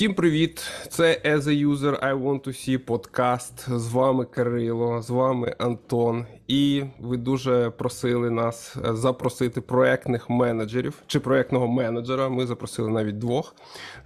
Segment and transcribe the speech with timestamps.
[0.00, 0.70] Всім привіт!
[0.88, 3.78] Це As a User I Want to See подкаст.
[3.78, 6.26] З вами Кирило, з вами Антон.
[6.48, 12.28] І ви дуже просили нас е, запросити проектних менеджерів чи проектного менеджера.
[12.28, 13.54] Ми запросили навіть двох.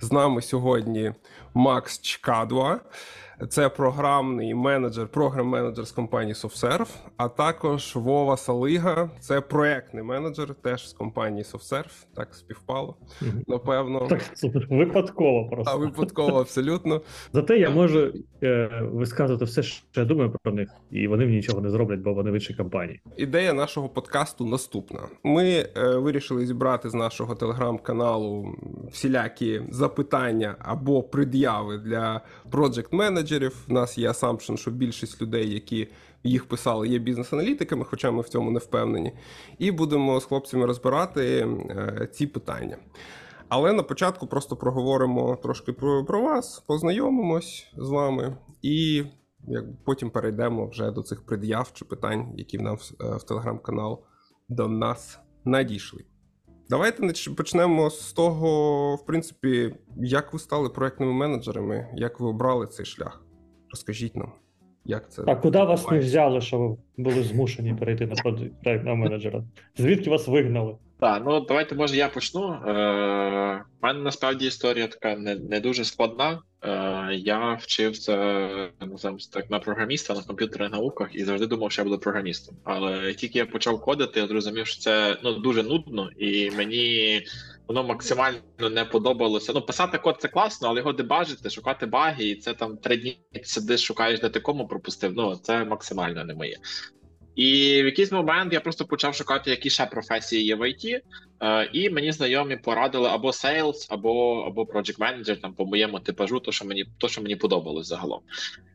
[0.01, 1.12] З нами сьогодні
[1.55, 2.80] Макс Чкадва.
[3.48, 10.88] Це програмний менеджер, програм-менеджер з компанії SoftServe, а також Вова Салига, це проектний менеджер, теж
[10.88, 12.07] з компанії SoftServe.
[12.15, 12.97] Так співпало.
[13.47, 17.01] Напевно, так супер випадково просто а випадково абсолютно.
[17.33, 18.12] Зате я можу
[18.43, 22.15] е, висказувати все, що я думаю про них, і вони мені нічого не зроблять, бо
[22.15, 23.01] вони в іншій компанії.
[23.16, 28.55] Ідея нашого подкасту наступна: ми е, вирішили зібрати з нашого телеграм-каналу
[28.93, 33.66] всілякі запитання або пред'яви для проджект менеджерів менеджерів.
[33.69, 35.88] У нас є асампшн, що більшість людей, які
[36.24, 39.12] їх писали, є бізнес-аналітиками, хоча ми в цьому не впевнені.
[39.59, 42.76] І будемо з хлопцями розбирати е, ці питання.
[43.49, 49.04] Але на початку просто проговоримо трошки про, про вас, познайомимось з вами і
[49.46, 54.02] як, потім перейдемо вже до цих пред'яв чи питань, які в нас в, в телеграм-канал
[54.49, 56.04] до нас надійшли.
[56.70, 62.87] Давайте почнемо з того, в принципі, як ви стали проектними менеджерами, як ви обрали цей
[62.87, 63.23] шлях.
[63.71, 64.32] Розкажіть нам,
[64.84, 65.22] як це.
[65.26, 68.15] А куди вас не взяли, що ви були змушені перейти на
[68.62, 69.44] проектного менеджера?
[69.76, 70.76] Звідки вас вигнали?
[71.00, 72.53] Так, ну давайте може я почну.
[72.53, 76.43] Е, У мене насправді історія така не не дуже складна.
[76.65, 78.16] Е, Я вчився
[78.81, 82.56] називаємо так на програміста на комп'ютерних науках і завжди думав, що я буду програмістом.
[82.65, 87.22] Але тільки я почав кодити, я зрозумів, що це ну дуже нудно, і мені
[87.69, 88.38] воно максимально
[88.71, 89.53] не подобалося.
[89.54, 93.19] Ну, писати код це класно, але його дебажити, шукати баги, і це там три дні
[93.43, 95.12] сидиш, шукаєш, де ти кому пропустив.
[95.16, 96.56] Ну це максимально не моє.
[97.34, 101.03] І в якийсь момент я просто почав шукати, які ще професії є в е,
[101.72, 106.53] і мені знайомі порадили або sales, або або project manager, там по моєму типажу, то
[106.53, 108.21] що мені то, що мені подобалось загалом.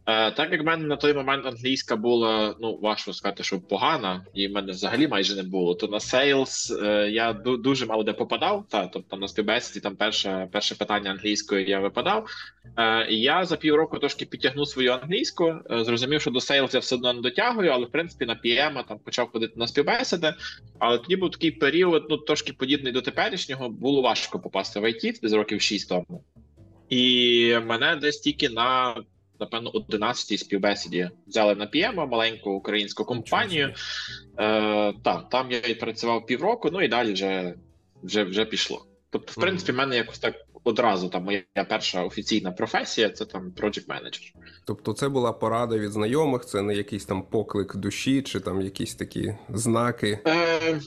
[0.10, 4.26] Е, Так як в мене на той момент англійська була, ну важко сказати, що погана,
[4.34, 5.76] і в мене взагалі майже не було.
[5.76, 8.66] То на sales е, я дуже мало де попадав.
[8.70, 12.28] Та тобто на співбесіді там перше перше питання англійською я випадав.
[12.78, 15.56] Е, І я за півроку трошки підтягнув свою англійську.
[15.72, 18.88] Е, зрозумів, що до sales я все одно не дотягую, але в принципі на PM
[18.88, 20.34] там почав ходити на співбесіди.
[20.80, 25.22] Але тоді був такий період, ну трошки подібний до теперішнього, було важко попасти в IT,
[25.22, 26.24] десь років 6 тому.
[26.90, 28.96] І мене десь тільки на
[29.40, 33.74] напевно 11-й співбесіді взяли на PM, маленьку українську компанію.
[34.40, 37.54] Е, Так, там я відпрацював півроку, ну і далі вже
[38.04, 38.86] вже, вже пішло.
[39.10, 43.54] Тобто, в принципі, в мене якось так одразу там моя перша офіційна професія це там
[43.58, 44.32] project manager.
[44.66, 48.96] Тобто, це була порада від знайомих, це не якийсь там поклик душі, чи там якісь
[48.96, 50.20] такі знаки.
[50.28, 50.80] Е,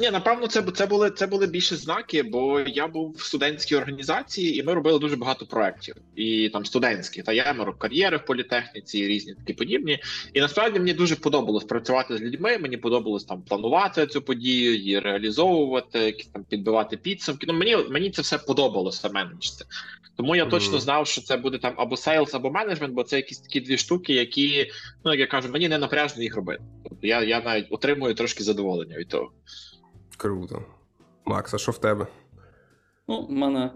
[0.00, 4.58] ні, напевно, це це були це були більше знаки, бо я був в студентській організації,
[4.58, 5.94] і ми робили дуже багато проєктів.
[6.16, 9.98] І там студентські там ярмарки кар'єри в політехніці, різні такі подібні.
[10.32, 12.58] І насправді мені дуже подобалось працювати з людьми.
[12.58, 17.46] Мені подобалось там планувати цю подію, її реалізовувати, якісь там підбивати підсумки.
[17.46, 19.64] Ну мені мені це все подобалося менеджити.
[20.16, 23.16] Тому я мм точно знав, що це буде там або sales, або менеджмент, бо це
[23.16, 24.70] якісь такі дві штуки, які
[25.04, 26.62] ну як я кажу, мені не напряжно їх робити.
[26.88, 29.32] Тобто я, я навіть отримую трошки задоволення від того.
[30.20, 30.62] Круто.
[31.24, 32.06] Макс, а що в тебе?
[33.08, 33.70] Ну, в мене,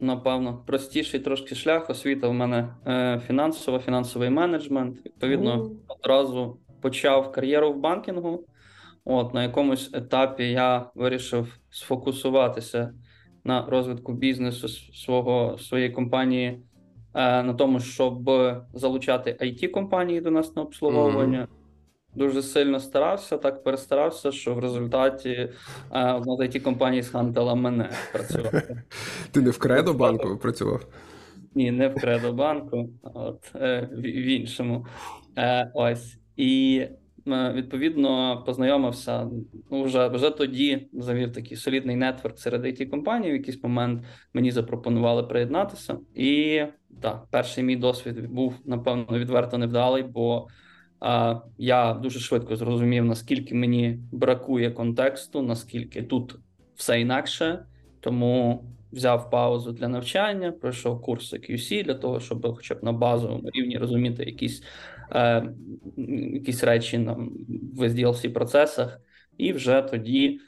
[0.00, 1.90] напевно, простіший трошки шлях.
[1.90, 5.06] Освіта в мене е, фінансова, фінансовий менеджмент.
[5.06, 5.70] Відповідно, mm.
[5.88, 8.44] одразу почав кар'єру в банкінгу.
[9.04, 12.94] От На якомусь етапі я вирішив сфокусуватися
[13.44, 16.62] на розвитку бізнесу свого своєї компанії,
[17.14, 18.30] е, на тому, щоб
[18.74, 21.40] залучати it компанії до нас на обслуговування.
[21.40, 21.59] Mm
[22.14, 27.90] дуже сильно старався, так перестарався, що в результаті е, одна з it компаній схантила мене
[28.12, 28.82] працювати.
[29.30, 30.86] Ти не в кредо банку працював?
[31.54, 34.86] Ні, не в кредо банку, от е, в, в іншому.
[35.38, 36.86] Е, Ось і.
[37.26, 39.28] Відповідно, познайомився
[39.70, 43.30] ну, вже вже тоді завів такий солідний нетворк серед it компаній.
[43.30, 44.04] В якийсь момент
[44.34, 46.62] мені запропонували приєднатися, і
[47.02, 50.48] так, перший мій досвід був напевно відверто невдалий, бо
[51.58, 56.36] я дуже швидко зрозумів, наскільки мені бракує контексту, наскільки тут
[56.74, 57.64] все інакше,
[58.00, 63.50] тому взяв паузу для навчання, пройшов курси QC для того, щоб хоча б на базовому
[63.54, 64.62] рівні розуміти якісь
[65.12, 65.52] е,
[66.32, 67.12] якісь речі на
[67.74, 69.00] в SDLC процесах,
[69.38, 70.38] і вже тоді е,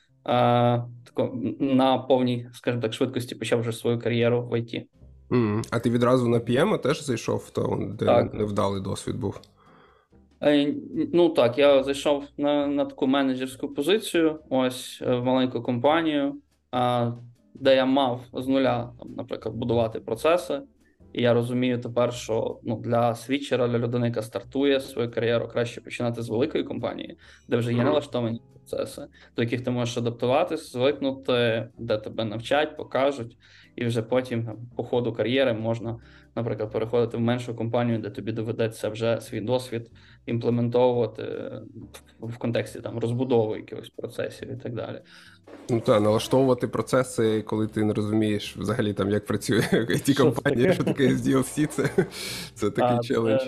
[1.05, 4.83] тако, на повній, скажімо так, швидкості почав вже свою кар'єру в IT.
[5.31, 5.67] Mm.
[5.71, 8.35] А ти відразу на PM теж зайшов, то де так.
[8.35, 9.41] невдалий досвід був?
[10.43, 10.75] Е,
[11.13, 16.35] ну так, я зайшов на на таку менеджерську позицію, ось е, в маленьку компанію,
[17.55, 20.63] де я мав з нуля, там, наприклад, будувати процеси,
[21.13, 25.81] І я розумію тепер, що ну для свідчера, для людини, яка стартує свою кар'єру, краще
[25.81, 27.19] починати з великої компанії,
[27.49, 29.07] де вже є налаштовані процеси,
[29.37, 33.37] до яких ти можеш адаптуватись, звикнути, де тебе навчать, покажуть,
[33.77, 36.01] і вже потім там, по ходу кар'єри можна,
[36.35, 39.91] наприклад, переходити в меншу компанію, де тобі доведеться вже свій досвід
[40.27, 41.63] імплементовувати е,
[42.21, 45.01] в контексті там розбудови якихось процесів і так далі.
[45.71, 50.85] Ну так, налаштовувати процеси, коли ти не розумієш взагалі там, як працює it компанія, що
[50.85, 52.07] таке SDLC, це,
[52.55, 53.41] це такий Та, челендж.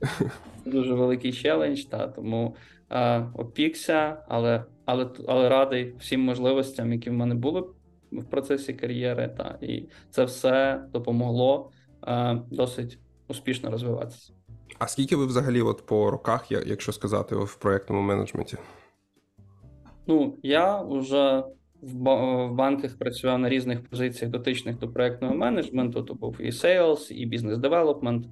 [0.00, 0.30] Це
[0.70, 2.56] дуже великий челендж, та тому
[2.90, 7.64] е, опікся, але, але, але радий всім можливостям, які в мене були
[8.12, 9.34] в процесі кар'єри.
[9.36, 11.70] Та, і це все допомогло
[12.06, 14.32] е, досить успішно розвиватися.
[14.78, 18.56] А скільки ви взагалі от по роках, якщо сказати, в проєктному менеджменті?
[20.06, 21.44] Ну, я вже
[21.82, 21.94] в,
[22.50, 26.02] банках працював на різних позиціях дотичних до проектного менеджменту.
[26.02, 28.26] То був і sales, і бізнес девелопмент.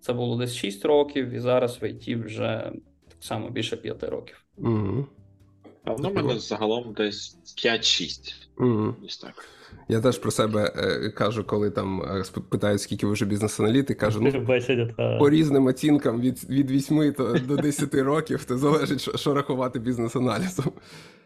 [0.00, 2.72] Це було десь 6 років, і зараз в IT вже
[3.08, 4.44] так само більше 5 років.
[4.58, 5.06] Угу.
[5.84, 8.43] А воно в мене загалом десь 5-6.
[8.58, 8.94] Угу.
[9.04, 9.48] Ось так.
[9.88, 14.20] Я теж про себе е, кажу, коли там е, питають, скільки ви вже бізнес-аналітик, кажу,
[14.20, 14.46] ну
[15.18, 19.78] по різним оцінкам від, від 8 то, до 10 років, то залежить, що, що рахувати
[19.78, 20.72] бізнес-аналізом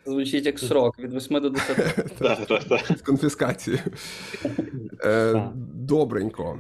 [0.07, 1.79] Звучить як срок від 8 до 10.
[1.79, 2.47] років.
[2.49, 2.99] так, так.
[2.99, 3.83] з конфіскацією.
[5.75, 6.59] Добренько.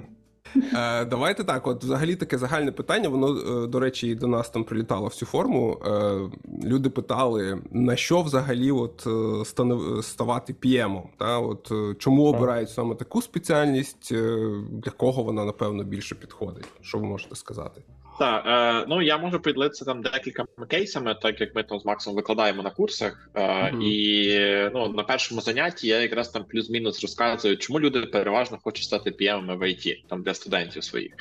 [0.56, 3.08] Е, давайте так, от взагалі таке загальне питання.
[3.08, 5.78] Воно, е, до речі, і до нас там прилітало в цю форму.
[5.86, 6.20] Е,
[6.64, 9.10] люди питали, на що взагалі от е,
[9.44, 11.02] стане- ставати PM-ом?
[11.16, 11.38] Та?
[11.38, 16.64] От, е, чому обирають саме таку спеціальність, е, для кого вона, напевно, більше підходить?
[16.80, 17.82] Що ви можете сказати?
[18.18, 22.14] Так, е, ну я можу поділитися там декількома кейсами, так як ми там з Максом
[22.14, 23.30] викладаємо на курсах.
[23.34, 23.82] Е, Мгм.
[23.82, 24.38] І
[24.74, 29.56] ну, на першому занятті я якраз там плюс-мінус розказую, чому люди переважно хочуть стати PM
[29.56, 31.12] в IT, там для студентів своїх.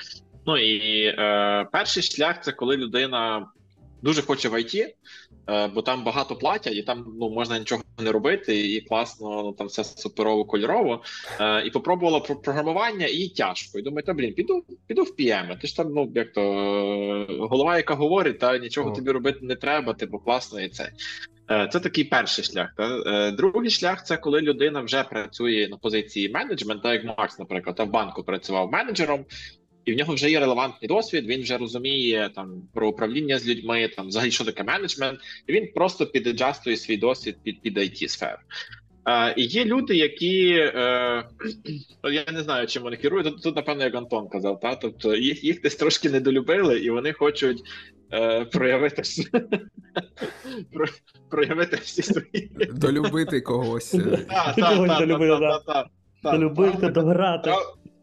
[0.45, 3.47] Ну і е, перший шлях це коли людина
[4.01, 4.93] дуже хоче в IT,
[5.49, 9.51] е, бо там багато платять, і там ну можна нічого не робити, і класно, ну
[9.51, 11.03] там все суперово кольорово.
[11.39, 13.79] Е, і попробувала про програмування, і тяжко.
[13.79, 15.59] І думаю, та блін, піду, піду в PM.
[15.59, 18.95] Ти ж там, ну як то е, голова, яка говорить, та нічого О.
[18.95, 20.91] тобі робити не треба, типу класно і це.
[21.71, 22.73] Це такий перший шлях.
[22.77, 23.31] Та?
[23.31, 27.89] Другий шлях це коли людина вже працює на позиції менеджмента, як Макс, наприклад, та в
[27.89, 29.25] банку працював менеджером,
[29.87, 31.25] і в нього вже є релевантний досвід.
[31.27, 35.71] Він вже розуміє там про управління з людьми, там взагалі що таке менеджмент, і він
[35.75, 38.37] просто підаджастує свій досвід під під it сферу.
[39.07, 41.23] Е, і є люди, які е,
[42.03, 43.25] ну, я не знаю, чим вони керують.
[43.25, 47.13] Тут, тут напевно, як Антон казав, та тобто їх, їх десь трошки недолюбили, і вони
[47.13, 47.63] хочуть
[48.13, 49.01] е, проявити
[51.29, 53.95] проявити всі свої Долюбити когось.
[56.23, 57.51] Долюбити, дограти.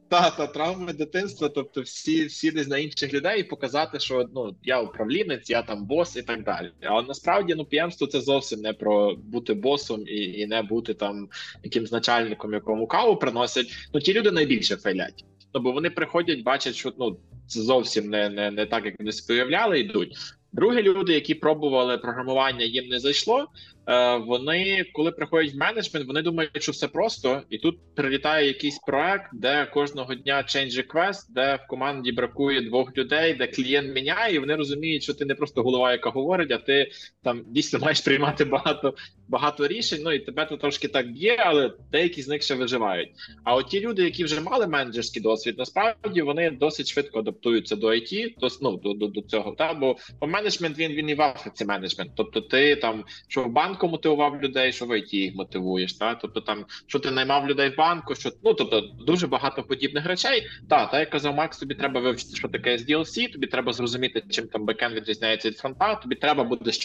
[0.08, 4.56] Та, та, травми дитинства, тобто всі, всі десь на інших людей і показати, що ну
[4.62, 6.70] я управлінець, я там бос і так далі.
[6.82, 11.28] Але насправді ну п'ємство це зовсім не про бути босом і, і не бути там
[11.62, 13.66] якимсь начальником, якому каву приносять.
[13.94, 15.24] Ну ті люди найбільше фейлять.
[15.54, 19.12] Ну бо вони приходять, бачать, що ну це зовсім не, не, не так, як вони
[19.12, 20.16] собі уявляли, йдуть.
[20.52, 23.46] Другі люди, які пробували програмування, їм не зайшло.
[23.86, 28.78] Е, вони, коли приходять в менеджмент, вони думають, що все просто, і тут прилітає якийсь
[28.78, 34.34] проект, де кожного дня change request, де в команді бракує двох людей, де клієнт міняє,
[34.34, 36.90] і вони розуміють, що ти не просто голова, яка говорить, а ти
[37.22, 38.94] там дійсно маєш приймати багато
[39.28, 40.00] багато рішень.
[40.04, 43.08] Ну і тебе то трошки так б'є, але деякі з них ще виживають.
[43.44, 47.86] А от ті люди, які вже мали менеджерський досвід, насправді вони досить швидко адаптуються до
[47.86, 49.52] IT, до, ну, до, до, до цього.
[49.58, 52.12] Та бо бо менеджмент він він і в Африці менеджмент.
[52.16, 55.92] Тобто, ти там що в банку мотивував людей, що в IT їх мотивуєш.
[55.92, 60.06] Та тобто, там що ти наймав людей в банку, що ну тобто дуже багато подібних
[60.06, 60.46] речей.
[60.68, 64.46] Та та як казав Макс, тобі треба вивчити, що таке SDLC, тобі треба зрозуміти, чим
[64.46, 65.94] там бекенд відрізняється від фронта.
[65.94, 66.78] Тобі треба буде з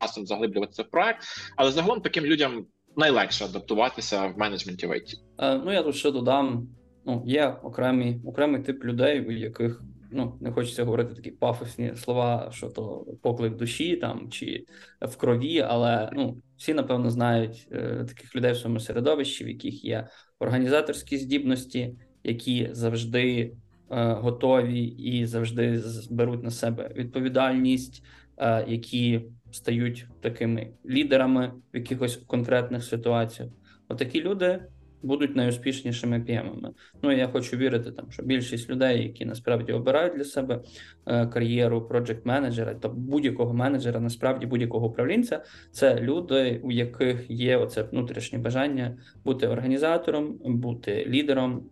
[0.00, 1.22] часом заглиблюватися в проект,
[1.56, 5.14] але загалом таким людям найлегше адаптуватися в менеджменті в IT.
[5.38, 6.68] Е, Ну, я тут ще додам:
[7.06, 12.48] ну, є окремі, окремий тип людей, у яких ну, не хочеться говорити такі пафосні слова,
[12.52, 14.64] що то поклик душі там чи
[15.00, 19.84] в крові, але ну, всі, напевно, знають е, таких людей в своєму середовищі, в яких
[19.84, 23.52] є організаторські здібності, які завжди
[23.90, 28.04] е, готові і завжди беруть на себе відповідальність,
[28.36, 33.50] е, які стають такими лідерами в якихось конкретних ситуаціях.
[33.88, 34.60] Отакі люди
[35.02, 36.70] будуть найуспішнішими п'ємами.
[37.02, 40.60] Ну я хочу вірити, там, що більшість людей, які насправді обирають для себе
[41.06, 47.56] е, кар'єру проджект менеджера та будь-якого менеджера, насправді будь-якого управлінця, це люди, у яких є
[47.56, 51.62] оце внутрішнє бажання бути організатором, бути лідером.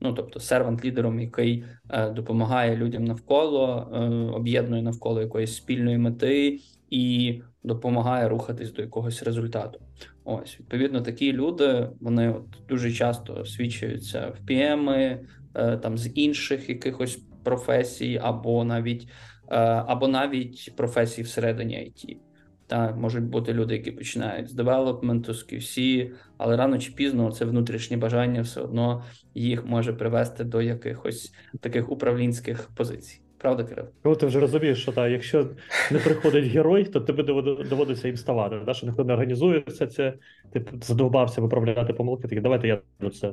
[0.00, 3.98] Ну тобто сервант лідером, який е, допомагає людям навколо, е,
[4.34, 6.60] об'єднує навколо якоїсь спільної мети
[6.90, 9.80] і допомагає рухатись до якогось результату.
[10.24, 15.18] Ось відповідно, такі люди вони от дуже часто свідчуються в PM,
[15.54, 19.08] е, там з інших якихось професій, або навіть
[19.48, 22.16] е, або навіть професій всередині IT.
[22.66, 27.44] Так, можуть бути люди, які починають з девелопменту, з QC, але рано чи пізно це
[27.44, 33.21] внутрішнє бажання все одно їх може привести до якихось таких управлінських позицій.
[33.42, 33.84] Правда, Кирил?
[34.02, 35.46] Коли ти вже розумієш, що та, якщо
[35.90, 37.22] не приходить герой, то тобі
[37.70, 38.56] доводиться їм ставати.
[38.66, 38.74] Да?
[38.74, 40.14] Що ніхто не організує все це,
[40.52, 42.80] ти задовбався виправляти помилки, такі давайте я
[43.10, 43.32] це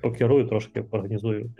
[0.00, 1.50] покерую, трошки організую.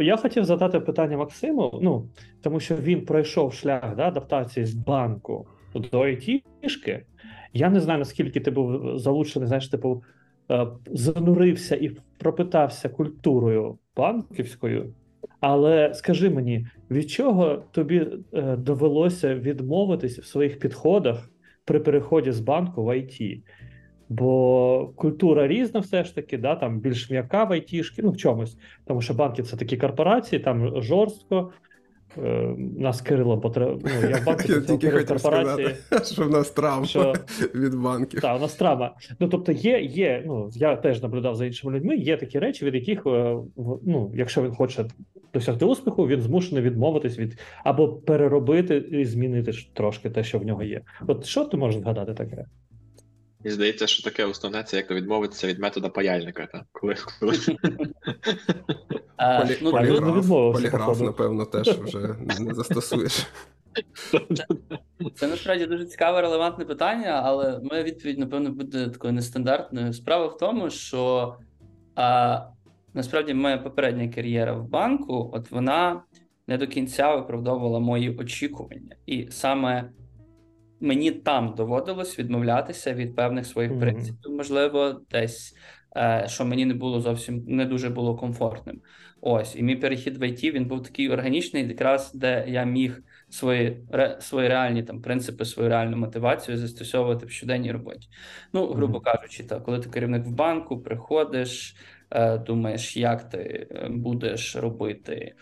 [0.00, 2.08] Я хотів задати питання Максиму, ну,
[2.42, 7.06] тому що він пройшов шлях да, адаптації з банку до айтішки.
[7.52, 10.02] Я не знаю, наскільки ти був залучений, знаєш, типу,
[10.50, 14.92] е, занурився і пропитався культурою банківською.
[15.40, 21.30] Але скажи мені, від чого тобі е, довелося відмовитись в своїх підходах
[21.64, 23.40] при переході з банку в IT?
[24.08, 28.58] Бо культура різна, все ж таки, да, там більш м'яка в айтішки, ну в чомусь.
[28.84, 31.52] Тому що банки це такі корпорації, там жорстко.
[32.24, 33.76] Е, нас Кирило потре...
[33.84, 35.68] ну, я в банку Я тільки хотів корпорації.
[35.86, 37.14] сказати, що в нас травма Що-
[37.54, 38.20] від банків.
[38.20, 38.94] Так, у нас травма.
[39.20, 40.22] Ну тобто, є, є.
[40.26, 41.96] Ну я теж наблюдав за іншими людьми.
[41.96, 43.36] Є такі речі, від яких е,
[43.86, 44.84] ну, якщо він хоче
[45.34, 50.62] досягти успіху, він змушений відмовитись від або переробити і змінити трошки те, що в нього
[50.62, 50.80] є.
[51.06, 52.44] От що ти можеш згадати таке?
[53.46, 56.46] І здається, що таке основне це як відмовитися від метода паяльника.
[56.46, 56.64] Та?
[56.72, 57.32] Коли, коли...
[59.18, 59.58] Полі...
[59.62, 63.26] ну, поліграф, поліграф, напевно, теж вже не застосуєш.
[65.14, 69.92] Це насправді дуже цікаве, релевантне питання, але моя відповідь, напевно, буде такою нестандартною.
[69.92, 71.34] Справа в тому, що
[71.94, 72.40] а,
[72.94, 76.02] насправді моя попередня кар'єра в банку, от вона
[76.46, 78.96] не до кінця виправдовувала мої очікування.
[79.06, 79.90] І саме
[80.80, 83.80] мені там доводилось відмовлятися від певних своїх Мгм.
[83.80, 85.54] принципів, можливо, десь.
[85.96, 88.82] е, Що мені не було зовсім не дуже було комфортним.
[89.20, 93.86] Ось, і мій перехід в IT, він був такий органічний, якраз де я міг свої
[93.90, 98.08] ре, свої реальні там принципи, свою реальну мотивацію застосовувати в щоденній роботі.
[98.52, 101.76] Ну, грубо кажучи, так, коли ти керівник в банку, приходиш,
[102.10, 105.34] е, думаєш, як ти е, будеш робити,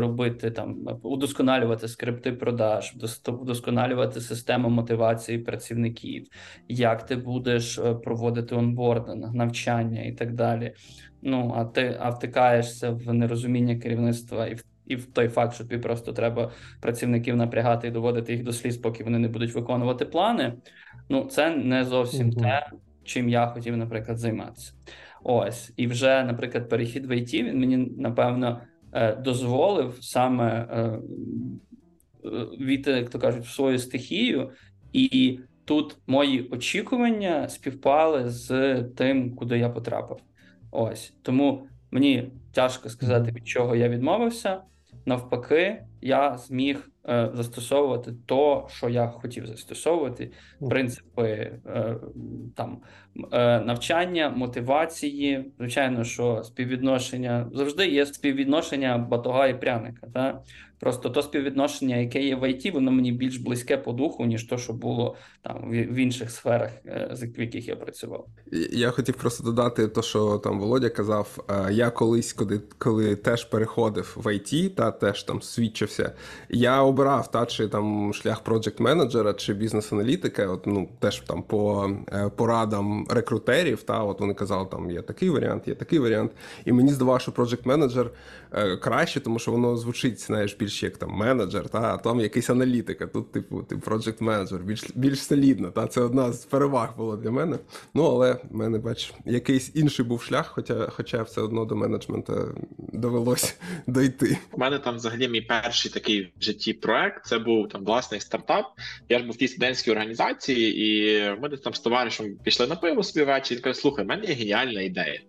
[0.00, 2.94] робити там, удосконалювати скрипти продаж,
[3.26, 6.26] вдосконалювати систему мотивації працівників,
[6.68, 10.74] як ти будеш е, проводити онбординг, навчання і так далі.
[11.22, 15.64] Ну, а ти а втикаєшся в нерозуміння керівництва і в і в той факт, що
[15.64, 16.50] тобі просто треба
[16.80, 20.54] працівників напрягати і доводити їх до сліз, поки вони не будуть виконувати плани.
[21.08, 22.66] Ну, це не зовсім те,
[23.04, 24.72] чим я хотів, наприклад, займатися.
[25.22, 28.60] Ось, і вже, наприклад, перехід в IT, він мені напевно
[28.92, 31.00] е, дозволив саме е, е,
[32.60, 34.50] війти, як то кажуть, в свою стихію,
[34.92, 40.16] і тут мої очікування співпали з тим, куди я потрапив.
[40.70, 44.62] Ось тому мені тяжко сказати, від чого я відмовився.
[45.06, 50.30] Навпаки, я зміг застосовувати то, що я хотів застосовувати,
[50.68, 51.22] принципи
[51.66, 51.96] е,
[52.56, 52.80] там
[53.32, 55.52] е, навчання, мотивації.
[55.58, 60.06] Звичайно, що співвідношення завжди є співвідношення батога і пряника.
[60.14, 60.42] Та?
[60.80, 64.58] Просто то співвідношення, яке є в IT, воно мені більш близьке по духу, ніж то,
[64.58, 68.26] що було там в інших сферах, е, в яких я працював.
[68.72, 71.44] Я хотів просто додати те, що там Володя казав.
[71.50, 76.12] Е, Я колись, коли, коли теж переходив в IT, та теж там свідчився,
[76.48, 80.46] я обирав та чи там шлях проджект менеджера чи бізнес-аналітика.
[80.46, 83.82] От ну теж там по е, порадам рекрутерів.
[83.82, 86.32] Та от вони казали, там є такий варіант, є такий варіант.
[86.64, 88.10] І мені здавалося, що проджект менеджер
[88.80, 93.06] краще, тому що воно звучить, знаєш, більш як там менеджер, та а там якийсь аналітика.
[93.06, 95.70] Тут, типу, ти проджект менеджер, більш більш солідно.
[95.70, 97.58] Та це одна з переваг було для мене.
[97.94, 102.54] Ну але в мене, бач, якийсь інший був шлях, хоча, хоча все одно до менеджменту
[102.78, 103.54] довелося
[103.86, 104.38] дойти.
[104.52, 107.26] У мене там взагалі мій перший такий в житті проект.
[107.26, 108.66] Це був там власний стартап.
[109.08, 112.76] Я ж був в тій студентській організації, і ми десь там з товаришем пішли на
[112.76, 113.58] пиво собі ввечері.
[113.58, 115.20] Каже, слухай, в мене є геніальна ідея.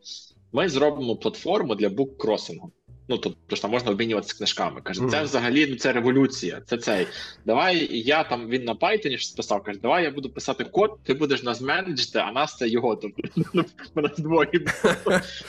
[0.54, 2.72] Ми зробимо платформу для буккросингу.
[3.12, 4.82] Ну тобто ж там можна обмінюватися книжками.
[4.82, 6.62] Каже, це взагалі ну це революція.
[6.66, 7.08] Це цей.
[7.46, 9.64] Давай я там він на Python щось писав.
[9.64, 12.96] Каже, давай я буду писати код, ти будеш нас менеджити, а нас це його.
[12.96, 13.24] Тобто
[13.96, 14.66] нас двоє.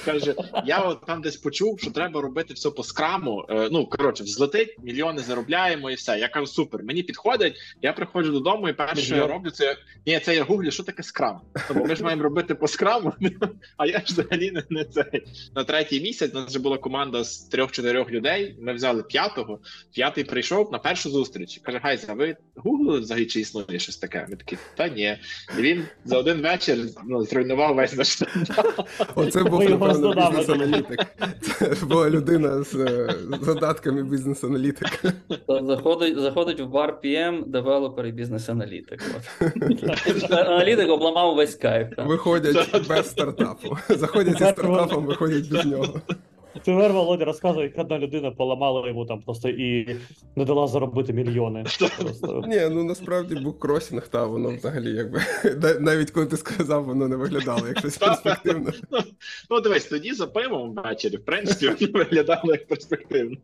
[0.04, 3.46] Каже, я от там десь почув, що треба робити все по скраму.
[3.50, 6.18] Е, ну коротше, взлетить, мільйони заробляємо і все.
[6.18, 7.54] Я кажу, супер, мені підходить.
[7.82, 9.76] Я приходжу додому, і перше, що я роблю, це
[10.06, 11.40] ні, це я гуглю, що таке скрам.
[11.68, 13.12] Тому ми ж маємо робити по скраму,
[13.76, 15.24] а я ж взагалі не, не цей.
[15.54, 18.56] На третій місяць у нас вже була команда з трьох-чотирьох людей.
[18.60, 19.58] Ми взяли п'ятого.
[19.94, 21.60] П'ятий прийшов на першу зустріч.
[21.62, 24.26] Каже: Гайз, ви гуглили взагалі, чи існує щось таке?
[24.30, 25.18] Ми такі, та ні.
[25.58, 28.88] І він за один вечір ну, зруйнував весь наш стартап.
[29.14, 31.06] Оце був напевно бізнес-аналітик.
[31.40, 35.12] Це була людина з е, задатками бізнес-аналітика.
[35.48, 39.02] Заходить, заходить в бар PM, девелопер і бізнес-аналітик.
[40.30, 41.88] Аналітик обламав весь кайф.
[41.98, 43.76] Виходять без стартапу.
[43.88, 46.00] Заходять зі стартапом, виходять без нього.
[46.54, 49.96] Тепер Володя розказує, як одна людина поламала йому там просто і
[50.36, 51.64] не дала заробити мільйони.
[52.46, 55.20] Ні, ну насправді буккросінг, та воно взагалі якби
[55.80, 58.72] навіть коли ти сказав, воно не виглядало як щось перспективне.
[59.50, 63.36] Ну, дивись, тоді за пивом ввечері, в принципі, виглядало як перспективно.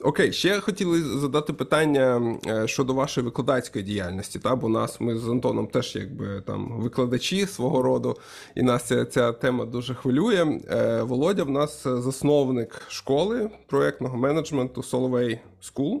[0.00, 4.38] Окей, ще хотіли задати питання е, щодо вашої викладацької діяльності.
[4.38, 8.16] Та бо нас ми з Антоном теж якби там викладачі свого роду,
[8.54, 10.60] і нас ця, ця тема дуже хвилює.
[10.70, 16.00] Е, Володя в нас засновник школи проєктного менеджменту Solway School.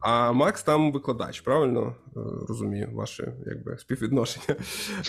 [0.00, 1.94] А Макс там викладач, правильно
[2.48, 4.56] розумію ваше якби співвідношення.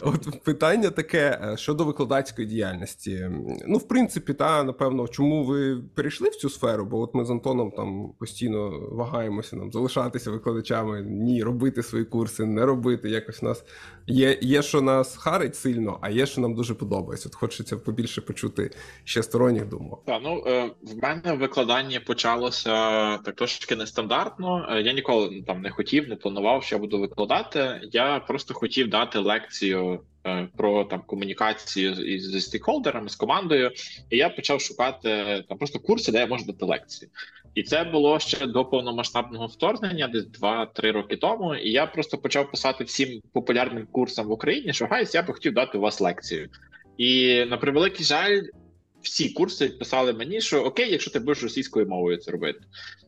[0.02, 3.30] От питання таке е, щодо викладацької діяльності.
[3.68, 6.86] Ну, в принципі, та напевно, чому ви перейшли в цю сферу?
[6.86, 12.46] Бо от ми з Антоном там постійно вагаємося нам залишатися викладачами, ні, робити свої курси,
[12.46, 13.10] не робити.
[13.10, 13.64] Якось нас
[14.08, 17.30] є, є, що нас харить сильно, а є, що нам дуже подобається.
[17.30, 18.72] От хочеться побільше почути
[19.04, 20.04] ще сторонніх думок.
[20.06, 22.74] Так, ну е, в мене викладання почалося
[23.18, 24.68] так трошки нестандартно.
[24.70, 27.82] Е, Я ніколи ну, там не хотів, не планував, що я буду викладати.
[27.92, 33.72] Я просто хотів дати лекцію е, про там комунікацію зі стейкхолдерами, з командою.
[34.10, 37.12] І я почав шукати там просто курси, де я можу дати лекції.
[37.56, 41.56] І це було ще до повномасштабного вторгнення, десь 2-3 роки тому.
[41.56, 45.54] І я просто почав писати всім популярним курсам в Україні, що guys, я би хотів
[45.54, 46.50] дати у вас лекцію.
[46.98, 48.42] І на превеликий жаль,
[49.02, 52.60] всі курси писали мені, що окей, якщо ти будеш російською мовою це робити.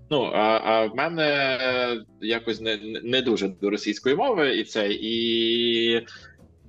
[0.09, 4.87] Ну а, а в мене е, якось не, не- дуже до російської мови, і це
[4.91, 6.05] і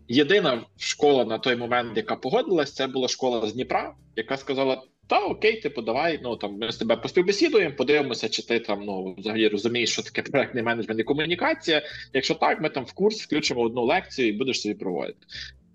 [0.09, 5.19] єдина школа на той момент, яка погодилась, це була школа з Дніпра, яка сказала: Та
[5.19, 9.49] окей, типу, давай, ну там ми з тебе поспівбесідуємо, подивимося, чи ти там ну взагалі
[9.49, 11.83] розумієш, що таке проектний менеджмент і комунікація.
[12.13, 15.19] Якщо так, ми там в курс включимо одну лекцію і будеш собі проводити.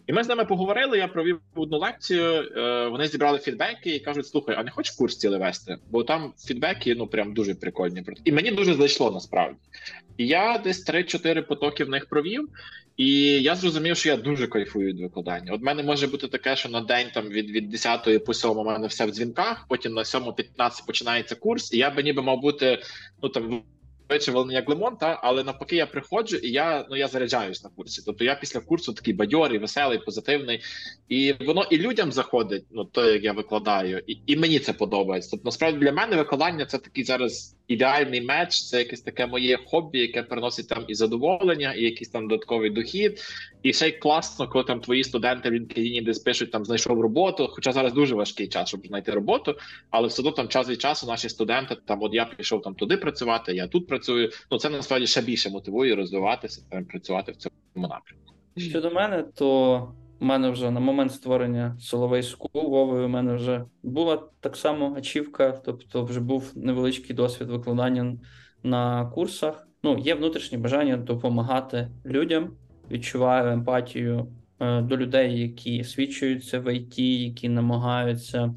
[0.07, 0.97] І ми з ними поговорили.
[0.97, 2.23] Я провів одну лекцію.
[2.23, 5.77] Е, вони зібрали фідбеки і кажуть: слухай, а не хочеш курс цілий вести?
[5.89, 8.03] Бо там фідбеки ну прям дуже прикольні.
[8.23, 9.57] І мені дуже зайшло насправді.
[10.17, 12.49] І я десь 3-4 потоки в них провів.
[12.97, 15.53] І я зрозумів, що я дуже кайфую від викладання.
[15.53, 18.63] От мене може бути таке, що на день там від, від 10 по 7 у
[18.63, 22.81] мене все в дзвінках, потім на 7.15 починається курс, і я би ніби мав бути
[23.23, 23.63] ну там
[24.11, 28.03] вичавлений як лимон, та але навпаки, я приходжу і я ну я заряджаюсь на курсі.
[28.05, 30.61] Тобто я після курсу такий бадьорий, веселий, позитивний,
[31.09, 35.31] і воно і людям заходить, ну то як я викладаю, і, і мені це подобається.
[35.31, 39.99] Тобто, насправді для мене викладання це такий зараз ідеальний меч, це якесь таке моє хобі,
[39.99, 43.19] яке приносить там і задоволення, і якийсь там додатковий дохід.
[43.63, 47.49] І ще й класно, коли там твої студенти в LinkedIn десь пишуть, там знайшов роботу.
[47.51, 49.55] Хоча зараз дуже важкий час, щоб знайти роботу,
[49.89, 52.97] але все одно там час від часу наші студенти там, от я пішов там туди
[52.97, 54.00] працювати, я тут працюю.
[54.51, 58.33] Ну це насправді ще більше мотивує розвиватися, там, працювати в цьому напрямку.
[58.57, 59.77] Щодо мене, то
[60.19, 64.95] в мене вже на момент створення Soloway School Вовою, у мене вже була так само
[64.97, 68.17] ачівка, тобто вже був невеличкий досвід викладання
[68.63, 69.67] на курсах.
[69.83, 72.53] Ну, є внутрішнє бажання допомагати людям,
[72.91, 74.27] відчуваю емпатію
[74.59, 78.53] е, до людей, які свідчуються в ІТ, які намагаються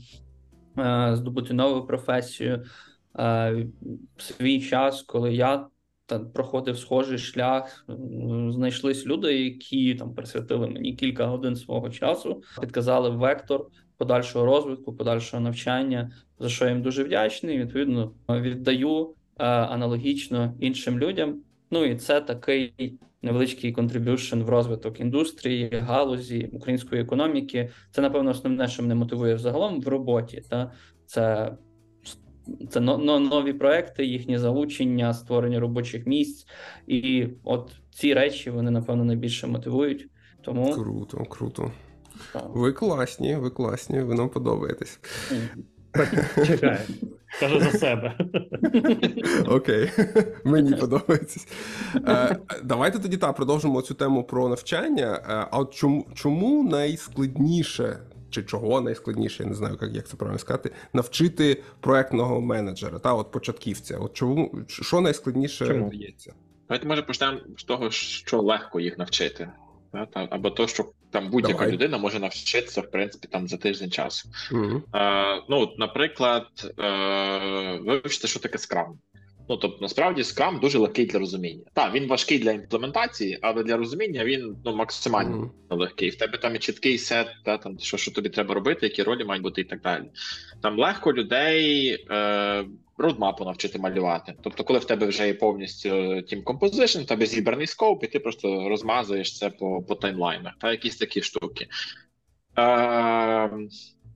[0.78, 2.64] е, здобути нову професію.
[3.18, 3.66] Е,
[4.16, 5.66] свій час, коли я
[6.06, 7.86] та проходив схожий шлях.
[8.48, 15.42] Знайшлись люди, які там присвятили мені кілька годин свого часу, підказали вектор подальшого розвитку, подальшого
[15.42, 17.58] навчання, за що я їм дуже вдячний.
[17.58, 21.42] Відповідно, віддаю е, аналогічно іншим людям.
[21.70, 27.70] Ну і це такий невеличкий contribution в розвиток індустрії, галузі української економіки.
[27.90, 30.42] Це напевно основне, що мене мотивує взагалом в роботі.
[30.50, 30.72] Та
[31.06, 31.52] це
[32.70, 36.46] це но- но- нові проекти, їхнє залучення, створення робочих місць,
[36.86, 40.08] і от ці речі вони напевно найбільше мотивують.
[40.42, 41.70] Тому Круто, круто.
[42.32, 42.44] так.
[42.54, 45.00] Ви класні, ви класні, ви нам подобаєтесь.
[46.46, 46.78] Чекай.
[47.40, 48.18] Каже за себе.
[49.48, 49.90] Окей,
[50.44, 51.40] мені подобається.
[52.08, 55.20] Е, Давайте тоді так, продовжимо цю тему про навчання.
[55.28, 57.98] Е, А от чому, чому найскладніше,
[58.34, 63.14] чи чого найскладніше, я не знаю, як, як це правильно сказати, навчити проектного менеджера, та
[63.14, 63.98] от початківця?
[63.98, 65.90] От чому що найскладніше Чому?
[65.90, 66.34] дається?
[66.68, 69.50] Давайте може почнемо з того, що легко їх навчити.
[69.92, 71.72] Та, або то, що там будь-яка Давай.
[71.72, 74.28] людина може навчитися, в принципі, там за тиждень часу.
[74.52, 74.82] Мгм.
[74.94, 76.46] Е, ну, наприклад,
[76.78, 78.92] е, вивчити, що таке Scrum.
[79.48, 81.64] Ну, тобто, насправді, Scrum дуже легкий для розуміння.
[81.72, 85.50] Так, він важкий для імплементації, але для розуміння він ну, максимально Мгм.
[85.70, 86.10] легкий.
[86.10, 89.24] В тебе там є чіткий сет, та, там, що, що тобі треба робити, які ролі
[89.24, 90.04] мають бути і так далі.
[90.62, 92.64] Там легко людей е,
[92.98, 94.34] родмапу навчити малювати.
[94.42, 98.18] Тобто, коли в тебе вже є повністю Team Composition, в тебе зібраний скоп, і ти
[98.18, 101.66] просто розмазуєш це по, по таймлайнах, та якісь такі штуки.
[102.58, 103.50] Е,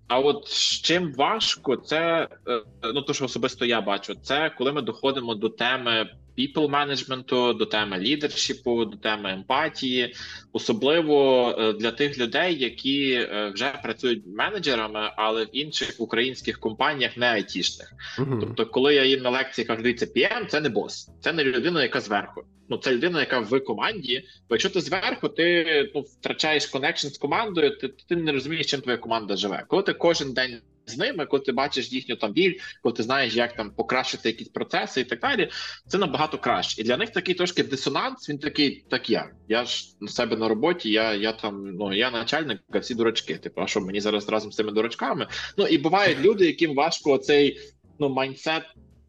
[0.08, 2.62] а от з чим важко, це е,
[2.94, 7.66] ну то, що особисто я бачу, це коли ми доходимо до теми people менеджменту, до
[7.66, 10.14] теми лідершіпу, до теми емпатії,
[10.52, 17.16] особливо е, для тих людей, які е, вже працюють менеджерами, але в інших українських компаніях
[17.16, 17.92] не айтішних.
[18.18, 18.40] Мгм.
[18.40, 21.82] Тобто, коли я їм на лекції кажу, дивіться, PM– це не бос, це не людина,
[21.82, 22.42] яка зверху.
[22.68, 24.24] Ну, це людина, яка в команді.
[24.48, 28.80] Бо якщо ти зверху, ти ну, втрачаєш connection з командою, ти, ти не розумієш, чим
[28.80, 29.64] твоя команда живе.
[29.68, 33.34] Коли ти кожен день з ними, коли ти бачиш їхню там біль, коли ти знаєш,
[33.34, 35.50] як там покращити якісь процеси і так далі,
[35.86, 36.80] це набагато краще.
[36.80, 38.28] І для них такий трошки дисонанс.
[38.28, 39.30] Він такий, так я.
[39.48, 43.34] Я ж на себе на роботі, я, я там, ну я начальник, а всі дурачки.
[43.34, 45.26] Типу, а що мені зараз разом з цими дурачками?
[45.56, 47.60] Ну і бувають люди, яким важко цей
[47.98, 48.62] ну майндсет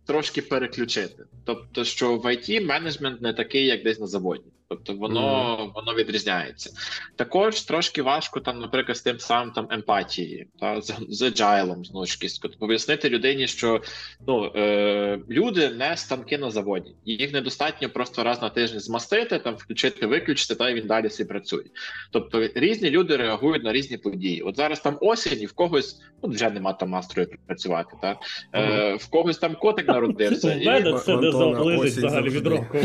[0.06, 1.24] трошки переключити.
[1.46, 4.44] Тобто, що в IT менеджмент не такий, як десь на заводі.
[4.70, 6.72] Тобто воно воно відрізняється.
[7.16, 12.06] Також трошки важко там, наприклад, з тим самим там емпатії, та з, з agile, знову
[12.06, 13.82] ж тобто пояснити людині, що
[14.28, 19.56] ну е, люди не станки на заводі, їх недостатньо просто раз на тиждень змастити, там
[19.56, 21.66] включити, виключити, та й він далі собі працює.
[22.12, 24.42] Тобто різні люди реагують на різні події.
[24.42, 27.98] От зараз там осінь, і в когось ну, вже нема там настрою працювати.
[28.02, 28.20] Та
[28.54, 30.54] е, в когось там котик народився.
[30.54, 32.78] І це залежить взагалі від року.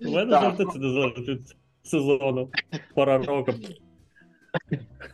[0.00, 0.42] У мене Так.
[0.42, 2.50] завжди це не залежить сезону.
[2.94, 3.54] Пора року.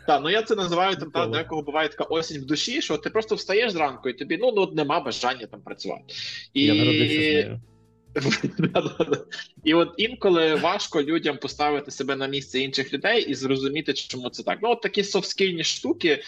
[0.07, 3.11] Так, ну я це називаю там та декого буває така осінь в душі, що ти
[3.11, 6.05] просто встаєш зранку, і тобі ну, ну нема бажання там працювати.
[6.53, 6.65] І...
[6.65, 7.61] Я народився з нею.
[9.65, 14.43] І от інколи важко людям поставити себе на місце інших людей і зрозуміти, чому це
[14.43, 14.59] так.
[14.63, 16.23] Ну, от такі софтскільні штуки.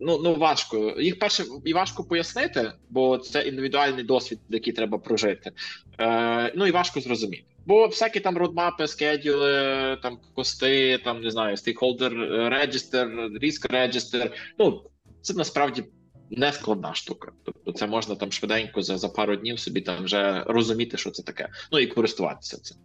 [0.00, 0.96] Ну, ну важко.
[1.00, 5.52] Їх перше і важко пояснити, бо це індивідуальний досвід, який треба прожити.
[5.98, 7.53] Е, ну і важко зрозуміти.
[7.66, 12.12] Бо всякі там родмапи, скедюли, там кости, там не знаю, stakeholder
[12.48, 14.82] register, risk register, Ну
[15.22, 15.84] це насправді
[16.30, 17.32] не складна штука.
[17.44, 21.22] Тобто, це можна там швиденько за, за пару днів собі там вже розуміти, що це
[21.22, 21.48] таке.
[21.72, 22.76] Ну і користуватися цим.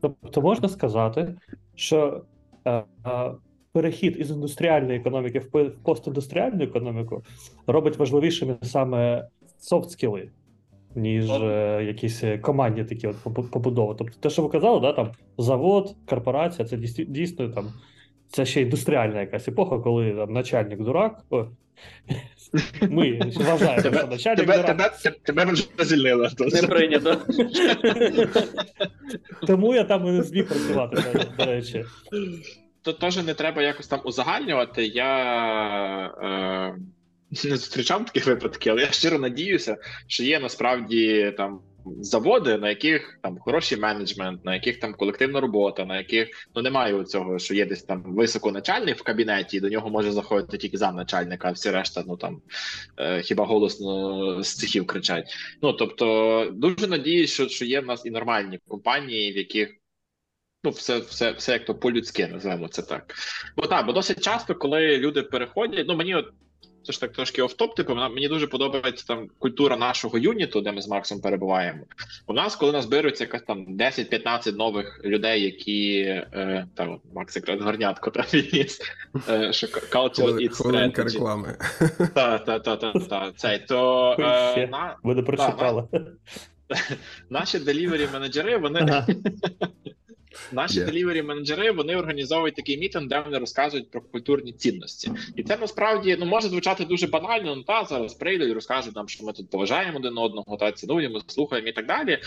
[0.00, 1.34] Тобто можна сказати,
[1.74, 2.24] що
[2.64, 2.84] е, е,
[3.72, 7.24] перехід із індустріальної економіки в постіндустріальну економіку
[7.66, 9.28] робить важливішими саме
[9.60, 10.28] софт-скіли,
[10.94, 13.16] ніж е, якісь е, командні такі от
[13.50, 13.94] побудови.
[13.98, 17.72] Тобто, те, що ви казали, да, там завод, корпорація, це дійсно, дійсно там.
[18.28, 21.24] Це ще індустріальна якась епоха, коли там начальник дурак.
[21.30, 21.42] О,
[22.90, 24.66] ми вважаємо, що начальник Тебе, дурак.
[24.66, 26.30] тебе, тебе, тебе вже звільнили.
[26.52, 27.16] Не прийнято.
[29.46, 31.84] Тому я там і не зміг працювати, до- до речі.
[32.82, 34.86] то теж не треба якось там узагальнювати.
[34.86, 35.10] Я
[36.22, 36.74] е,
[37.30, 41.60] не зустрічав таких випадків, але я щиро надіюся, що є насправді там.
[42.00, 47.04] Заводи, на яких там хороший менеджмент, на яких там колективна робота, на яких ну немає
[47.04, 51.48] цього, що є десь там високоначальник в кабінеті, і до нього може заходити тільки замначальника,
[51.48, 52.42] а всі решта, ну там
[52.98, 55.34] е, хіба голосно з цехів кричать.
[55.62, 59.80] Ну тобто, дуже надіюсь, що, що є в нас і нормальні компанії, в яких
[60.64, 63.14] Ну, все, все, все як то по-людськи, називаємо це так.
[63.56, 66.26] Бо так, бо досить часто, коли люди переходять, ну мені от
[66.82, 70.82] це ж так трошки офтоп, типу, мені дуже подобається там культура нашого юніту, де ми
[70.82, 71.80] з Максом перебуваємо.
[72.26, 77.60] У нас, коли нас беруться якась там 10-15 нових людей, які е, там Макс якраз
[77.60, 78.80] горнятко там відніс,
[79.28, 81.58] е, що culture eats Хвилинка реклами.
[82.14, 85.84] Та, та, та, та, та, цей, то е, на, Ви не прочитали.
[87.30, 89.06] наші делівері менеджери, вони Ага.
[90.52, 95.56] Наші делівері менеджери вони організовують такий мітинг, де вони розказують про культурні цінності, і це
[95.56, 97.56] насправді ну може звучати дуже банально.
[97.56, 101.68] Ну та зараз прийдуть, розкажуть нам, що ми тут поважаємо один одного, та цінуємо, слухаємо
[101.68, 102.18] і так далі.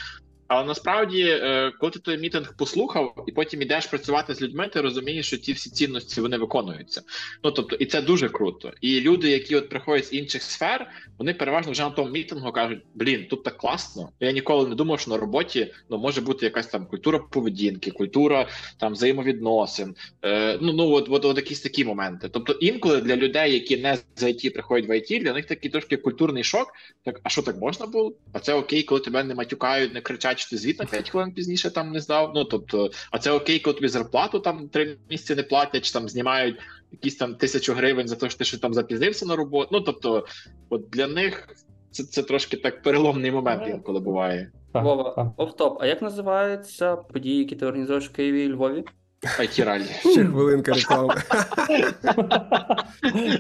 [0.48, 4.82] Але насправді, е, коли ти той мітинг послухав, і потім йдеш працювати з людьми, ти
[4.82, 7.02] розумієш, що ті всі цінності вони виконуються.
[7.44, 8.72] Ну тобто, і це дуже круто.
[8.82, 12.80] І люди, які от приходять з інших сфер, вони переважно вже на тому мітингу кажуть:
[12.96, 14.10] блін, тут так класно.
[14.20, 18.48] Я ніколи не думав, що на роботі ну може бути якась там культура поведінки, культура
[18.80, 19.96] там взаємовідносин.
[20.26, 22.30] Е, Ну ну от, от, от якісь такі моменти.
[22.30, 25.98] Тобто, інколи для людей, які не з IT приходять в IT, для них такий трошки
[25.98, 26.68] культурний шок.
[27.06, 28.14] Так, а що так можна було?
[28.34, 31.32] А це окей, коли тебе не матюкають, не кричать, що ти звіт на 5 хвилин
[31.32, 32.32] пізніше там не здав.
[32.36, 36.10] Ну тобто, а це окей, коли тобі зарплату там три місяці не платять, чи там
[36.10, 36.60] знімають
[36.92, 39.70] якісь там тисячу гривень за те, що ти ще там запізнився на роботу.
[39.72, 40.26] Ну тобто,
[40.70, 41.50] от для них
[41.92, 44.52] це, це трошки так переломний момент інколи буває.
[44.74, 45.78] Вова, офтоп.
[45.82, 48.84] А як називаються події, які ти організуєш в Києві і Львові?
[49.24, 49.86] It ралі.
[50.00, 51.16] Ще хвилинка реклами.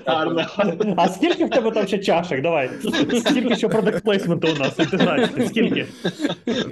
[0.05, 0.45] Гарно.
[0.97, 2.41] А скільки в тебе там ще чашек?
[2.41, 2.69] Давай.
[3.25, 4.79] Скільки ще продакт плейсменту у нас?
[4.79, 5.47] Інтеграції?
[5.47, 5.85] Скільки?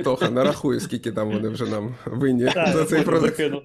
[0.03, 3.61] Тоха, нарахую, скільки там вони вже нам винні за цей потім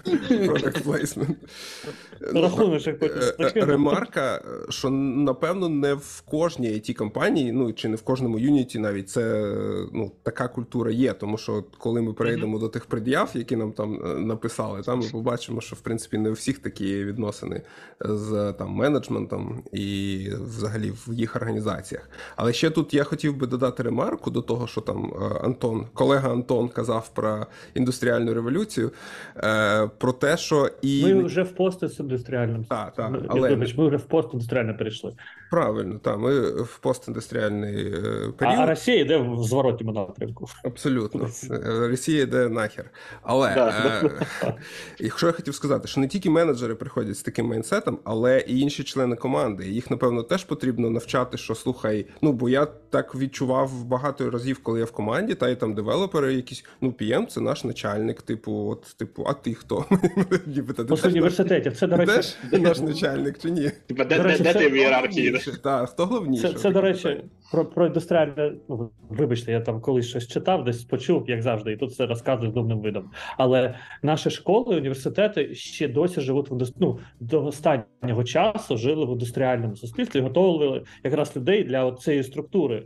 [2.20, 2.42] placement.
[2.42, 3.64] Рахунок, як потім Е, е.
[3.64, 9.11] Ремарка, що напевно не в кожній it компанії, ну чи не в кожному юніті навіть
[9.11, 9.55] це
[9.92, 11.12] ну така культура є.
[11.12, 15.07] Тому що коли ми перейдемо до тих пред'яв, які нам там е, написали, там ми
[15.12, 17.62] побачимо, що в принципі не у всіх такі відносини
[18.00, 22.11] з там менеджментом і взагалі в їх організаціях.
[22.37, 25.12] Але ще тут я хотів би додати ремарку до того, що там
[25.44, 28.90] Антон, колега Антон казав про індустріальну революцію,
[29.98, 31.55] про те, що і Ми вже в
[32.07, 32.64] постіндустріальному.
[32.64, 35.12] Так, так, але- Вибач, ми вже в постіндустріальне перейшли.
[35.50, 38.59] Правильно, так, ми в постіндустріальний е, період.
[38.59, 40.46] а Росія йде в зворотньому напрямку.
[40.64, 41.28] Абсолютно.
[41.50, 42.90] Е, Росія йде нахер.
[43.22, 44.02] Але Да,
[44.42, 44.54] е,
[44.98, 48.85] якщо я хотів сказати, що не тільки менеджери приходять з таким майнсетом, але і інші
[48.85, 49.68] члени команди.
[49.68, 54.78] Їх, напевно, теж потрібно навчати, що слухай, ну бо я так відчував багато разів, коли
[54.78, 58.96] я в команді, та й там девелопери якісь, ну, PM– це наш начальник, типу, от,
[58.98, 59.85] типу, а ти хто?
[60.46, 61.70] Ніби, та ти По університеті.
[61.70, 63.70] Це, до наш- речі, наш начальник чи ні?
[63.87, 65.36] Типа, де, До де, де ти в ієрархії?
[65.62, 66.49] Так, хто головніше?
[66.49, 68.53] Це, це до речі, про, про індустріальне.
[68.68, 72.51] Ну, вибачте, я там колись щось читав, десь почув, як завжди, і тут це розказую
[72.51, 73.11] з думним видом.
[73.37, 76.77] Але наші школи, університети ще досі живуть в індустрі...
[76.81, 82.85] ну, до останнього часу жили в індустріальному суспільстві, готували якраз людей для цієї структури.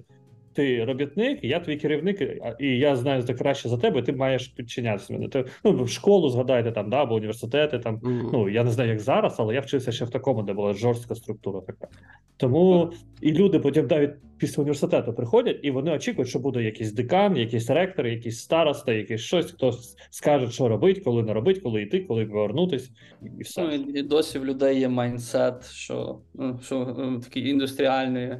[0.52, 5.12] Ти робітник, я твій керівник, і я знаю це краще за тебе, ти маєш підчинятися
[5.12, 5.28] мені.
[5.28, 8.00] Ти, ну, в школу згадайте там, да, або університети там.
[8.02, 8.30] Мгм.
[8.32, 11.14] Ну, я не знаю, як зараз, але я вчився ще в такому, де була жорстка
[11.14, 11.88] структура така.
[12.36, 14.10] Тому і люди потім навіть
[14.40, 19.20] після університету приходять, і вони очікують, що буде якийсь декан, якийсь ректор, якийсь староста, якийсь
[19.20, 19.72] щось, хто
[20.11, 22.90] скаже, що робить, коли не робить, коли йти, коли повернутись,
[23.38, 23.62] і все.
[23.62, 28.33] Ну, і досі в людей є майндсет, що, ну, що е, такий індустріальний,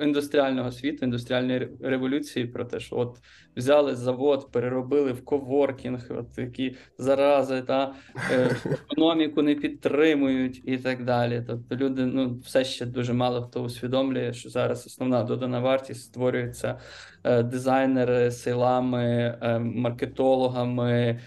[0.00, 3.18] індустріального світу, індустріальної революції, про те, що от
[3.58, 7.94] взяли завод, переробили в коворкінг, от такі зарази, та
[8.32, 11.44] е, економіку не підтримують і так далі.
[11.46, 16.78] Тобто люди ну, все ще дуже мало хто усвідомлює, що зараз основна додана вартість створюється
[17.24, 21.20] е, дизайнери, сейлами, е, маркетологами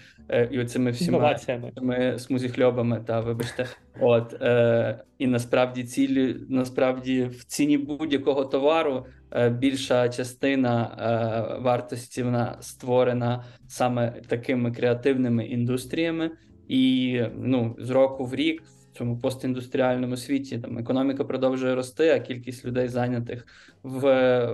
[0.50, 1.36] і оцими всіма
[2.18, 3.66] смузіхльобами, та вибачте.
[4.00, 10.96] От е, і насправді цілі насправді в ціні будь-якого товару е, більша частина
[11.58, 16.30] е, вартості вона створена саме такими креативними індустріями,
[16.68, 18.62] і ну з року в рік.
[18.62, 23.46] В цьому постіндустріальному світі там економіка продовжує рости, а кількість людей зайнятих
[23.82, 24.02] в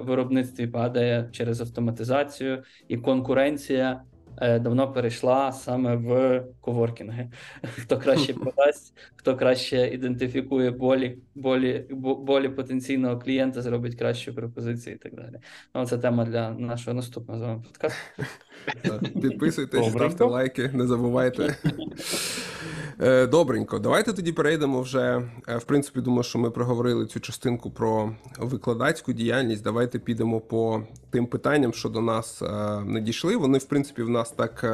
[0.04, 7.30] виробництві падає через автоматизацію, і конкуренція е, давно перейшла саме в коворкінги.
[7.62, 14.98] Хто краще продасть, хто краще ідентифікує болі, болі, болі потенційного клієнта, зробить кращу пропозицію і
[14.98, 15.34] так далі.
[15.74, 19.20] Ну, це тема для нашого наступного з вами подкасту.
[19.20, 21.56] Підписуйтесь, ставте лайки, не забувайте.
[23.00, 25.22] Е, Добренько, давайте тоді перейдемо вже.
[25.48, 29.62] е, В принципі, думаю, що ми проговорили цю частинку про викладацьку діяльність.
[29.64, 32.46] Давайте підемо по тим питанням, що до нас е,
[32.84, 33.36] надійшли.
[33.36, 34.64] Вони, в принципі, в нас так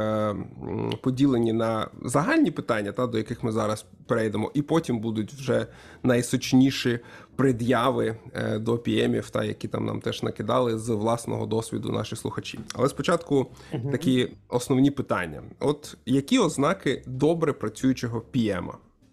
[1.02, 5.66] поділені на загальні питання, та, до яких ми зараз перейдемо, і потім будуть вже
[6.02, 7.00] найсочніші
[7.37, 12.59] пред'яви е, до PM-ів, та які там нам теж накидали з власного досвіду наші слухачі.
[12.75, 13.90] Але спочатку Мгм.
[13.90, 18.70] такі основні питання: от які ознаки добре працюючого PM?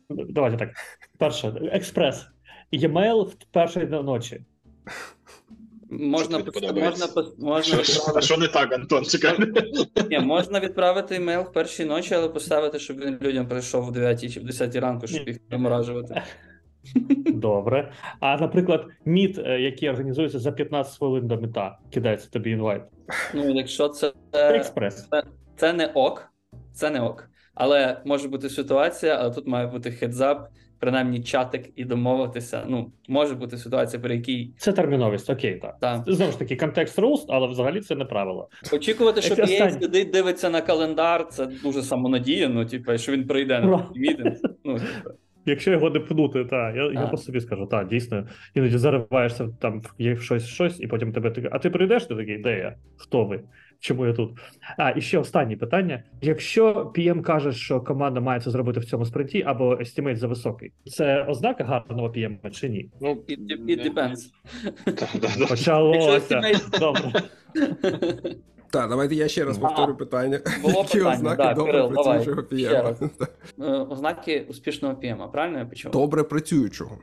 [0.10, 0.70] Давайте так.
[1.18, 2.26] Перше, експрес.
[2.74, 4.42] E-mail в першій ночі.
[5.90, 7.08] Можна можна
[7.38, 9.06] можна Що, що, не так, Антон?
[9.06, 9.38] Чекай.
[10.10, 14.34] Ні, можна відправити імейл в першій ночі, але поставити, щоб він людям прийшов в 9
[14.34, 16.22] чи в 10 ранку, щоб їх не виморажувати.
[17.26, 17.92] Добре.
[18.20, 22.82] А наприклад, meet, е, який організується за 15 хвилин до meet а, кидається тобі invite.
[23.34, 25.10] Ну, якщо це, Це експрес.
[25.56, 26.32] це не ок,
[26.74, 27.28] це не ок.
[27.56, 30.48] Але може бути ситуація, але тут має бути хедзап,
[30.80, 32.64] принаймні чатик і домовитися.
[32.68, 35.78] Ну, може бути ситуація, при якій Це терміновість, окей, так.
[35.80, 38.50] там Знову ж таки, контекст руст, але взагалі це не правило.
[38.74, 43.60] очікувати, що Це PA сидить, дивиться на календар, це дуже самонадіяно, типу, що він прийде
[43.60, 44.36] на мітинг.
[44.64, 45.10] Ну, типу.
[45.46, 49.82] Якщо його не пнути, так, я, я по собі скажу, так, дійсно, іноді зариваєшся там
[49.98, 52.76] є щось, щось, і потім тебе таке, а ти прийдеш, ти такий, де я?
[52.98, 53.44] Хто ви?
[53.80, 54.32] Чому я тут?
[54.78, 56.04] А, і ще останнє питання.
[56.22, 60.72] Якщо PM каже, що команда має це зробити в цьому спринті, або естімейт за високий,
[60.86, 62.90] це ознака гарного PM чи ні?
[63.02, 64.18] Ну, It, it depends.
[65.48, 66.42] Почалося.
[66.80, 67.12] Добре.
[68.72, 70.40] Так, давайте я ще раз повторю питання.
[70.62, 72.84] Було Які питання, ознаки да, добре Кирил, давай, працюючого ще PM?
[72.84, 73.02] раз.
[73.62, 75.92] Е, Ознаки успішного PM, правильно я почув?
[75.92, 76.98] Добре працюючого.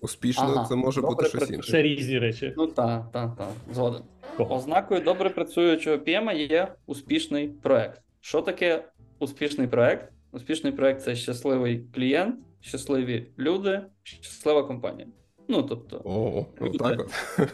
[0.00, 1.72] Успішно Ага, це може бути щось працю- інше.
[1.72, 2.54] Це різні речі.
[2.56, 4.02] Ну так, так, так, згоден.
[4.38, 8.00] Ознакою добре працюючого PM є успішний проект.
[8.20, 8.84] Що таке
[9.18, 10.12] успішний проект?
[10.32, 15.08] Успішний проект це щасливий клієнт, щасливі люди, щаслива компанія.
[15.48, 16.78] Ну тобто, О, Люди.
[16.80, 16.98] от.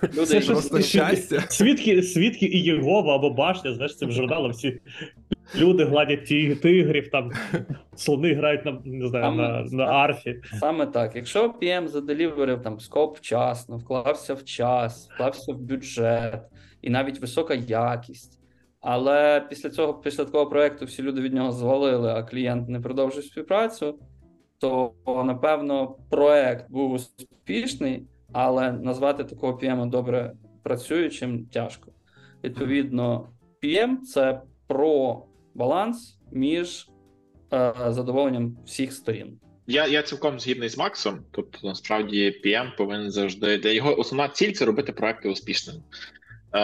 [0.02, 1.40] люди, Це щось Просто щастя.
[1.48, 4.80] Свідки, свідки і Єгова або башня, знаєш, цим журналом всі
[5.58, 7.30] люди гладять ті- тигрів, там
[7.96, 10.40] слони грають на не знаю, Там- на, на арфі.
[10.60, 11.16] Саме так.
[11.16, 16.42] Якщо PM заделіверив там скоп вчасно, вклався в час, вклався в бюджет
[16.82, 18.38] і навіть висока якість.
[18.80, 23.24] Але після цього, після такого проекту, всі люди від нього звалили, а клієнт не продовжив
[23.24, 23.98] співпрацю,
[24.62, 31.92] то напевно проект був успішний, але назвати такого PM добре працюючим тяжко.
[32.44, 33.28] Відповідно,
[33.62, 35.22] PM це про
[35.54, 36.88] баланс між
[37.52, 39.38] е, задоволенням всіх сторін.
[39.66, 41.24] Я, я цілком згідний з Максом.
[41.30, 43.58] Тобто, насправді, PM повинен завжди.
[43.58, 45.78] Для його основна ціль це робити проекти успішними.
[45.78, 46.58] Е,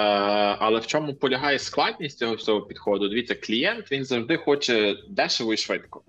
[0.59, 3.09] але в чому полягає складність цього всього підходу?
[3.09, 6.03] Дивіться, клієнт він завжди хоче дешево і швидко.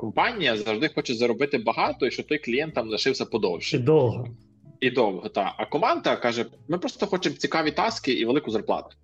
[0.00, 3.78] Компанія завжди хоче заробити багато, і щоб той клієнт там лишився подовше.
[3.78, 3.78] подовше.
[3.78, 4.36] довго.
[4.80, 5.54] І довго, так.
[5.56, 8.96] А команда каже: ми просто хочемо цікаві таски і велику зарплату.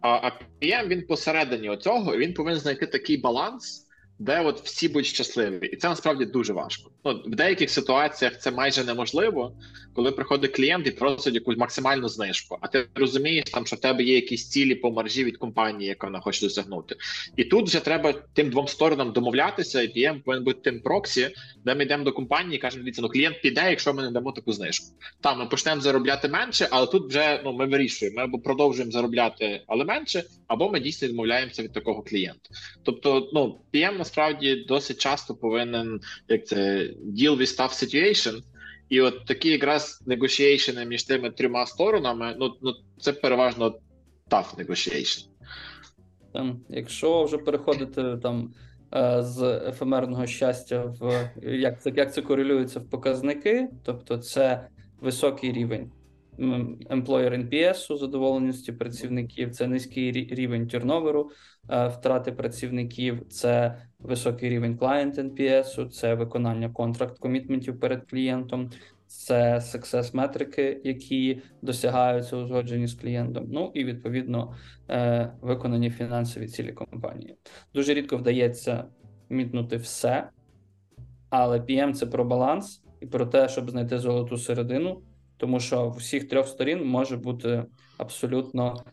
[0.00, 3.85] А, а PM він посередині оцього, і він повинен знайти такий баланс,
[4.18, 5.66] де от всі будуть щасливі.
[5.66, 6.90] І це насправді дуже важко.
[7.04, 9.52] Ну, в деяких ситуаціях це майже неможливо,
[9.94, 12.58] коли приходить клієнт і просить якусь максимальну знижку.
[12.60, 16.06] А ти розумієш, там, що в тебе є якісь цілі по маржі від компанії, яка
[16.06, 16.96] вона хоче досягнути.
[17.36, 21.30] І тут вже треба тим двом сторонам домовлятися, і PM повинен бути тим проксі,
[21.64, 24.32] де ми йдемо до компанії і кажемо, дивіться, ну клієнт піде, якщо ми не дамо
[24.32, 24.86] таку знижку.
[25.20, 28.16] Там ми почнемо заробляти менше, але тут вже ну ми вирішуємо.
[28.16, 32.50] Ми або продовжуємо заробляти, але менше, або ми дійсно відмовляємося від такого клієнта.
[32.82, 36.56] Тобто, ну PM насправді досить часто повинен як це
[37.04, 38.42] deal with tough situation,
[38.88, 43.78] і от такі якраз negotiation між тими трьома сторонами, ну ну це переважно
[44.30, 45.26] tough negotiation.
[46.32, 48.54] Там, якщо вже переходити там
[48.94, 54.68] е, з ефемерного щастя в як це, як це корелюється в показники, тобто це
[55.00, 55.90] високий рівень
[56.90, 61.30] employer NPS, задоволеності працівників, це низький рівень турноверу,
[61.70, 68.70] е, втрати працівників, це високий рівень client NPS, це виконання контракт комітментів перед клієнтом,
[69.06, 73.46] це success метрики, які досягаються узгоджені з клієнтом.
[73.48, 74.54] Ну і відповідно
[74.90, 77.36] е, виконані фінансові цілі компанії.
[77.74, 78.84] Дуже рідко вдається
[79.28, 80.28] мітнути все,
[81.30, 85.02] але PM це про баланс і про те, щоб знайти золоту середину,
[85.36, 87.64] тому що в усіх трьох сторін може бути
[87.98, 88.84] абсолютно,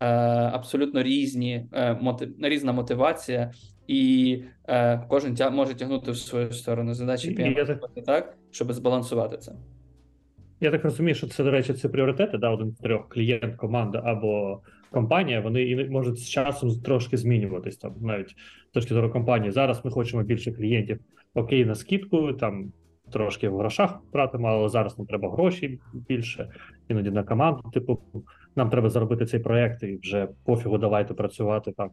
[0.00, 0.06] е,
[0.52, 2.00] абсолютно різні е,
[2.42, 3.52] різна мотивація,
[3.90, 6.94] і е, кожен тя, може тягнути в свою сторону.
[6.94, 9.52] Задача І PM так- так, щоб збалансувати це.
[10.60, 14.02] Я так розумію, що це, до речі, це пріоритети, да, один з трьох клієнт, команда
[14.04, 18.30] або компанія, вони можуть з часом трошки змінюватись там, навіть
[18.70, 19.52] з точки зору компанії.
[19.52, 21.00] Зараз ми хочемо більше клієнтів.
[21.34, 22.72] Окей, на скидку, там
[23.12, 26.48] трошки в грошах тратимо, але зараз нам треба гроші більше,
[26.88, 27.70] іноді на команду.
[27.74, 27.98] Типу,
[28.56, 31.90] нам треба заробити цей проект і вже пофігу, давайте працювати там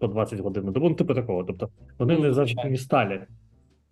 [0.00, 0.88] по 20 годин на добу.
[0.88, 1.44] Ну, типу такого.
[1.44, 3.20] Тобто вони Ну, не завжди не сталі.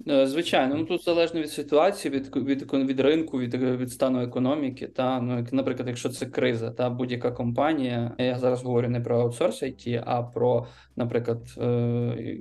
[0.09, 4.87] Е, Звичайно, ну тут залежно від ситуації, від, від, від ринку, від, від стану економіки.
[4.87, 9.21] Та ну, як, наприклад, якщо це криза, та будь-яка компанія, я зараз говорю не про
[9.21, 12.39] аутсорс IT, а про, наприклад, е,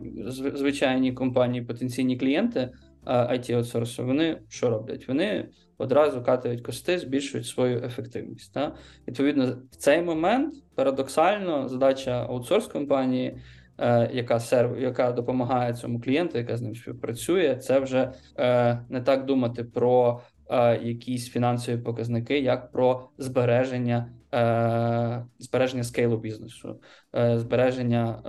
[0.55, 2.69] звичайні компанії, потенційні клієнти
[3.05, 5.07] it аутсорсу, вони що роблять?
[5.07, 8.53] Вони одразу катають кости, збільшують свою ефективність.
[8.53, 8.75] Та?
[9.07, 13.37] Відповідно, в цей момент парадоксально задача аутсорс компанії
[13.77, 19.01] е, яка серв, яка допомагає цьому клієнту, яка з ним співпрацює, це вже е, не
[19.01, 26.79] так думати про е, якісь фінансові показники, як про збереження, е, збереження скейлу бізнесу,
[27.15, 28.21] е, збереження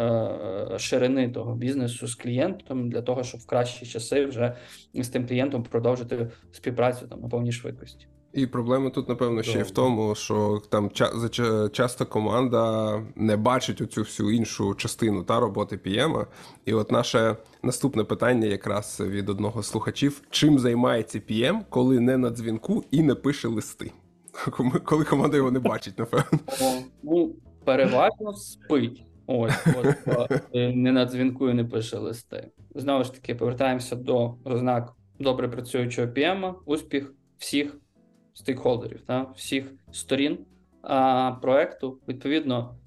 [0.74, 4.56] е, ширини того бізнесу з клієнтом для того, щоб в кращі часи вже
[4.94, 8.06] з тим клієнтом продовжити співпрацю там на повній швидкості.
[8.34, 13.80] І проблема тут, напевно, ще й в тому, що там ча- часто команда не бачить
[13.80, 16.26] оцю всю іншу частину та роботи PM.
[16.64, 22.16] І от наше наступне питання, якраз від одного з слухачів: чим займається PM, коли не
[22.16, 23.92] на дзвінку і не пише листи?
[24.84, 26.38] Коли команда його не бачить, напевно.
[27.02, 29.02] Ну, переважно спить.
[29.26, 29.66] Ось,
[30.06, 32.50] от, е, не на дзвінку і не пише листи.
[32.74, 37.76] Знову ж таки, повертаємося до ознак добре працюючого PM, успіх всіх
[38.34, 40.38] стейкхолдерів, та, всіх сторін
[40.82, 41.98] а, проекту.
[42.08, 42.78] Відповідно,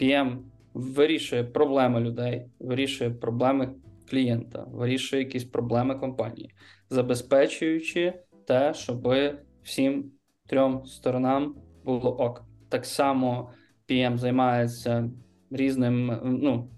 [0.00, 0.38] PM
[0.74, 3.74] вирішує проблеми людей, вирішує проблеми
[4.10, 6.50] клієнта, вирішує якісь проблеми компанії,
[6.90, 8.14] забезпечуючи
[8.46, 9.14] те, щоб
[9.62, 10.12] всім
[10.46, 12.44] трьом сторонам було ок.
[12.68, 13.50] Так само
[13.88, 15.10] PM займається
[15.50, 16.20] різним.
[16.24, 16.70] Ну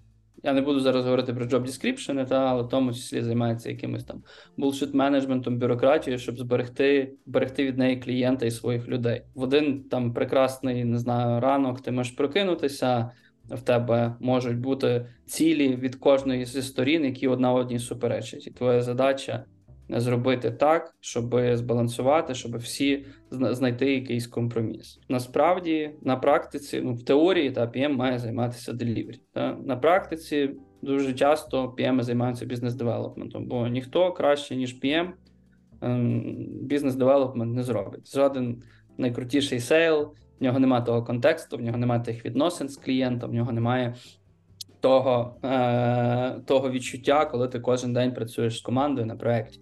[0.45, 4.05] я не буду зараз говорити про job description, та але в тому числі займається якимось
[4.05, 4.23] там
[4.59, 9.23] bullshit менеджментом, бюрократією, щоб зберегти, зберегти від неї клієнта і своїх людей.
[9.35, 13.11] В один там прекрасний, не знаю, ранок ти можеш прокинутися.
[13.51, 18.81] В тебе можуть бути цілі від кожної зі сторін, які одна одній суперечать, і твоя
[18.83, 19.45] задача
[19.89, 25.01] зробити так, щоб збалансувати, щоб всі знайти якийсь компроміс.
[25.09, 30.51] Насправді, на практиці, ну в теорії та PM має займатися delivery, та на практиці
[30.82, 35.09] дуже часто PM займаються бізнес-девелопментом, бо ніхто краще ніж PM
[36.62, 38.14] бізнес-девелопмент не зробить.
[38.14, 38.62] Жоден
[38.99, 43.35] найкрутіший сейл, в нього немає того контексту, в нього немає тих відносин з клієнтом, в
[43.35, 43.95] нього немає
[44.85, 49.61] того, е, того відчуття, коли ти кожен день працюєш з командою на проєкті.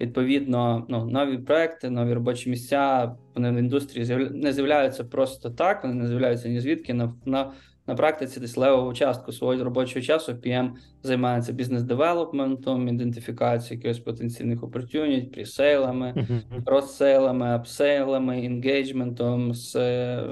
[0.00, 5.94] Відповідно, ну, нові проекти, нові робочі місця вони в індустрії не з'являються просто так, вони
[5.94, 6.94] не з'являються ні звідки.
[6.94, 7.52] На, на,
[7.86, 10.70] на практиці десь левову частку свого робочого часу PM
[11.02, 16.26] займається бізнес-девелопментом, ідентифікацією якихось потенційних opportunity, пресейлами,
[16.66, 20.24] розсейлами, апсейлами, енгейджментом з е,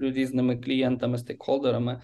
[0.00, 2.00] різними клієнтами, стейкхолдерами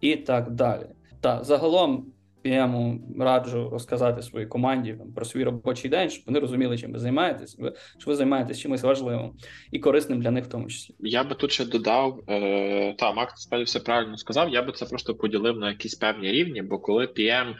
[0.00, 0.86] і так далі.
[1.24, 2.06] Та загалом
[2.44, 7.58] PM раджу розказати своїй команді про свій робочий день, щоб вони розуміли, чим ви займаєтесь,
[7.98, 9.32] що ви займаєтесь чимось важливим
[9.70, 10.94] і корисним для них в тому числі.
[11.00, 14.50] Я би тут ще додав, е, та Макс справді все правильно сказав.
[14.50, 17.54] Я би це просто поділив на якісь певні рівні, бо коли PM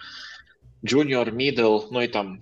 [0.82, 2.38] junior, middle, ну і там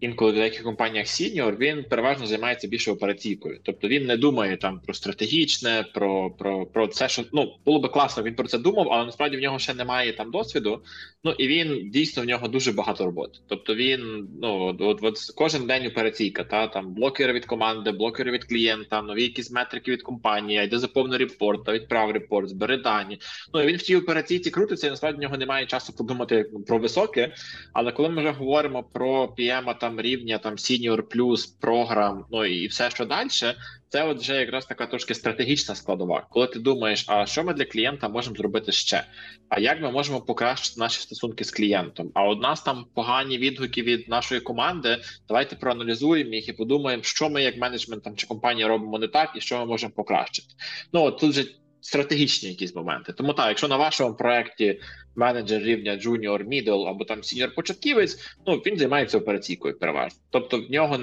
[0.00, 3.60] інколи в деяких компаніях senior, він переважно займається більше операційкою.
[3.62, 7.88] Тобто він не думає там про стратегічне, про, про, про це, що ну було би
[7.88, 10.82] класно, він про це думав, але насправді в нього ще немає там досвіду.
[11.24, 13.38] Ну і він дійсно в нього дуже багато роботи.
[13.48, 18.32] Тобто він ну от, от, от кожен день операційка, та там блокери від команди, блокери
[18.32, 23.18] від клієнта, нові якісь метрики від компанії, йде заповни репорт, та відправ репорт, збери дані.
[23.54, 26.78] Ну і він в тій операційці крутиться, і насправді в нього немає часу подумати про
[26.78, 27.34] високе.
[27.72, 32.66] Але коли ми вже говоримо про PM там рівня там senior плюс програм, ну і
[32.66, 33.28] все, що далі,
[33.88, 36.26] це от вже якраз така трошки стратегічна складова.
[36.30, 39.04] Коли ти думаєш, а що ми для клієнта можемо зробити ще?
[39.48, 42.10] А як ми можемо покращити наші стосунки з клієнтом?
[42.14, 44.98] А от нас там погані відгуки від нашої команди.
[45.28, 49.32] Давайте проаналізуємо їх і подумаємо, що ми як менеджмент там чи компанія робимо не так,
[49.36, 50.48] і що ми можемо покращити.
[50.92, 51.44] Ну от тут же
[51.86, 53.12] стратегічні якісь моменти.
[53.12, 54.80] Тому так, якщо на вашому проєкті
[55.16, 60.18] менеджер рівня junior, middle або там senior початківець, ну він займається операційкою переважно.
[60.30, 60.98] Тобто в нього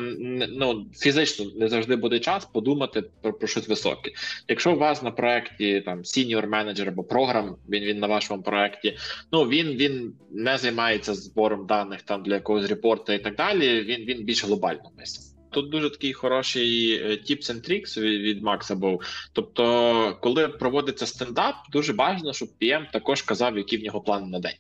[0.50, 4.12] ну фізично не завжди буде час подумати про, про щось високе.
[4.48, 8.98] Якщо у вас на проєкті там senior менеджер або програм, він він на вашому проєкті,
[9.32, 13.82] ну він він не займається збором даних там для якогось репорту і так далі.
[13.82, 15.33] Він він більш глобально мислить.
[15.54, 19.02] Тут дуже такий хороший е, tips and tricks від, від Макса був.
[19.34, 24.40] Тобто, коли проводиться стендап, дуже бажано, щоб PM також казав, які в нього плани на
[24.40, 24.58] день.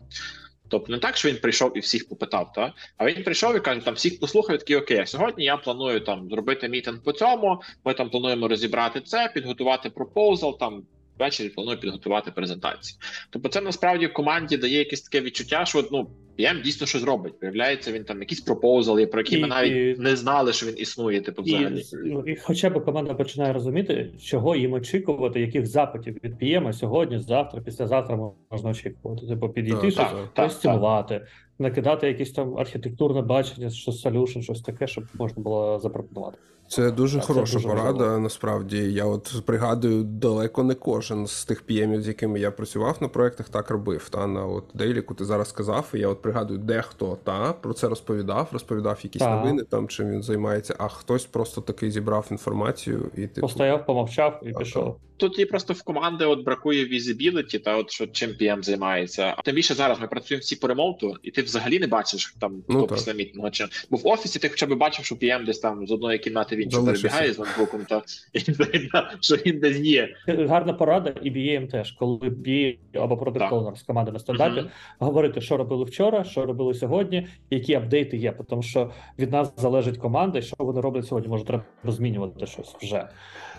[0.70, 2.74] Тобто не так, що він прийшов і всіх попитав, та?
[2.98, 6.30] а він прийшов і каже, там всіх послухав, такий окей, а сьогодні я планую там
[6.30, 7.62] зробити мітинг по цьому.
[7.86, 10.84] Ми там плануємо розібрати це, підготувати пропозал, там
[11.20, 13.00] ввечері планую підготувати презентацію.
[13.30, 16.08] Тобто, це насправді команді дає якесь таке відчуття, що ну
[16.40, 17.34] PM дійсно щось робить.
[17.42, 20.76] Виявляється, він там якісь пропозали, про які І- ми навіть і- не знали, що він
[20.78, 21.22] існує.
[21.22, 21.80] Типу, взагалі.
[21.80, 26.74] І, ну, і хоча б команда починає розуміти, чого їм очікувати, яких запитів від PM
[26.74, 28.20] сьогодні, завтра, післязавтра
[28.52, 29.28] можна очікувати.
[29.28, 30.34] Типу підійти, Так, щось так, так.
[30.34, 31.28] простимувати,
[31.60, 36.38] накидати якесь там архітектурне бачення, щось solution, щось таке, щоб можна було запропонувати.
[36.74, 37.92] Це дуже А це хороша дуже порада.
[37.92, 38.20] важливо.
[38.20, 43.08] Насправді, я от пригадую, далеко не кожен з тих піємів, з якими я працював на
[43.08, 44.10] проектах, так робив.
[44.10, 47.88] Та на от Дейліку ти зараз сказав, і я от пригадую, дехто та про це
[47.90, 49.36] розповідав, розповідав якісь та.
[49.36, 53.42] новини, там чим він займається, а хтось просто таки зібрав інформацію і типу.
[53.48, 54.60] Постояв, помовчав і Ага.
[54.60, 54.96] пішов.
[55.24, 59.36] Тут і просто в команди от бракує візибіліті, та от що чим PM займається.
[59.44, 62.86] Тим більше зараз ми працюємо всі по ремоуту, і ти взагалі не бачиш там Ну,
[62.86, 63.50] хто після мітингу.
[63.52, 66.56] Чи бо в офісі ти хоча б бачив, що PM десь там з одної кімнати
[66.56, 68.02] в іншу перебігає з ноутбуком, та
[68.34, 68.40] і
[69.22, 70.16] що він десь є.
[70.28, 73.16] Гарна порада, і BAM теж, коли BA або.
[73.16, 74.70] Product Owner з команди на стендапі, Мгм.
[75.00, 78.34] говорити, що робили вчора, що робили сьогодні, які апдейти є.
[78.50, 81.30] Тому що від нас залежить команда, і що вони роблять сьогодні.
[81.30, 83.08] Може, треба змінювати щось вже.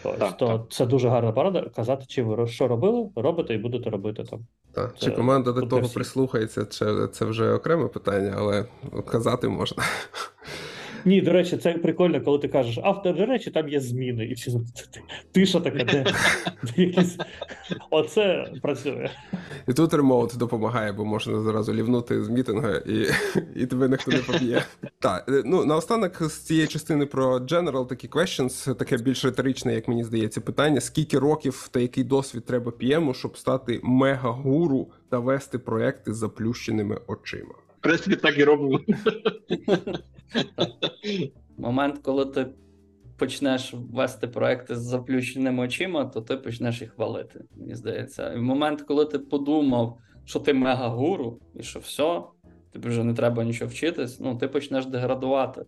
[0.05, 0.61] Ось, Так, то так.
[0.71, 1.54] це дуже гарна порада.
[1.63, 4.47] Казати, чи ви що робили, робите і будете робити там.
[4.73, 4.89] Та.
[4.89, 5.95] Це Чи команда до того всі.
[5.95, 8.65] прислухається, чи це вже окреме питання, але
[9.11, 9.83] казати можна.
[11.05, 14.35] Ні, до речі, це прикольно, коли ти кажеш, автор, до речі, там є зміни, і
[14.35, 14.59] всі ти-
[14.91, 15.01] ти-
[15.33, 16.05] тиша така, де,
[16.77, 17.17] якісь.
[17.91, 19.11] Оце працює.
[19.69, 23.07] І тут ремоут допомагає, бо можна зразу лівнути з мітингу, і,
[23.57, 24.63] і тебе ніхто не поб'є.
[24.99, 29.89] Так, е, ну наостанок з цієї частини про general такі questions, таке більш риторичне, як
[29.89, 35.59] мені здається, питання: скільки років та який досвід треба PM, щоб стати мега-гуру та вести
[35.59, 37.55] проекти заплющеними очима?
[37.85, 38.81] Принципі, так і робимо.
[41.59, 42.47] Момент, коли ти
[43.19, 47.45] почнеш вести проекти з заплющеними очима, то ти почнеш їх валити.
[47.57, 48.33] Мені здається.
[48.33, 52.23] І в момент, коли ти подумав, що ти мега-гуру, і що все,
[52.73, 55.65] тобі вже не треба нічого вчитись, ну ти почнеш деградувати.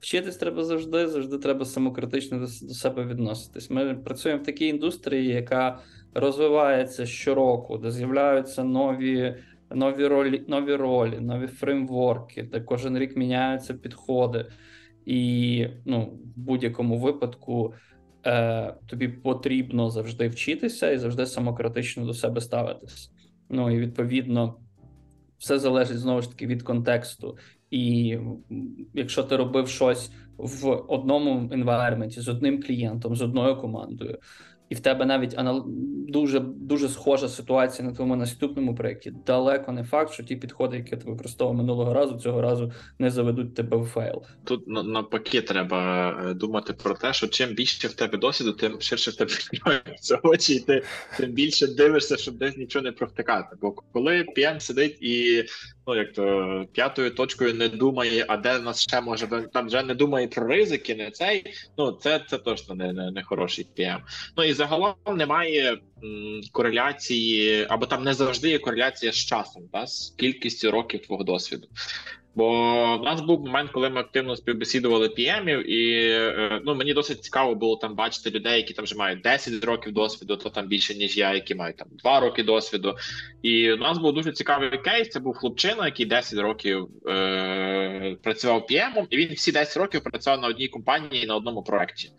[0.00, 3.70] Вчитись треба завжди, завжди треба самокритично до себе відноситись.
[3.70, 5.78] Ми працюємо в такій індустрії, яка
[6.14, 9.36] розвивається щороку, де з'являються нові,
[9.74, 14.46] нові ролі, нові ролі, нові фреймворки, де кожен рік міняються підходи.
[15.06, 16.04] І ну,
[16.36, 17.74] в будь-якому випадку
[18.26, 23.10] е, тобі потрібно завжди вчитися і завжди самокритично до себе ставитись.
[23.48, 24.56] Ну і відповідно,
[25.38, 27.38] все залежить знову ж таки від контексту.
[27.70, 28.18] І
[28.94, 34.18] якщо ти робив щось в одному енвайрменті з одним клієнтом, з одною командою,
[34.68, 35.64] і в тебе навіть анал...
[36.08, 40.96] дуже дуже схожа ситуація на твоєму наступному проєкті, далеко не факт, що ті підходи, які
[40.96, 44.22] ти використовував минулого разу, цього разу не заведуть тебе в fail.
[44.44, 48.80] Тут на- навпаки треба е, думати про те, що чим більше в тебе досвіду, тим
[48.80, 50.82] ширше в тебе відкриваються очі, і ти
[51.16, 53.56] тим більше дивишся, щоб десь нічого не провтикати.
[53.60, 55.44] Бо коли PM сидить і
[55.86, 59.94] ну як то п'ятою точкою не думає, а де нас ще може там вже не
[59.94, 61.44] думає про ризики, не цей.
[61.78, 63.98] Ну це, це точно не, не, не хороший PM.
[64.36, 69.86] Ну і загалом немає м, кореляції, або там не завжди є кореляція з часом, та,
[69.86, 71.68] з кількістю років твого досвіду.
[72.36, 77.24] Бо в нас був момент, коли ми активно співбесідували PM-ів, і е, ну мені досить
[77.24, 80.94] цікаво було там бачити людей, які там вже мають 10 років досвіду, то там більше
[80.94, 82.96] ніж я, які мають там 2 роки досвіду.
[83.42, 85.08] І у нас був дуже цікавий кейс.
[85.08, 90.40] Це був хлопчина, який 10 років е- працював PM-ом, і він всі 10 років працював
[90.40, 92.10] на одній компанії на одному проекті.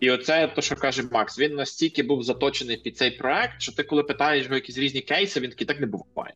[0.00, 3.82] І оце то, що каже Макс, він настільки був заточений під цей проект, що ти,
[3.82, 6.34] коли питаєш його якісь різні кейси, він такий так не буває.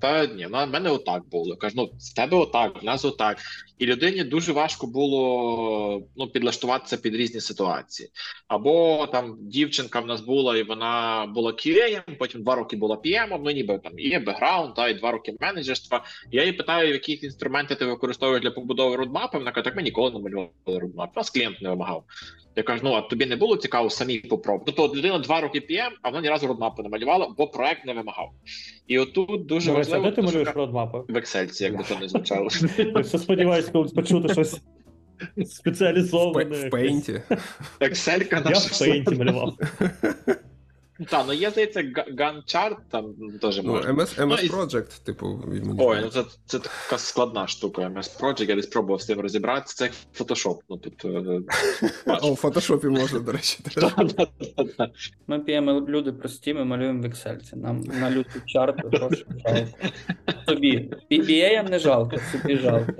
[0.00, 1.56] Та ні, на мене отак було.
[1.56, 3.38] Кажу, ну з тебе отак, в нас отак.
[3.78, 8.08] І людині дуже важко було ну, підлаштуватися під різні ситуації.
[8.48, 13.38] Або там дівчинка в нас була, і вона була QA, потім два роки була PM,
[13.44, 16.04] ну ніби там є бекграунд, та і два роки менеджерства.
[16.32, 19.38] Я її питаю, які інструменти ти використовуєш для побудови родмапи.
[19.38, 21.16] Вона каже, так ми ніколи не малювали родмап.
[21.16, 22.04] Нас клієнт не вимагав.
[22.56, 24.72] Я кажу, ну а тобі не було цікаво самі попробувати.
[24.76, 27.94] Тобто людина два роки PM, а вона ні разу родмапу не малювала, бо проект не
[27.94, 28.30] вимагав.
[28.86, 30.06] І отут дуже важливо.
[30.06, 30.98] а важливо де ти малюєш що родмапи?
[31.08, 32.48] в Excel, як би то не звучало.
[32.78, 34.60] Я все сподіваюся, коли почути щось
[35.46, 36.66] спеціалізоване.
[36.66, 37.22] в пейнті.
[37.80, 39.54] Excel Я в пейнті малював.
[41.08, 41.84] Так, ну є, здається,
[42.18, 43.92] Ганчарт там теж Ну, можна.
[43.92, 47.82] MS, Ну, MS і- типу, мені Ой, ну це, це така складна штука.
[47.82, 49.74] MS Project, я десь пробував з цим розібратися.
[49.76, 50.58] Це як Photoshop.
[50.68, 51.40] Ну тут е,
[52.22, 53.58] О, в фотошопі можна, до речі.
[55.26, 57.56] Ми п'ємо люди прості, ми малюємо в Excel.
[57.56, 59.68] Нам на люту чарту гроші жалко.
[60.46, 60.90] Тобі.
[61.10, 62.92] PBA не жалко, собі жалко.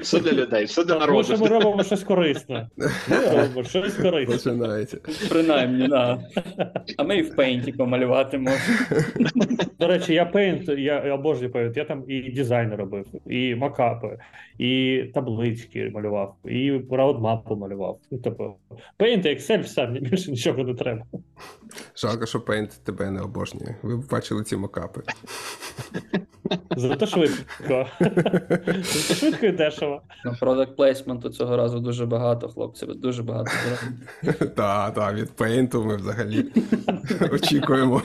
[0.00, 1.36] все для людей, все для народу.
[1.40, 2.68] ми робимо щось корисне.
[3.08, 4.36] Ми робимо щось корисне.
[4.36, 4.98] Починається.
[5.28, 6.20] Принаймні, да.
[6.96, 8.78] А ми і в пейнті помалювати можемо.
[9.80, 14.18] До речі, я Paint, я, я обожнюю Paint, я там і дизайн робив, і макапи,
[14.58, 17.98] і таблички малював, і раудмапу малював.
[18.24, 18.54] Тобто,
[18.98, 21.02] Paint і Excel, все, мені більше нічого не треба.
[21.96, 23.74] Жалко, що Paint тебе не обожнює.
[23.82, 25.02] Ви б бачили ці мокапи.
[26.76, 27.86] Зато швидко.
[29.14, 30.02] Швидко і дешево.
[30.40, 32.86] Product placement цього разу дуже багато, хлопці.
[32.86, 33.50] Дуже багато.
[34.56, 36.47] Так, так, від Paint ми взагалі
[37.32, 38.02] очікуємо.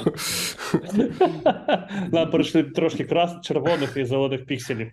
[2.12, 4.92] Нам прийшли трошки крас, червоних і зелених пікселів.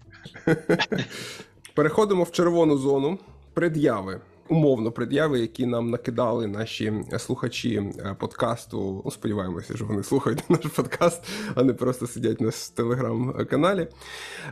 [1.75, 3.19] Переходимо в червону зону.
[3.55, 4.21] Пред'яви.
[4.49, 9.03] Умовно, пред'яви, які нам накидали наші слухачі е, подкасту.
[9.05, 11.25] Ну, сподіваємося, що вони слухають наш подкаст,
[11.55, 13.89] а не просто сидять на телеграм-каналі.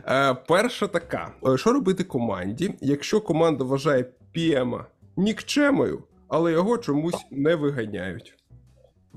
[0.05, 4.83] Е, перша така: Е, що робити команді, якщо команда вважає PM
[5.17, 8.38] нікчемою, але його чомусь не виганяють?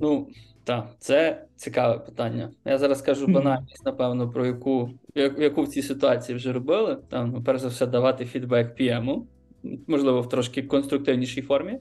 [0.03, 0.29] Ну,
[0.65, 2.51] так, це цікаве питання.
[2.65, 6.99] Я зараз скажу банальність, напевно, про яку, яку в цій ситуації вже робили.
[7.11, 9.23] Там, ну, перш за все, давати фідбек PM,
[9.87, 11.79] можливо, в трошки конструктивнішій формі,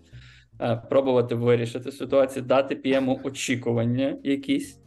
[0.61, 4.80] е, пробувати вирішити ситуацію, дати PM очікування якісь.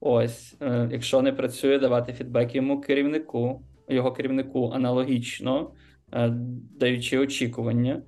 [0.00, 5.70] Ось, е, якщо не працює, давати фідбек йому керівнику, його керівнику аналогічно,
[6.12, 6.28] е,
[6.78, 8.02] даючи очікування,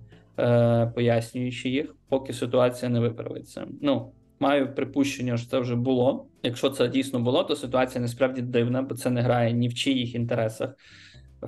[0.95, 3.67] пояснюючи їх, поки ситуація не виправиться.
[3.81, 4.13] Ну,
[4.45, 6.27] маю припущення, що це вже було.
[6.43, 10.15] Якщо це дійсно було, то ситуація насправді дивна, бо це не грає ні в чиїх
[10.15, 10.71] інтересах.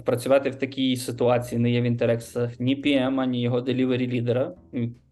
[0.04, 4.54] Працювати в такій ситуації не є в інтересах ні PM, ні його делівері лідера.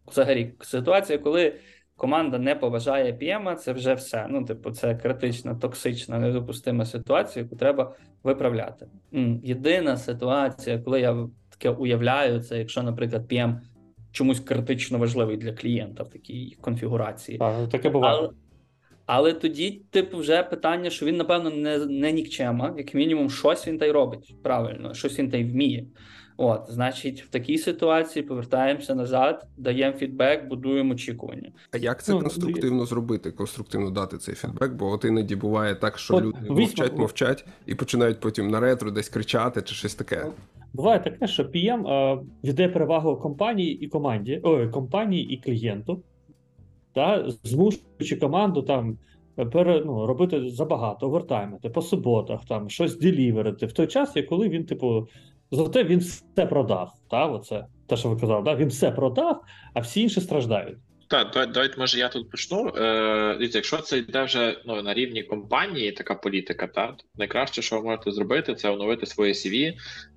[0.06, 1.54] Взагалі, ситуація, коли
[1.96, 4.26] команда не поважає PM, це вже все.
[4.30, 8.86] Ну, типу, це критична, токсична, недопустима ситуація, яку треба виправляти.
[9.42, 13.60] Єдина ситуація, коли я таке уявляю, це якщо, наприклад, PM
[14.14, 17.38] чомусь критично важливий для клієнта в такій конфігурації.
[17.38, 18.16] Так, таке буває.
[18.18, 18.30] Але,
[19.06, 23.78] але тоді, типу, вже питання, що він, напевно, не, не нікчема, як мінімум, щось він
[23.78, 25.84] та й робить правильно, щось він та й вміє.
[26.36, 31.52] От, значить, в такій ситуації повертаємося назад, даємо фідбек, будуємо очікування.
[31.72, 34.72] А як це Ну, конструктивно зробити, конструктивно дати цей фідбек?
[34.72, 38.60] Бо от іноді буває так, що От люди візьмо- мовчать, мовчать і починають потім на
[38.60, 40.26] ретро десь кричати чи щось таке.
[40.74, 46.02] Буває таке, що PM е, віддає перевагу компанії і команді, ой, компанії і клієнту,
[46.92, 48.98] та, змушуючи команду там
[49.52, 54.64] пере, ну, робити забагато, овертаймити по суботах, там щось деліверити в той час, коли він,
[54.64, 55.08] типу,
[55.50, 56.92] зате він все продав.
[57.10, 58.54] Та, оце, те, що ви казали, да?
[58.54, 59.40] він все продав,
[59.74, 60.78] а всі інші страждають.
[61.08, 62.68] Так, давайте, може, я тут почну.
[62.68, 67.76] Е, якщо це йде вже ну, на рівні компанії, така політика, та, то найкраще, що
[67.76, 69.74] ви можете зробити, це оновити своє CV,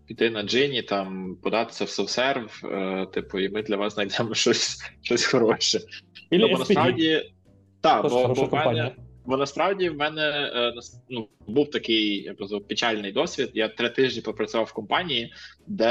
[0.08, 4.92] піти на джині, там, податися в софсерв, е, типу, і ми для вас знайдемо щось,
[5.02, 5.80] щось хороше.
[6.30, 7.32] Ілі бо насправді,
[7.82, 10.74] теж бо, бо, в мене, бо насправді в мене е,
[11.10, 13.52] ну, був такий я б печальний досвід.
[13.54, 15.34] Я три тижні попрацював в компанії,
[15.68, 15.90] де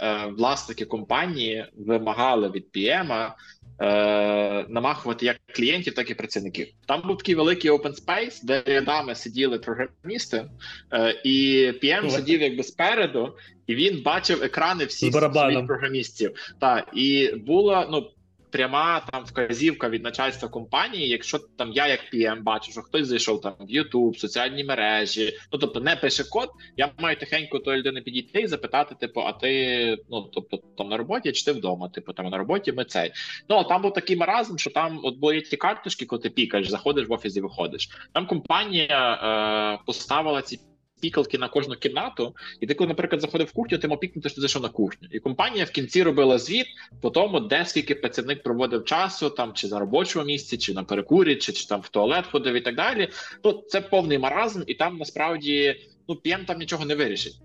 [0.00, 3.32] е, власники компанії вимагали від PM
[3.80, 6.68] е, намахувати як клієнтів, так і працівників.
[6.86, 10.44] Там був такий великий open space, де рядами сиділи програмісти,
[10.92, 12.10] е, і PM Ой.
[12.10, 16.54] сидів якби спереду, і він бачив екрани всіх своїх програмістів.
[16.60, 18.10] Та і була ну.
[18.50, 23.40] Пряма там вказівка від начальства компанії, якщо там я як PM бачу, що хтось зайшов
[23.40, 28.00] там в YouTube, соціальні мережі, ну тобто не пише код, я маю тихенько до людини
[28.00, 31.88] підійти і запитати, типу, а ти ну тобто там на роботі чи ти вдома?
[31.88, 33.12] Типу, там на роботі ми цей.
[33.48, 36.68] Ну а там був такий маразм, що там от були ті карточки, коли ти пікаєш,
[36.68, 37.88] заходиш в офіс і виходиш.
[38.12, 40.60] Там компанія е, поставила ці.
[41.00, 44.34] Пікалки на кожну кімнату, і ти, коли, наприклад, заходив в кухню, ти мав пікнути, що
[44.34, 45.08] ти зайшов на кухню.
[45.12, 46.66] І компанія в кінці робила звіт
[47.00, 51.36] по тому, де скільки працівник проводив часу, там чи на робочому місці, чи на перекурі,
[51.36, 53.08] чи, чи там в туалет ходив і так далі.
[53.44, 57.36] Ну це повний маразм, і там насправді ну п'єм там нічого не вирішить.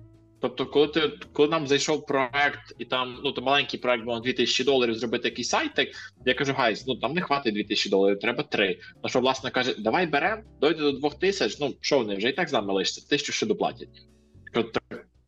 [0.43, 4.63] Тобто, коли ти коли нам зайшов проект, і там ну то маленький проект на 2000
[4.63, 8.79] доларів зробити якийсь сайтик, я кажу, гайз, ну там не хватить 2000 доларів, треба 3.
[9.03, 12.49] На що власне каже, давай беремо, дойде до 2000, ну що вони вже і так
[12.49, 13.89] з нами лишиться, тисячу ще доплатять.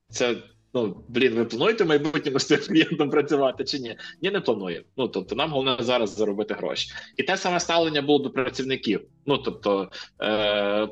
[0.09, 0.35] Це
[0.73, 3.97] ну блін, ви плануєте в майбутньому з цим клієнтом працювати чи ні?
[4.21, 4.85] Ні, не плануємо.
[4.97, 6.91] Ну тобто, нам головне зараз заробити гроші.
[7.17, 9.01] І те саме ставлення було до працівників.
[9.25, 9.89] Ну тобто.
[10.21, 10.87] Е-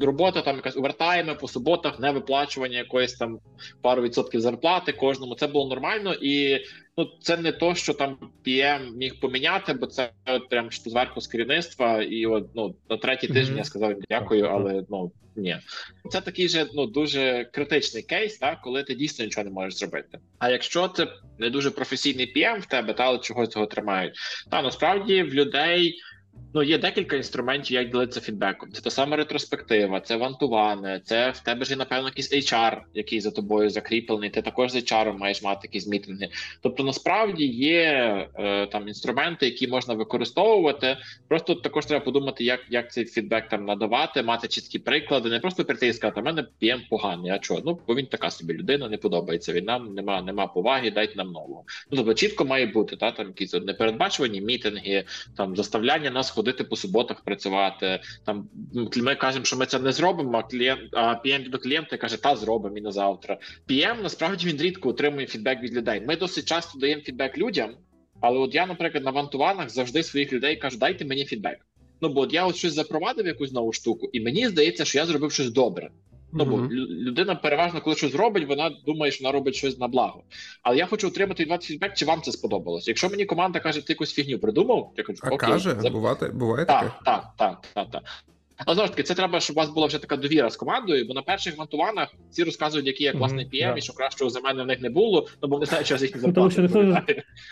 [0.00, 3.38] Робота там якась овертайми по суботах, не виплачування якоїсь там
[3.82, 5.34] пару відсотків зарплати кожному.
[5.34, 6.64] Це було нормально, і
[6.96, 11.20] ну це не то, що там PM міг поміняти, бо це от прям що зверху
[11.20, 12.02] з керівництва.
[12.02, 13.34] І от ну на третій Мгм.
[13.34, 15.56] тиждень я сказав дякую, але ну ні,
[16.10, 20.18] це такий же ну дуже критичний кейс, так коли ти дійсно нічого не можеш зробити.
[20.38, 24.14] А якщо це не дуже професійний PM в тебе, та але чогось цього тримають,
[24.50, 25.94] та насправді в людей.
[26.54, 28.72] Ну, є декілька інструментів, як ділитися фідбеком.
[28.72, 33.30] Це та сама ретроспектива, це вантуване, це в тебе ж напевно, якийсь HR, який за
[33.30, 34.30] тобою закріплений.
[34.30, 36.28] Ти також з HR маєш мати якісь мітинги.
[36.60, 37.82] Тобто, насправді є
[38.38, 40.96] е, там інструменти, які можна використовувати.
[41.28, 45.64] Просто також треба подумати, як як цей фідбек там надавати, мати чіткі приклади, не просто
[45.64, 47.30] прийти і сказати, мене PM поганий.
[47.30, 47.62] А чого?
[47.64, 49.52] Ну бо він така собі людина, не подобається.
[49.52, 51.64] Він нам нема, нема поваги, дайте нам нового.
[51.90, 55.04] Ну тобто чітко має бути та там якісь непередбачувані мітинги,
[55.36, 58.00] там заставляння нас ходити по суботах працювати.
[58.26, 58.48] Там
[58.96, 60.38] ми кажемо, що ми це не зробимо.
[60.38, 63.38] А клієнт а PM до клієнта каже, та зробимо і на завтра.
[63.68, 66.02] PM, насправді він рідко отримує фідбек від людей.
[66.06, 67.70] Ми досить часто даємо фідбек людям,
[68.20, 71.58] але от я, наприклад, на вантуванах завжди своїх людей кажу, дайте мені фідбек.
[72.00, 75.06] Ну бо от я от щось запровадив якусь нову штуку, і мені здається, що я
[75.06, 75.90] зробив щось добре.
[76.32, 76.56] Ну бо
[76.90, 80.22] людина переважно, коли щось робить, вона думає, що вона робить щось на благо.
[80.62, 82.88] Але я хочу отримати від вас фідбек, чи вам це сподобалось.
[82.88, 86.16] Якщо мені команда каже, ти якусь фігню придумав, я кажу, А окей, каже, за- буває,
[86.64, 86.86] таке?
[87.04, 88.02] так, так, так, так, так.
[88.66, 91.04] Але знову ж таки, це треба, щоб у вас була вже така довіра з командою,
[91.08, 93.74] бо на перших вантуванах всі розказують, який я класний PM, да.
[93.78, 95.98] і що кращого за мене в них не було, ну бо вони знають, що я
[95.98, 97.02] з їхніх Ну, тому що ніхто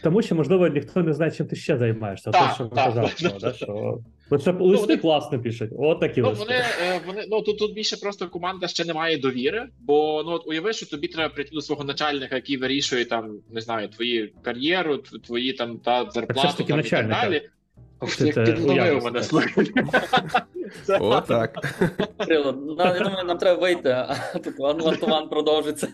[0.02, 2.30] Тому що, можливо, ніхто не знає, чим ти ще займаєшся.
[2.30, 2.84] Так, Те, що так.
[2.84, 3.98] казали, що, да, що...
[4.30, 5.70] Бо це листи вони- класно пишуть.
[5.78, 6.44] От такі Ну листи.
[6.44, 10.32] вони, е, вони ну тут, тут більше просто команда ще не має довіри, бо ну
[10.32, 14.32] от уяви, що тобі треба прийти до свого начальника, який вирішує там, не знаю, твої
[14.42, 17.42] кар'єру, твої там та зарплату таки там, і так далі.
[18.44, 19.72] Підловив мене слухай.
[20.84, 21.74] Це- О, так.
[22.28, 25.88] Ну, я думаю, нам треба вийти, а тут ван- вантуван продовжиться.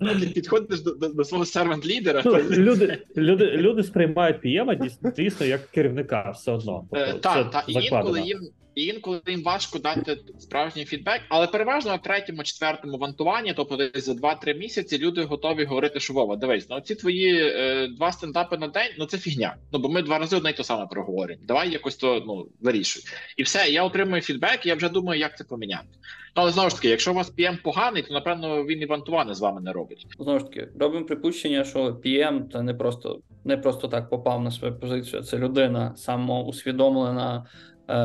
[0.00, 2.22] Ну, ти підходиш до, свого сервант-лідера.
[2.24, 6.84] Ну, люди, люди, люди сприймають PM дійсно, дійсно як керівника все одно.
[6.92, 8.38] Е, Тобто, Так, так, і інколи їм
[8.80, 14.04] і інколи їм важко дати справжній фідбек, але переважно на третьому, четвертому вантуванні, тобто десь
[14.04, 18.58] за 2-3 місяці, люди готові говорити, що Вова, дивись, ну ці твої е, два стендапи
[18.58, 19.56] на день, ну це фігня.
[19.72, 21.40] Ну бо ми два рази одне й то саме проговоримо.
[21.42, 23.02] Давай якось то ну вирішуй.
[23.36, 25.88] І все, я отримую фідбек, і я вже думаю, як це поміняти.
[26.36, 29.34] Ну, але знову ж таки, якщо у вас PM поганий, то напевно він і вантувани
[29.34, 30.06] з вами не робить.
[30.18, 34.50] Знову ж таки, робимо припущення, що PM це не просто, не просто так попав на
[34.50, 35.22] свою позицію.
[35.22, 37.46] Це людина самоусвідомлена,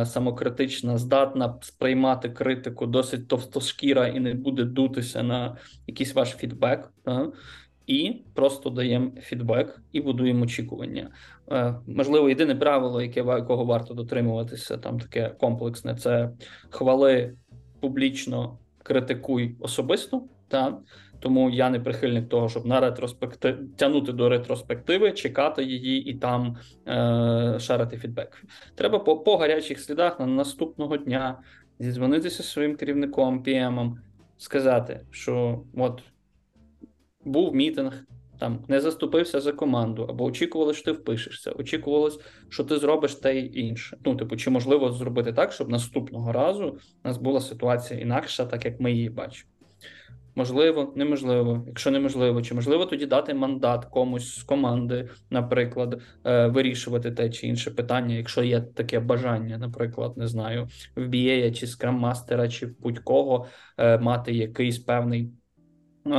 [0.06, 5.58] самокритична, здатна сприймати критику, досить товстошкіра і не буде дутися на
[5.88, 6.92] якийсь ваш фідбек.
[7.88, 11.12] І просто даємо фідбек і будуємо очікування.
[11.52, 16.30] Е, Можливо, єдине правило, яке якого варто дотримуватися, там таке комплексне, це
[16.70, 17.34] хвали
[17.80, 20.24] публічно, критикуй особисто.
[20.48, 20.78] Та?
[21.20, 23.58] Тому я не прихильник того, щоб на ретроспекти...
[23.76, 26.58] тягнути до ретроспективи, чекати її і там
[26.88, 27.60] е...
[27.60, 28.44] шарити фідбек.
[28.76, 31.40] Треба по, по гарячих слідах на наступного дня
[31.80, 33.92] зідзвонитися зі своїм керівником, PM,
[34.38, 36.02] сказати, що от
[37.26, 38.06] був мітинг,
[38.40, 43.40] там не заступився за команду, або очікували, що ти впишешся, очікувалось, що ти зробиш те
[43.40, 43.98] й інше.
[44.06, 48.66] Ну, типу, чи можливо зробити так, щоб наступного разу у нас була ситуація інакша, так
[48.66, 49.50] як ми її бачимо.
[50.38, 51.64] Можливо, неможливо.
[51.68, 57.48] Якщо неможливо, чи можливо тоді дати мандат комусь з команди, наприклад, е, вирішувати те чи
[57.48, 63.48] інше питання, якщо є таке бажання, наприклад, не знаю, в BA чи скрам-мастера, чи будь-кого
[63.78, 65.22] е, мати якийсь певний
[66.06, 66.10] е,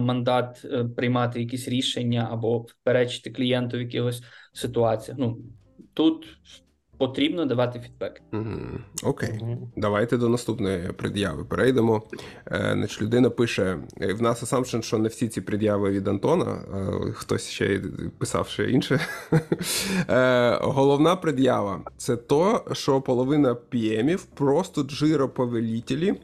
[0.00, 5.18] мандат, приймати якісь рішення або перечити клієнту в якихось ситуаціях.
[5.18, 5.38] Ну
[5.94, 6.26] тут
[7.02, 8.22] потрібно давати фідбек.
[8.32, 8.84] Мгм.
[9.02, 9.40] Окей.
[9.42, 9.58] Мгм.
[9.76, 12.02] Давайте до наступної пред'яви перейдемо.
[12.46, 16.44] Е, значить, людина пише: е, в нас assumption, що не всі ці пред'яви від Антона,
[16.44, 17.82] е, хтось ще
[18.18, 19.00] писав ще інше.
[20.08, 26.14] Е, головна пред'ява це то, що половина піемів просто джироповелітелі,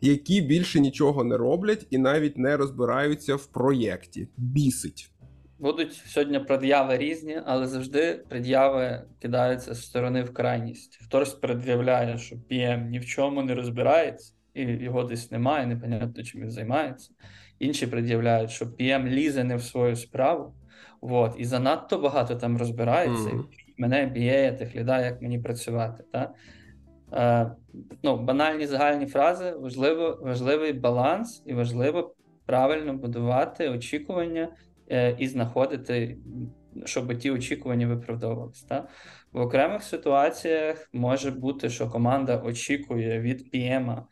[0.00, 4.28] які більше нічого не роблять і навіть не розбираються в проєкті.
[4.36, 5.10] Бісить.
[5.58, 10.98] Будуть сьогодні пред'яви різні, але завжди пред'яви кидаються з сторони в крайність.
[11.04, 16.40] Хтось пред'являє, що PM ні в чому не розбирається, і його десь немає, непонятно чим
[16.40, 17.10] він займається.
[17.58, 20.54] Інші пред'являють, що PM лізе не в свою справу,
[21.00, 26.04] от, і занадто багато там розбирається, і мене б'є тих ліда, як мені працювати.
[26.12, 26.34] Та?
[27.12, 27.50] Е,
[28.02, 32.14] ну, банальні загальні фрази, важливо, важливий баланс і важливо
[32.46, 34.48] правильно будувати очікування
[35.18, 36.18] і знаходити,
[36.84, 38.66] щоб ті очікування виправдовувалися.
[38.68, 38.88] Та?
[39.32, 44.02] В окремих ситуаціях може бути, що команда очікує від PM,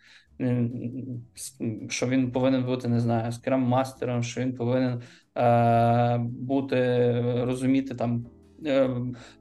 [1.88, 5.02] що він повинен бути, не знаю, скрам-мастером, що він повинен
[5.36, 7.10] е, бути,
[7.44, 8.26] розуміти там.
[8.66, 8.90] Е,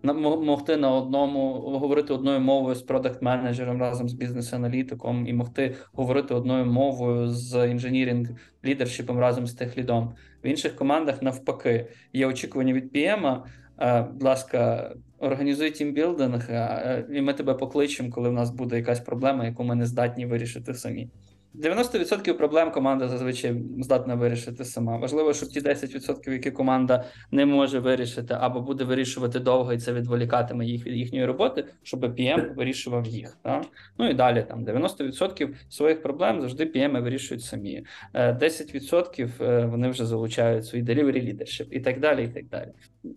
[0.03, 6.33] на- Могти на одному говорити одною мовою з продакт-менеджером разом з бізнес-аналітиком і могти говорити
[6.33, 8.29] одною мовою з інженірінг
[8.65, 10.13] лідершипом разом з техлідом.
[10.43, 13.41] В інших командах навпаки є очікування від PM,
[13.79, 18.99] е, будь ласка, організуй тімбілдинг, е, і ми тебе покличемо, коли в нас буде якась
[18.99, 21.09] проблема, яку ми не здатні вирішити самі.
[21.55, 24.97] 90% проблем команда зазвичай здатна вирішити сама.
[24.97, 29.93] Важливо, щоб ті 10%, які команда не може вирішити, або буде вирішувати довго, і це
[29.93, 33.37] відволікатиме їх від їхньої роботи, щоб PM вирішував їх.
[33.41, 33.65] Так?
[33.97, 37.85] Ну і далі там 90% своїх проблем завжди PM вирішують самі.
[38.13, 42.23] Е, 10% е, вони вже залучають свій delivery leadership і так далі.
[42.23, 42.69] і так далі.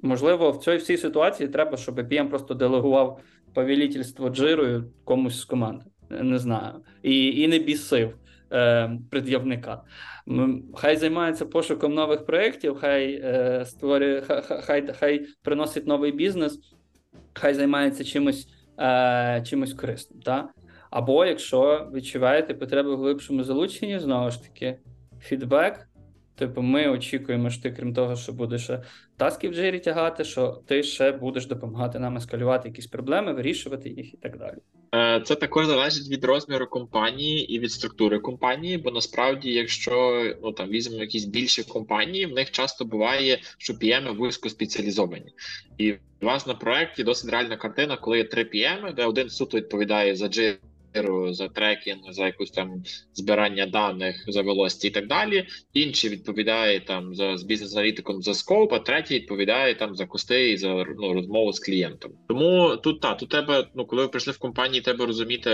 [0.02, 3.20] Можливо, в цій всій ситуації треба, щоб PM просто делегував
[3.54, 5.84] повелітельство джирою комусь з команди.
[6.10, 6.72] Не знаю,
[7.02, 8.14] і, і не бісив
[8.52, 9.82] е, пред'явника.
[10.74, 16.58] Хай займається пошуком нових проєктів, хай е, створює, ха- ха- хай, хай приносить новий бізнес,
[17.32, 18.48] хай займається чимось,
[18.80, 20.20] е, чимось корисним.
[20.20, 20.48] Та?
[20.90, 24.78] Або якщо відчуваєте потребу в глибшому залученні, знову ж таки,
[25.20, 25.88] фідбек.
[26.34, 28.70] Типу, ми очікуємо, що ти, крім того, що будеш
[29.16, 34.14] таски в джирі тягати, що ти ще будеш допомагати нам ескалювати якісь проблеми, вирішувати їх
[34.14, 34.56] і так далі.
[34.94, 40.52] Е, Це також залежить від розміру компанії і від структури компанії, бо насправді, якщо ну
[40.52, 45.32] там візьмемо якісь більші компанії, в них часто буває, що PM вузько спеціалізовані,
[45.78, 49.56] і у вас на проєкті досить реальна картина, коли є три PM, де один суто
[49.56, 50.58] відповідає за джиру,
[51.30, 52.82] за трекінг, за якусь там
[53.14, 55.46] збирання даних, за велості і так далі.
[55.72, 60.56] Інший відповідає там за з бізнес-аналітиком за скоп, а третій відповідає там за кости і
[60.56, 60.68] за
[60.98, 62.12] ну, розмову з клієнтом.
[62.28, 65.50] Тому тут та тут тебе, ну коли ви прийшли в компанії, треба розуміти,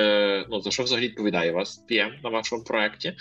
[0.51, 3.13] ну за що взагалі відповідає вас PM на вашому проєкті.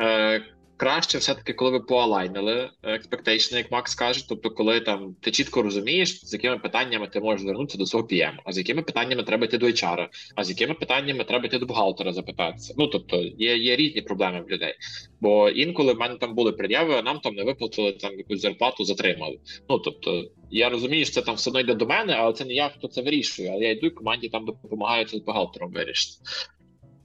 [0.00, 0.42] Е,
[0.76, 6.26] Краще все-таки, коли ви поалайнили expectation, як Макс каже, тобто, коли там ти чітко розумієш,
[6.26, 9.58] з якими питаннями ти можеш звернутися до свого PM, а з якими питаннями треба йти
[9.58, 12.74] до HR, а з якими питаннями треба йти до бухгалтера запитатися.
[12.78, 14.74] Ну тобто є, є різні проблеми в людей.
[15.20, 18.84] Бо інколи в мене там були пред'яви, а нам там не виплатили там якусь зарплату,
[18.84, 19.38] затримали.
[19.68, 22.54] Ну тобто, я розумію, що це там все одно йде до мене, але це не
[22.54, 23.50] я, хто це вирішує.
[23.50, 26.22] Але я йду і команді там допомагаю це з бухгалтером вирішити.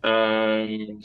[0.04, 1.00] Ем...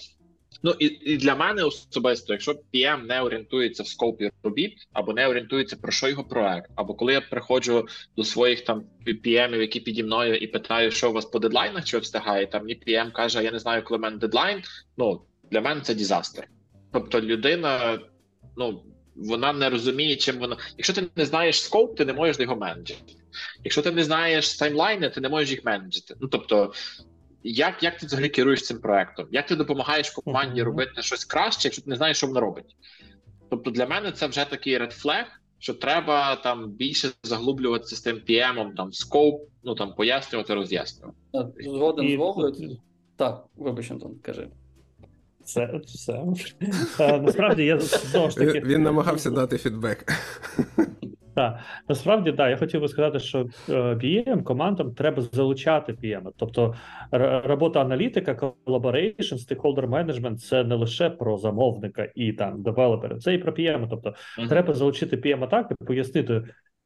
[0.62, 5.28] Ну і, і для мене особисто, якщо PM не орієнтується в скопі робіт, або не
[5.28, 10.02] орієнтується про що його проект, або коли я приходжу до своїх там PM, які піді
[10.02, 13.52] мною, і питаю, що у вас по дедлайнах, чи встигає, там мені PM каже, я
[13.52, 14.62] не знаю, коли в мене дедлайн.
[14.96, 16.48] Ну для мене це дізастер.
[16.92, 17.98] Тобто людина,
[18.56, 18.82] ну
[19.16, 20.56] вона не розуміє, чим вона.
[20.78, 23.12] Якщо ти не знаєш скоп, ти не можеш його менеджити.
[23.64, 26.14] Якщо ти не знаєш таймлайни, ти не можеш їх менеджити.
[26.20, 26.72] Ну тобто.
[27.48, 29.26] Як як ти взагалі керуєш цим проектом?
[29.30, 32.76] Як ти допомагаєш команді робити щось краще, якщо ти не знаєш, що вона робить?
[33.50, 35.24] Тобто для мене це вже такий red flag,
[35.58, 41.18] що треба там більше заглублюватися з тим PM, там скоп, ну там пояснювати, роз'яснювати.
[41.60, 42.78] Згоден з І- Вовою.
[43.16, 44.48] Так, вибач, Антон, кажи.
[45.44, 46.22] Це все.
[47.00, 48.60] Е, Насправді я знову ж таки.
[48.60, 50.12] Він намагався дати фідбек.
[51.36, 51.58] Так,
[51.88, 56.30] насправді так, я хотів би сказати, що е, PM командам треба залучати PM.
[56.36, 56.74] Тобто
[57.44, 58.32] робота аналітика,
[58.66, 63.86] collaboration, stakeholder management– це не лише про замовника і там девелопера, це і про PM.
[63.90, 64.14] Тобто
[64.48, 66.42] треба залучити PM так і пояснити,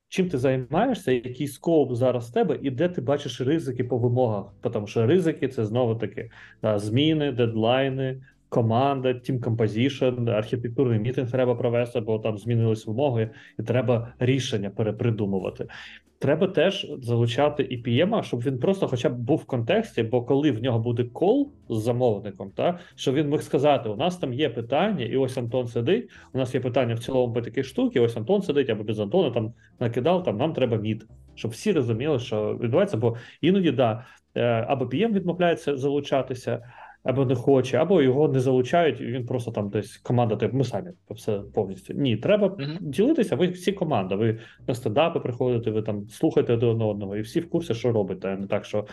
[0.09, 4.45] чим ти займаєшся, який скоп зараз в тебе, і де ти бачиш ризики по вимогах.
[4.73, 6.31] Тому що ризики це знову таки
[6.63, 8.21] зміни, дедлайни.
[8.51, 15.67] Команда, Team Composition, архітектурний мітинг треба провести, бо там змінились вимоги, і треба рішення перепридумувати.
[16.19, 20.51] Треба теж залучати і PM, щоб він просто хоча б був в контексті, бо коли
[20.51, 24.51] в нього буде кол з замовником, та щоб він міг сказати: у нас там є
[24.51, 26.11] питання, і ось Антон сидить.
[26.33, 28.01] У нас є питання в цілому по такій штуки.
[28.01, 30.25] Ось Антон сидить або без Антона там накидав.
[30.25, 32.97] Там нам треба мід, щоб всі розуміли, що відбувається.
[32.97, 36.63] Бо іноді да е, або PM відмовляється залучатися.
[37.03, 40.65] Або не хоче, або його не залучають, і він просто там десь команда, типу, ми
[40.65, 41.95] самі все повністю.
[41.95, 42.79] Ні, треба Мгм.
[42.81, 43.37] ділитися.
[43.37, 44.15] Ви всі команда.
[44.17, 44.39] Ви
[44.69, 48.29] на стендапи приходите, ви там слухаєте один одного, і всі в курсі, що робите.
[48.29, 48.87] А не так, що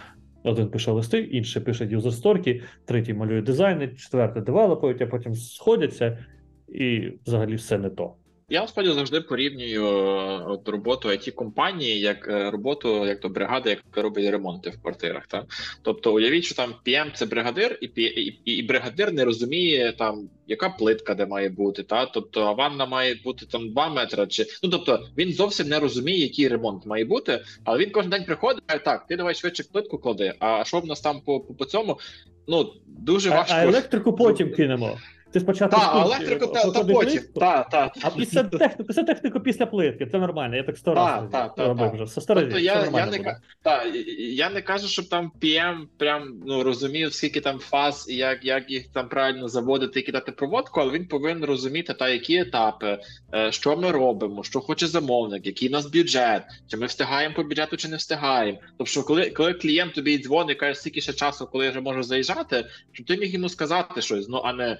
[0.44, 6.26] один пише листи, інший пише юзер-сторки, третій малює дизайни, четвертий девелопують, а потім сходяться,
[6.68, 8.14] і взагалі все не то.
[8.50, 13.70] Я насправді завжди порівнюю е, от роботу it компанії як е, роботу, як то бригада,
[13.70, 15.28] яка робить ремонти в квартирах.
[15.28, 15.46] Та?
[15.82, 20.70] Тобто, уявіть, що там PM– це бригадир, і, і, і бригадир не розуміє там, яка
[20.70, 21.84] плитка де має бути.
[21.84, 22.06] Та?
[22.06, 24.28] Тобто, а ванна має бути там 2 метри.
[24.28, 28.26] Чи ну тобто він зовсім не розуміє, який ремонт має бути, але він кожен день
[28.26, 28.64] приходить.
[28.66, 30.34] каже, Так, ти давай швидше плитку клади.
[30.40, 32.00] А що в нас там по, по, по цьому?
[32.48, 33.54] Ну дуже А, важко.
[33.58, 34.98] а електрику потім кинемо.
[35.38, 37.22] Ти спочатку Так, тут, електрику та, та потім.
[37.36, 37.92] Так, так.
[38.02, 40.56] А після техніку, після техніку, після плитки, це нормально.
[40.56, 42.04] Я так сто разів робив вже.
[42.04, 43.38] Все сто разів, Тобто все я, я, не, буде.
[43.62, 43.84] та,
[44.18, 48.72] я не кажу, щоб там PM прям ну, розумів, скільки там фаз і як, як
[48.72, 53.00] їх там правильно заводити і кидати проводку, але він повинен розуміти, та, які етапи,
[53.34, 57.44] е, що ми робимо, що хоче замовник, який у нас бюджет, чи ми встигаємо по
[57.44, 58.60] бюджету, чи не встигаємо.
[58.78, 62.66] Тобто, коли, коли клієнт тобі дзвонить каже, скільки ще часу, коли я вже можу заїжджати,
[62.92, 64.78] щоб ти міг йому сказати щось, ну а не.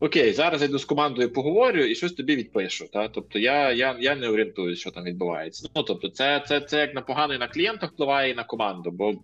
[0.00, 2.88] Окей, зараз я йду з командою поговорю і щось тобі відпишу.
[2.92, 3.08] Та?
[3.08, 5.68] Тобто я, я, я не орієнтуюсь, що там відбувається.
[5.76, 8.90] Ну тобто, це, це, це як на погано і на клієнта впливає і на команду,
[8.90, 9.14] бо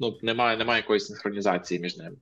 [0.00, 2.16] ну, немає, немає якоїсь синхронізації між ними.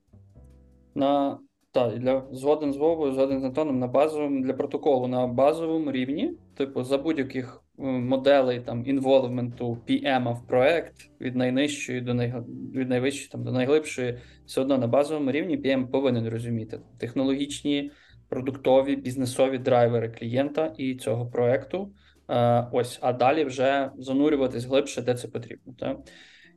[0.95, 1.39] На
[1.71, 6.33] так, для згоден з Вовою, згоден з Антоном на базовому для протоколу на базовому рівні,
[6.57, 12.33] типу, за будь-яких моделей там інволвменту PM в проект від найнижчої до най...
[12.73, 17.91] від найвищої там до найглибшої, все одно на базовому рівні PM повинен розуміти технологічні,
[18.29, 21.91] продуктові, бізнесові драйвери клієнта і цього проекту.
[22.29, 25.73] Е, ось, а далі вже занурюватись глибше, де це потрібно.
[25.79, 25.97] Так?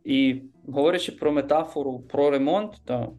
[0.04, 3.12] І говорячи про метафору про ремонт, то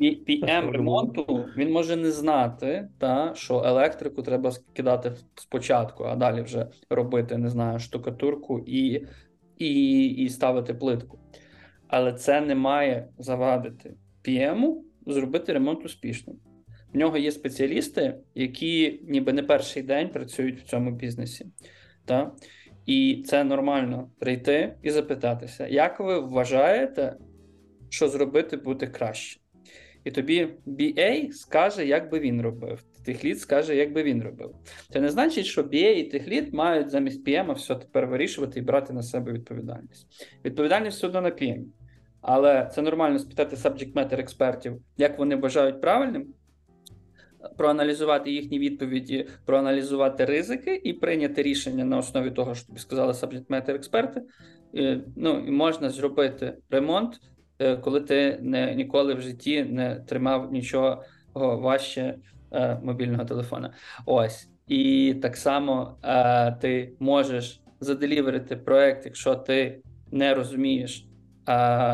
[0.00, 6.66] PM ремонту він може не знати, та, що електрику треба скидати спочатку, а далі вже
[6.90, 9.06] робити, не знаю, штукатурку і,
[9.58, 11.18] і, і ставити плитку.
[11.88, 13.94] Але це не має завадити
[14.24, 14.74] PM
[15.06, 16.36] зробити ремонт успішним.
[16.94, 21.46] В нього є спеціалісти, які ніби не перший день працюють в цьому бізнесі.
[22.04, 22.32] Та?
[22.86, 27.16] І це нормально прийти і запитатися, як ви вважаєте,
[27.88, 29.40] що зробити буде краще?
[30.04, 32.84] І тобі BA скаже, як би він робив.
[33.04, 34.54] Техлід скаже, як би він робив.
[34.92, 38.92] Це не значить, що BA і техлід мають замість PM все тепер вирішувати і брати
[38.92, 40.06] на себе відповідальність.
[40.44, 41.64] Відповідальність все одно на PM.
[42.20, 46.26] Але це нормально спитати subject matter експертів, як вони вважають правильним,
[47.56, 53.46] проаналізувати їхні відповіді, проаналізувати ризики і прийняти рішення на основі того, що тобі сказали subject
[53.46, 54.22] matter експерти.
[54.72, 57.18] І, ну, і можна зробити ремонт, е,
[57.80, 61.04] коли ти не, ніколи в житті не тримав нічого
[61.34, 62.18] важче
[62.52, 63.74] е, мобільного телефона.
[64.06, 64.48] Ось.
[64.66, 71.06] І так само е, ти можеш заделіверити проект, якщо ти не розумієш,
[71.46, 71.52] е,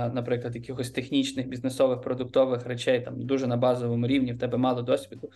[0.08, 5.30] наприклад, якихось технічних бізнесових продуктових речей, там дуже на базовому рівні, в тебе мало досвіду,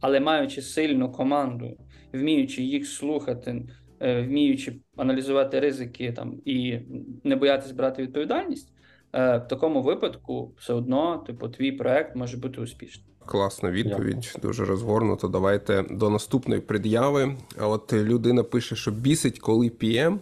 [0.00, 1.76] але маючи сильну команду,
[2.12, 3.62] вміючи їх слухати,
[4.00, 6.78] е, вміючи аналізувати ризики там і
[7.24, 8.75] не боятись брати відповідальність, е,
[9.16, 13.15] в такому випадку все одно, типу, твій проект може бути успішним.
[13.26, 15.28] Класна відповідь, дуже розгорнуто.
[15.28, 17.36] Давайте до наступної пред'яви.
[17.58, 20.18] А от людина пише, що бісить, коли PM,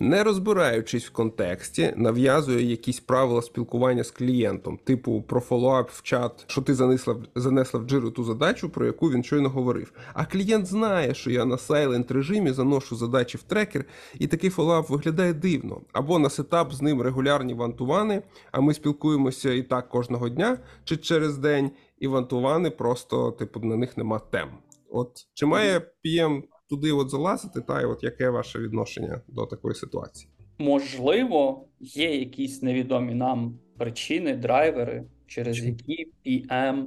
[0.00, 6.44] не розбираючись в контексті, нав'язує якісь правила спілкування з клієнтом, типу про фоллоуап в чат,
[6.46, 9.92] що ти занесла занесла в джиру ту задачу, про яку він щойно говорив.
[10.14, 13.84] А клієнт знає, що я на сайлент режимі заношу задачі в трекер,
[14.18, 15.80] і такий фоллоуап виглядає дивно.
[15.92, 20.96] Або на сетап з ним регулярні вантувани, а ми спілкуємося і так кожного дня чи
[20.96, 21.70] через день.
[22.00, 24.48] І вантувани просто, типу, на них нема тем.
[24.90, 29.74] От чи має PM туди от залазити, та і от яке ваше відношення до такої
[29.74, 30.30] ситуації?
[30.58, 36.84] Можливо, є якісь невідомі нам причини, драйвери, через які PM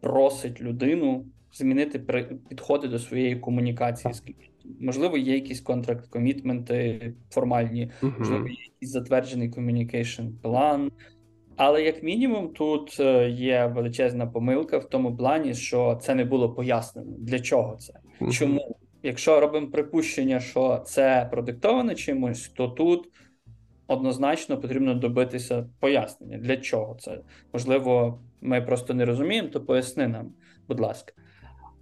[0.00, 1.98] просить людину змінити
[2.48, 4.76] підходи до своєї комунікації з клієнтом.
[4.80, 8.18] Можливо, є якісь контракт комітменти формальні, uh-huh.
[8.18, 10.92] можливо, є якийсь затверджений communication план.
[11.56, 16.50] Але як мінімум, тут е, є величезна помилка в тому плані, що це не було
[16.50, 17.12] пояснено.
[17.18, 17.92] Для чого це?
[18.32, 18.76] Чому?
[19.02, 23.08] Якщо робимо припущення, що це продиктовано чимось, то тут
[23.86, 27.20] однозначно потрібно добитися пояснення, для чого це.
[27.52, 30.32] Можливо, ми просто не розуміємо, то поясни нам,
[30.68, 31.12] будь ласка.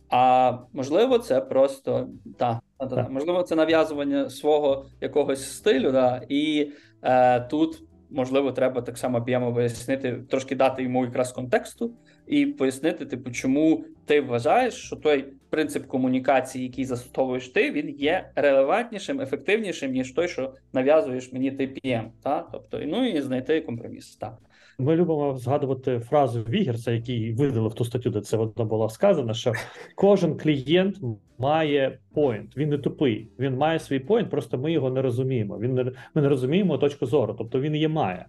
[0.09, 2.09] А можливо, це просто
[2.39, 6.73] та, та, та, можливо, це нав'язування свого якогось стилю, да, і
[7.03, 7.83] е, тут
[8.15, 11.95] можливо треба так само б'ємо пояснити, трошки дати йому якраз контексту
[12.27, 18.31] і пояснити, типу, чому ти вважаєш, що той принцип комунікації, який застосовуєш ти, він є
[18.35, 22.05] релевантнішим, ефективнішим, ніж той, що нав'язуєш мені ти PM.
[22.23, 22.49] Та?
[22.53, 24.17] Тобто, ну і знайти компроміс.
[24.17, 24.39] Так.
[24.79, 29.53] Ми любимо згадувати фразу Вігерса, який видалив ту статтю, де це воно було сказано, що
[29.95, 30.97] кожен клієнт
[31.39, 32.57] має point.
[32.57, 33.29] Він не тупий.
[33.39, 35.59] Він має свій point, просто ми його не розуміємо.
[35.59, 38.27] Він не ми не розуміємо точку зору, тобто він її має.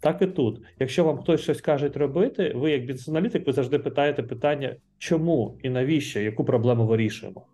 [0.00, 0.60] Так і тут.
[0.78, 5.70] Якщо вам хтось щось каже робити, ви, як бізнес-аналітик, ви завжди питаєте питання, чому і
[5.70, 7.46] навіщо, яку проблему вирішуємо.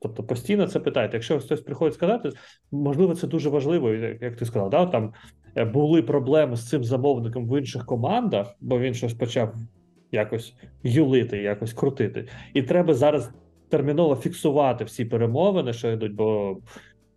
[0.00, 1.16] Тобто постійно це питаєте.
[1.16, 2.30] Якщо хтось приходить сказати,
[2.70, 4.86] можливо, це дуже важливо, як ти сказав, да?
[4.86, 5.12] там
[5.64, 9.54] були проблеми з цим замовником в інших командах, бо він щось почав
[10.12, 12.28] якось юлити, якось крутити.
[12.54, 13.30] І треба зараз
[13.68, 16.58] терміново фіксувати всі перемовини, що йдуть, бо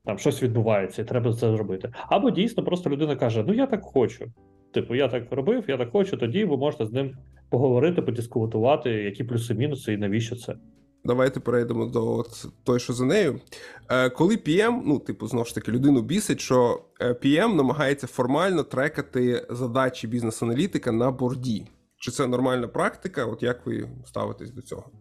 [0.05, 1.91] там щось відбувається, і треба це зробити.
[2.07, 4.25] Або дійсно просто людина каже: Ну я так хочу.
[4.73, 6.17] Типу, я так робив, я так хочу.
[6.17, 7.17] Тоді ви можете з ним
[7.49, 10.55] поговорити, подискутувати, які плюси-мінуси і навіщо це.
[11.03, 13.41] Давайте перейдемо до от той, що за нею.
[13.89, 18.63] Е, коли PM, ну, типу, знову ж таки, людину бісить, що е, PM намагається формально
[18.63, 21.67] трекати задачі бізнес-аналітика на борді.
[21.97, 23.25] Чи це нормальна практика?
[23.25, 25.00] От як ви ставитесь до цього?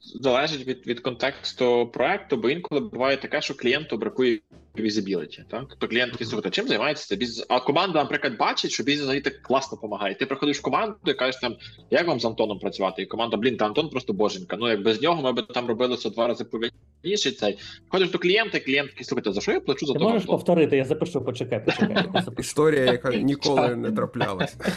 [0.00, 4.40] Залежить від від контексту проекту, бо інколи буває таке, що клієнту бракує
[4.78, 5.44] візибіліті.
[5.50, 5.64] Так?
[5.68, 7.46] Тобто клієнт такий, слухайте, чим займається бізнес?
[7.48, 10.14] А команда, наприклад, бачить, що бізнес аналітик класно допомагає.
[10.14, 11.56] Ти приходиш в команду і кажеш там,
[11.90, 13.02] як вам з Антоном працювати?
[13.02, 14.56] І команда, блін, та Антон просто боженька.
[14.56, 17.32] Ну як без нього ми б там робили це два рази повільніше.
[17.32, 20.10] Цей ходиш до клієнта, клієнт такий, слухайте, за що я плачу за Ти того?
[20.10, 22.04] можеш Антона?» повторити, я запишу, почекай, почекай.
[22.38, 24.56] Історія, яка ніколи не траплялася.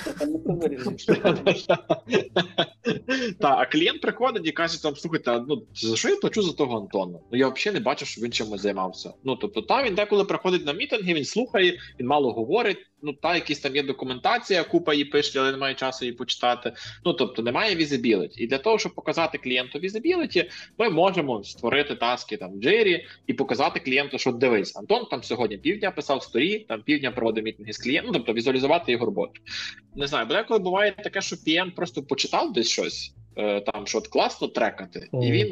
[3.40, 6.54] Так, а клієнт приходить і каже: там, слухайте, а, ну за що я плачу за
[6.54, 7.20] того Антона?
[7.32, 9.14] Ну я взагалі не бачу, що він чимось займався.
[9.24, 12.78] Ну тобто, та він деколи приходить на мітинги, він слухає, він мало говорить.
[13.04, 16.74] Ну та якісь там є документація, купа її пише, але немає часу її почитати.
[17.06, 18.44] Ну тобто немає візибіліті.
[18.44, 23.34] І для того, щоб показати клієнту візибіліті, ми можемо створити таски там в Джирі і
[23.34, 27.78] показати клієнту, що дивись, Антон там сьогодні півдня писав сторі, там півдня проводив мітинги з
[27.78, 29.34] клієнтом, ну, тобто візуалізувати його роботу.
[29.96, 33.14] Не знаю, бо деколи буває таке, що PM просто почитав десь щось.
[33.38, 35.48] Е, Там що от класно трекати, і він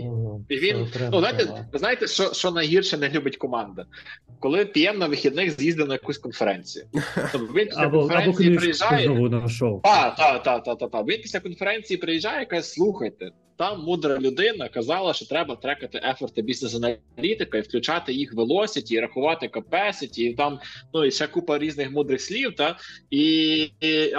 [0.50, 0.78] і він-
[1.12, 3.86] Ну, знаєте, знаєте, що, що найгірше не любить команда?
[4.40, 6.86] Коли PM на вихідних з'їздив на якусь конференцію.
[7.32, 9.08] Тобто він після конференції приїжджає.
[9.84, 11.02] Та, та, та, та, та, та.
[11.02, 16.42] Він після конференції приїжджає і каже: слухайте, там мудра людина казала, що треба трекати ефорти
[16.42, 20.60] бізнес-аналітика і включати їх velocity, і рахувати capacity, і там
[20.94, 22.56] ну і ще купа різних мудрих слів.
[22.56, 22.78] Та
[23.10, 24.14] і, і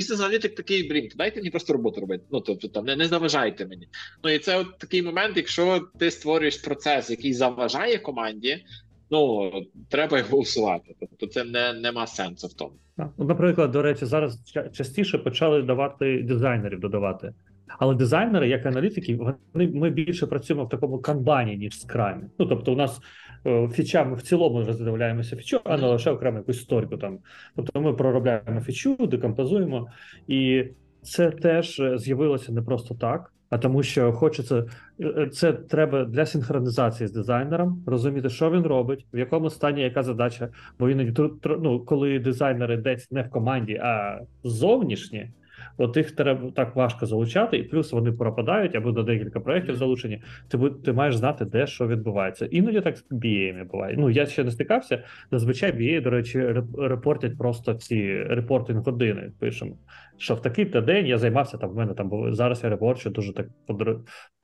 [0.00, 2.24] бізнес-аналітик такий блін, дайте мені просто роботу робити.
[2.30, 3.88] Ну тобто там не, не заважайте мені.
[4.24, 8.64] Ну і це от такий момент, якщо ти створюєш процес, який заважає команді.
[9.10, 9.50] Ну
[9.88, 10.94] треба його усувати.
[11.00, 12.72] Тобто це не нема сенсу в тому.
[12.96, 14.38] Ну, Наприклад, до речі, зараз
[14.72, 17.34] частіше почали давати дизайнерів додавати.
[17.78, 19.18] Але дизайнери, як аналітики,
[19.54, 22.22] вони ми більше працюємо в такому канбані, ніж в скрамі.
[22.38, 23.00] Ну тобто, у нас
[23.46, 27.18] е, фіча, ми в цілому роздивляємося фічу, а не лише окремо якусь сторіку там.
[27.56, 29.88] Тобто ми проробляємо фічу, декомпозуємо,
[30.28, 30.64] і
[31.02, 33.32] це теж е, з'явилося не просто так.
[33.50, 34.66] А тому, що хочеться
[35.00, 40.02] е, це треба для синхронізації з дизайнером, розуміти, що він робить, в якому стані яка
[40.02, 40.48] задача.
[40.78, 45.30] Бо іноді ну, коли дизайнери десь не в команді, а зовнішні,
[45.76, 50.22] от їх треба так важко залучати, і плюс вони пропадають або до декілька проєктів залучені.
[50.48, 52.46] Ти ти маєш знати, де що відбувається.
[52.50, 53.94] Іноді так з BA буває.
[53.98, 55.04] Ну я ще не стикався.
[55.30, 59.32] Зазвичай BA, до речі, реп- репортять просто ці репортинг години.
[59.38, 59.76] Пишемо,
[60.20, 61.70] що в такий то день я займався там.
[61.70, 62.64] В мене там зараз.
[62.64, 63.46] Я репорчу дуже так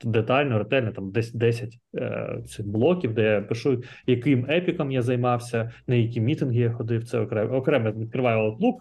[0.03, 0.91] детально, ретельно.
[0.91, 6.21] Там десь 10 е, цих блоків, де я пишу, яким епіком я займався, на які
[6.21, 7.03] мітинги я ходив.
[7.03, 8.75] Це окремо окремо відкриваю Outlook,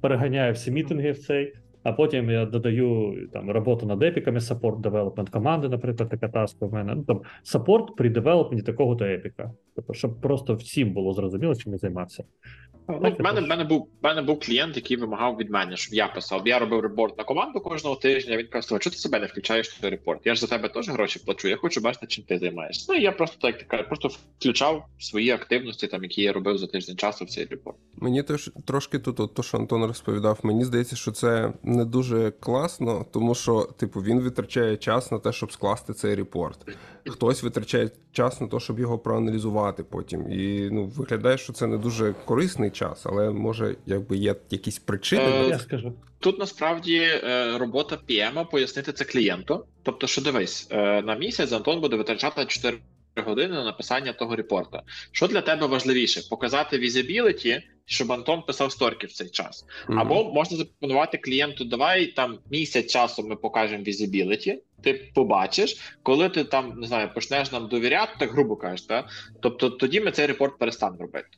[0.00, 1.52] переганяю всі мітинги в цей.
[1.82, 6.72] А потім я додаю там роботу над епіками, саппорт девелопмент команди, наприклад, така таска в
[6.72, 6.94] мене.
[6.94, 9.52] Ну там саппорт при девелопменті такого-то епіка.
[9.76, 12.24] Тобто, щоб просто всім було зрозуміло, чим я займався.
[12.90, 15.94] Ну, в мене, в мене був в мене був клієнт, який вимагав від мене, щоб
[15.94, 16.48] я писав.
[16.48, 18.36] Я робив репорт на команду кожного тижня.
[18.36, 20.20] Він казав, чого ти себе не включаєш в той репорт?
[20.24, 21.48] Я ж за тебе теж гроші плачу.
[21.48, 22.86] Я хочу бачити, чим ти займаєшся.
[22.92, 26.96] Ну і я просто так просто включав свої активності, там які я робив за тиждень
[26.96, 27.76] часу в цей репорт.
[28.00, 32.30] Мені теж трошки тут, от, то, що Антон розповідав, мені здається, що це не дуже
[32.30, 36.58] класно, тому що, типу, він витрачає час на те, щоб скласти цей репорт.
[37.08, 40.32] Хтось витрачає час на те, щоб його проаналізувати потім.
[40.32, 45.22] І ну, виглядає, що це не дуже корисний час, але може, якби є якісь причини.
[45.22, 45.92] Е, Я скажу.
[46.18, 49.64] Тут насправді е, робота PM пояснити це клієнту.
[49.82, 52.78] Тобто, що дивись, е, на місяць Антон буде витрачати 4
[53.16, 54.82] години на написання того репорта.
[55.12, 56.20] Що для тебе важливіше?
[56.30, 59.64] Показати візибіліті, щоб Антон писав сторки в цей час.
[59.88, 64.62] Або можна запропонувати клієнту: давай там місяць часу ми покажемо візибіліті.
[64.82, 69.08] Ти побачиш, коли ти там не знаю, почнеш нам довіряти, так грубо кажеш, та
[69.40, 71.28] тобто тоді ми цей репорт перестанемо робити.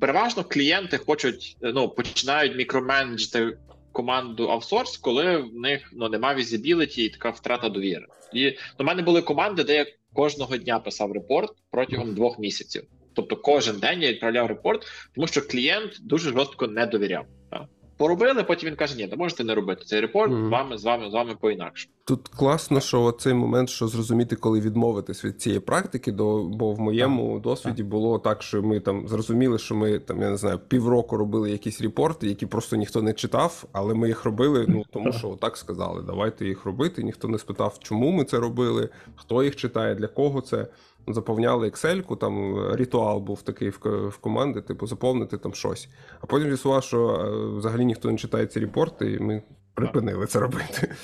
[0.00, 3.58] Переважно клієнти хочуть е, ну починають мікроменеджити
[3.92, 8.06] команду аутсорс, коли в них ну немає visibility і така втрата довіри.
[8.32, 12.84] І у мене були команди, де я кожного дня писав репорт протягом двох місяців.
[13.14, 17.26] Тобто кожен день я відправляв репорт, тому що клієнт дуже жорстко не довіряв.
[17.50, 17.68] Так?
[18.02, 21.10] Поробили, потім він каже: ні, не можете не робити цей репорт, з вами, з вами,
[21.10, 21.88] з вами по-інакше.
[22.04, 26.80] Тут класно, що цей момент, що зрозуміти, коли відмовитись від цієї практики, до, бо в
[26.80, 31.16] моєму досвіді було так, що ми там зрозуміли, що ми там, я не знаю, півроку
[31.16, 35.28] робили якісь репорти, які просто ніхто не читав, але ми їх робили, ну тому що
[35.40, 37.02] так сказали, давайте їх робити.
[37.02, 40.66] Ніхто не спитав, чому ми це робили, хто їх читає, для кого це.
[41.06, 45.88] Заповняли Excel, там е, ритуал був такий в, команди, типу, заповнити там щось.
[46.20, 49.42] А потім з'ясував, що е, взагалі ніхто не читає ці репорти, і ми
[49.74, 50.94] припинили це робити.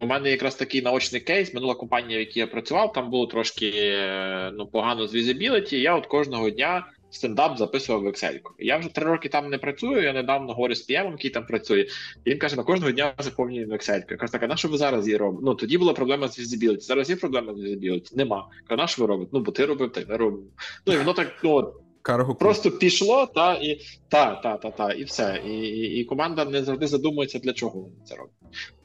[0.00, 1.54] У мене якраз такий наочний кейс.
[1.54, 5.80] Минула компанія, в якій я працював, там було трошки е, ну, погано з візибіліті.
[5.80, 8.40] Я от кожного дня стендап записував в Excel.
[8.58, 10.02] Я вже три роки там не працюю.
[10.02, 11.86] Я недавно говорю з PM, який там працює.
[12.24, 14.04] І він каже: на кожного дня заповнюю в Excel.
[14.10, 15.42] Я кажу, так, а на що ви зараз її робите?
[15.44, 16.80] Ну тоді була проблема з візибіліті.
[16.80, 18.16] Зараз є проблема з візибіліті?
[18.16, 18.48] Нема.
[18.68, 19.30] Кажу, на що ви робите?
[19.32, 20.44] Ну, бо ти робив, ти не робив.
[20.86, 21.72] Ну і воно так ну,
[22.04, 25.42] Карго просто пішло, та і та, та, та, та, і все.
[25.46, 28.34] І, і, і команда не завжди задумується, для чого вони це роблять.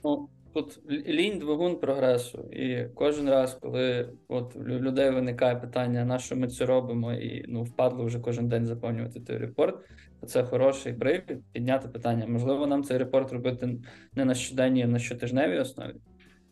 [0.04, 2.50] Ну, тут лінь двигун прогресу.
[2.52, 7.46] І кожен раз, коли от у людей виникає питання, на що ми це робимо, і
[7.48, 9.86] ну впадло вже кожен день заповнювати той репорт,
[10.22, 12.28] то це хороший привід підняти питання.
[12.28, 13.78] Можливо, нам цей репорт робити
[14.16, 15.96] не на щоденній, а на щотижневій основі.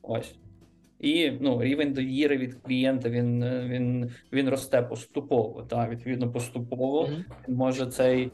[0.02, 0.36] Ось.
[0.99, 5.64] І ну, рівень довіри від клієнта він, е, він, він росте поступово.
[5.64, 7.26] Та, відповідно, поступово Мгм.
[7.48, 8.32] може цей,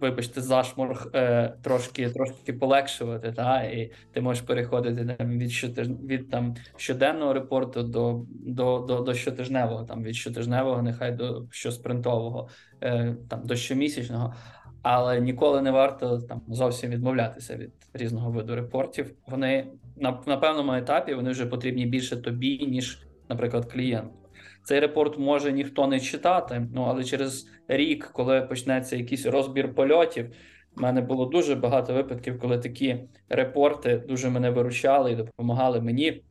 [0.00, 5.88] вибачте, зашморг е, трошки, трошки полегшувати, та, і ти можеш переходити там, від, щотиж...
[5.88, 12.48] від там, щоденного репорту до, до, до, до щотижневого, там, від щотижневого, нехай до щоспринтового,
[12.80, 14.34] е, там, до щомісячного.
[14.82, 19.14] Але ніколи не варто там зовсім відмовлятися від різного виду репортів.
[19.26, 19.66] Вони
[19.96, 24.23] на, на певному етапі вони вже потрібні більше тобі, ніж, наприклад, клієнту.
[24.64, 30.30] Цей репорт може ніхто не читати, ну але через рік, коли почнеться якийсь розбір польотів,
[30.76, 36.22] в мене було дуже багато випадків, коли такі репорти дуже мене виручали і допомагали мені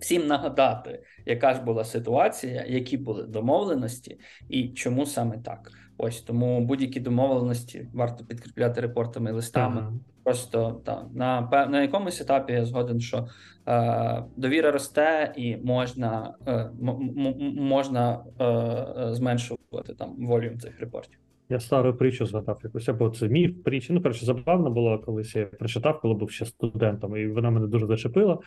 [0.00, 5.72] всім нагадати, яка ж була ситуація, які були домовленості і чому саме так.
[6.02, 9.80] Ось тому будь-які домовленості варто підкріпляти репортами і листами.
[9.80, 9.92] Ага.
[10.24, 13.26] Просто так, на, на якомусь етапі я згоден, що
[13.68, 20.58] е, довіра росте і можна, е, м- м- м- можна е, е, зменшувати там волюм
[20.58, 21.18] цих репортів.
[21.48, 23.92] Я стару притчу згадав якусь, або це міф, притча.
[23.92, 27.86] Ну, коротше, забавно було, колись я прочитав, коли був ще студентом, і вона мене дуже
[27.86, 28.38] зачепила,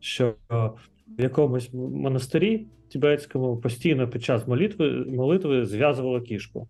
[0.00, 0.34] що
[1.18, 6.68] в якомусь монастирі тібетському постійно під час молитви, молитви зв'язували кішку.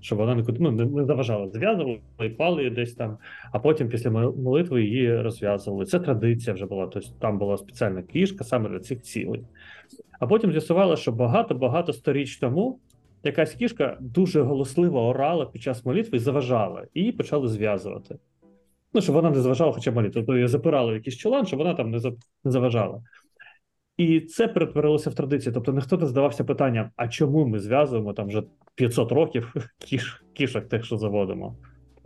[0.00, 1.48] Щоб вона нікуди ну, не, не заважала.
[1.48, 3.18] Зв'язували і клали її десь там,
[3.52, 5.84] а потім після молитви її розв'язували.
[5.84, 6.86] Це традиція вже була.
[6.86, 9.44] Тобто там була спеціальна кішка саме для цих цілей.
[10.20, 12.78] А потім з'ясувалося, що багато-багато сторіч тому
[13.24, 18.18] якась кішка дуже голосливо орала під час молитви і заважала, і її почали зв'язувати.
[18.94, 20.14] Ну, щоб вона не заважала хоча молитву.
[20.14, 22.00] Тобто її запирали в якийсь чолан, щоб вона там не
[22.44, 23.02] заважала.
[23.98, 25.52] І це перетворилося в традицію.
[25.52, 28.42] Тобто ніхто не здавався питанням, а чому ми зв'язуємо там вже
[28.74, 31.56] 500 років кіш, кішок тих, що заводимо.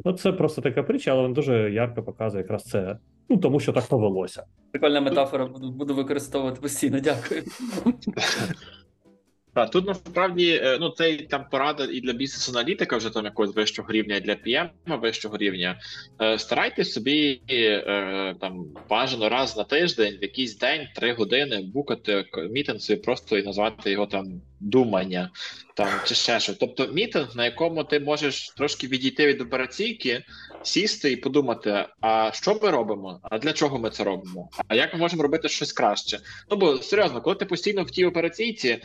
[0.04, 2.98] Ну, це просто така притча, але вона дуже ярко показує якраз це.
[3.28, 4.44] Ну, тому що так повелося.
[4.70, 7.00] Прикольна метафора, буду, буду використовувати постійно.
[7.00, 7.42] Дякую.
[9.54, 13.56] Так, тут насправді е, ну це і там порада і для бізнес-аналітика вже там якогось
[13.56, 15.80] вищого рівня, і для PM вищого рівня.
[16.22, 22.24] Е, Старайтесь собі е, там бажано раз на тиждень, в якийсь день, три години букати
[22.50, 25.30] мітинг собі просто і назвати його там думання,
[25.74, 26.56] там чи ще щось.
[26.56, 30.24] Тобто мітинг, на якому ти можеш трошки відійти від операційки,
[30.62, 33.20] сісти і подумати: а що ми робимо?
[33.22, 34.50] А для чого ми це робимо?
[34.68, 36.20] А як ми можемо робити щось краще?
[36.50, 38.80] Ну бо серйозно, коли ти постійно в тій операційці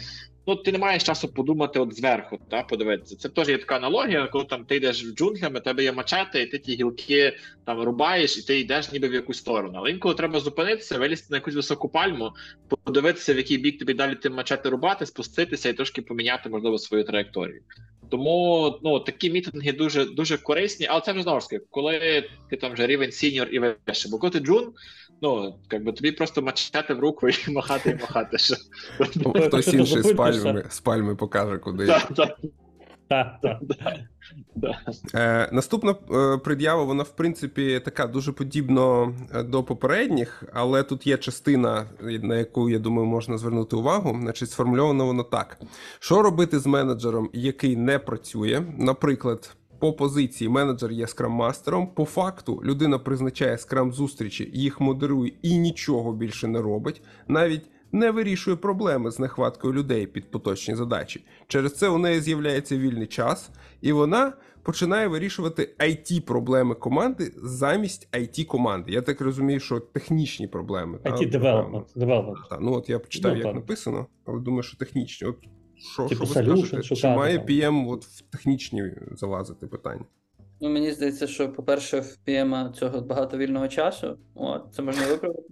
[0.48, 3.16] ну ти не маєш часу подумати от зверху, та подивитися.
[3.16, 6.45] Це теж є така аналогія, коли там ти йдеш в джунглями, тебе є мачете, і
[6.45, 9.74] ти ті гілки там рубаєш, і ти йдеш ніби в якусь сторону.
[9.76, 12.32] Але інколи треба зупинитися, вилізти на якусь високу пальму,
[12.84, 17.03] подивитися, в який бік тобі далі тим мачете рубати, спуститися і трошки поміняти, можливо, свою
[17.03, 17.61] траєкторію.
[18.10, 22.57] Тому ну такі мітинги дуже дуже корисні, але це вже знову ж таки, коли ти
[22.57, 24.10] там вже рівень сіньор і вище.
[24.10, 24.73] Бо коли ти джун,
[25.22, 28.38] ну якби тобі просто мачете в руку і махати, і махати.
[28.38, 28.56] Що...
[29.45, 31.88] Хтось інший з пальми з пальми покаже, куди.
[31.88, 32.14] Так.
[32.15, 32.38] так.
[35.16, 41.08] Е, наступна е, пред'ява, вона в принципі така дуже подібна е, до попередніх, але тут
[41.08, 44.18] є частина, на яку я думаю, можна звернути увагу.
[44.22, 45.58] Значить, сформульовано воно так:
[46.00, 49.56] що робити з менеджером, який не працює, наприклад.
[49.80, 51.88] По позиції менеджер є скрам-мастером.
[51.88, 58.12] По факту людина призначає скрам зустрічі, їх модерує і нічого більше не робить, навіть не
[58.12, 61.26] вирішує проблеми з нехваткою людей під поточні задачі.
[61.48, 63.50] Через це у неї з'являється вільний час,
[63.82, 64.34] і вона
[64.64, 68.92] починає вирішувати it проблеми команди замість it команди.
[68.92, 71.00] Я так розумію, що технічні проблеми.
[71.04, 71.86] IT development.
[71.96, 72.58] development.
[72.62, 73.56] ну от я почитав, Ну, як так.
[73.56, 75.28] написано, але думаю, що технічні.
[75.28, 75.36] От
[75.76, 76.96] що, Типу що ви скажете?
[76.96, 77.40] Чи має.
[77.40, 80.06] PM от в технічні залазити питання?
[80.62, 85.44] Ну, мені здається, що, по-перше, в PM цього багато вільного часу, от, це можна виправити.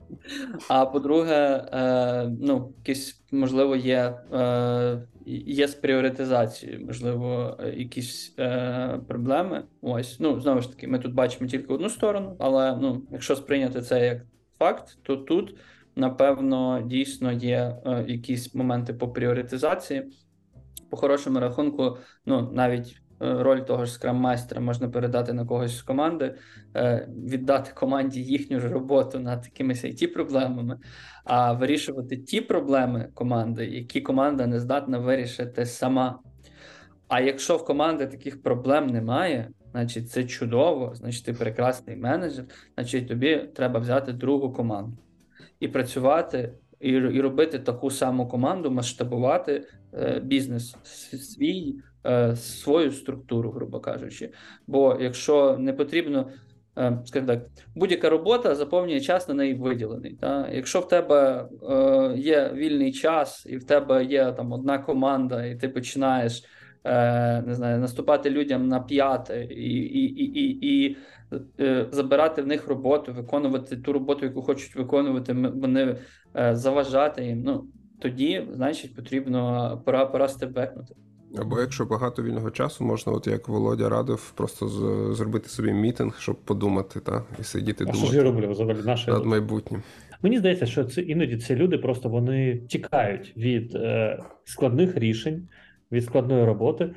[0.67, 5.07] А по-друге, е, ну, якісь, можливо, є, е,
[5.45, 9.63] є з пріоритизацією, можливо, якісь е, проблеми.
[9.81, 13.81] Ось, ну, знову ж таки, ми тут бачимо тільки одну сторону, але ну, якщо сприйняти
[13.81, 14.21] це як
[14.59, 15.55] факт, то тут,
[15.95, 20.03] напевно, дійсно є е, якісь моменти по пріоритизації.
[20.89, 26.35] По хорошому рахунку, ну, навіть роль того ж скрам-майстера можна передати на когось з команди,
[26.75, 30.79] е, віддати команді їхню ж роботу над якимись it проблемами,
[31.23, 36.19] а вирішувати ті проблеми команди, які команда не здатна вирішити сама.
[37.07, 43.07] А якщо в команди таких проблем немає, значить це чудово, значить ти прекрасний менеджер, значить
[43.07, 44.97] тобі треба взяти другу команду
[45.59, 50.75] і працювати, і, робити таку саму команду, масштабувати е, бізнес
[51.13, 51.81] свій, е,
[52.35, 54.29] свою структуру, грубо кажучи.
[54.67, 56.29] Бо якщо не потрібно,
[56.77, 57.45] е, скажімо так,
[57.75, 60.13] будь-яка робота заповнює час на неї виділений.
[60.21, 60.49] Та?
[60.51, 65.55] Якщо в тебе е, є вільний час, і в тебе є там одна команда, і
[65.55, 66.43] ти починаєш.
[66.83, 70.97] е, Не знаю, наступати людям на п'яте і, і, і, і, і
[71.59, 75.97] е, забирати в них роботу, виконувати ту роботу, яку хочуть виконувати, вони
[76.37, 77.41] е, заважати їм.
[77.43, 77.67] Ну
[77.99, 80.95] тоді, значить, потрібно пора пора степбекнути.
[81.41, 86.19] Або якщо багато вільного часу, можна, от як Володя радив, просто з- зробити собі мітинг,
[86.19, 88.77] щоб подумати, та, і сидіти А що ж я роблю взагалі?
[88.85, 89.83] Наше над майбутнім.
[90.21, 95.47] Мені здається, що це іноді ці люди просто вони тікають від е, складних рішень,
[95.91, 96.89] від складної роботи,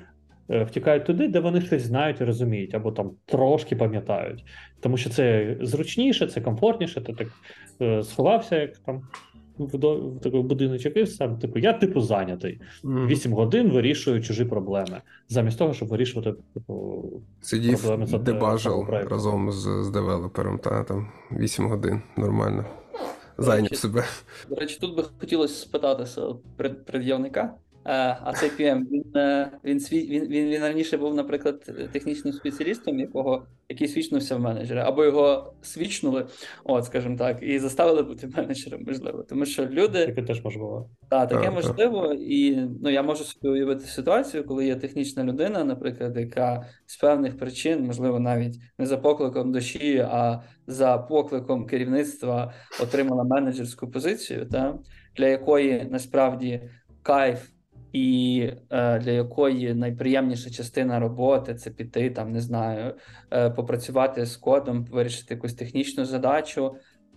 [0.50, 4.44] е, втікають туди, де вони щось знають і розуміють, або там трошки пам'ятають.
[4.80, 7.00] Тому що це зручніше, це комфортніше.
[7.00, 7.28] Ти так
[7.82, 9.02] е, сховався, як там
[9.58, 9.76] в,
[10.16, 12.60] в такий будиночок, і сам Типу, я типу зайнятий.
[12.84, 17.04] Вісім годин вирішую чужі проблеми, замість того, щоб вирішувати типу,
[17.40, 22.64] Сидів, проблеми за- дебажив разом з, з девелопером, та там вісім годин, нормально.
[23.38, 24.04] Зайняв себе.
[24.48, 26.22] До речі, тут би хотілося спитатися
[26.86, 27.54] пред'явника.
[27.90, 33.46] А цей PM, він, е, він, він, він, він раніше був, наприклад, технічним спеціалістом, якого
[33.68, 36.26] який свічнувся в менеджера, або його свічнули,
[36.64, 39.22] от, скажімо так, і заставили бути менеджером, можливо.
[39.22, 40.88] Тому що люди таке теж бути.
[41.10, 45.64] Так, таке Так, можливо, і ну я можу собі уявити ситуацію, коли є технічна людина,
[45.64, 52.52] наприклад, яка з певних причин, можливо, навіть не за покликом душі, а за покликом керівництва
[52.82, 54.78] отримала менеджерську позицію, та
[55.16, 56.62] для якої насправді
[57.02, 57.57] кайф.
[57.92, 62.94] І е, для якої найприємніша частина роботи це піти там, не знаю,
[63.32, 66.76] е, попрацювати з кодом, вирішити якусь технічну задачу,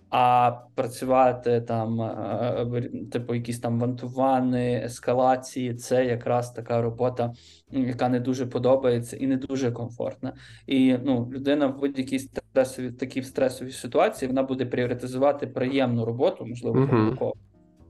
[0.09, 7.33] а працювати там, е, типу, якісь там вантувани, ескалації, це якраз така робота,
[7.71, 10.33] яка не дуже подобається і не дуже комфортна.
[10.67, 16.79] І ну, людина в будь-якій стресовій такій стресовій ситуації вона буде пріоритизувати приємну роботу, можливо,
[16.79, 17.17] Мгм.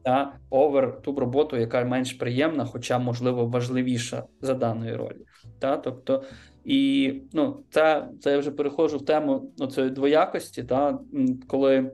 [0.03, 5.25] Та овер ту роботу, яка менш приємна, хоча можливо важливіша за даної ролі.
[5.59, 5.77] Та?
[5.77, 6.23] Тобто,
[6.65, 10.99] і ну, це, це я вже переходжу в тему цієї двоякості, та?
[11.47, 11.91] коли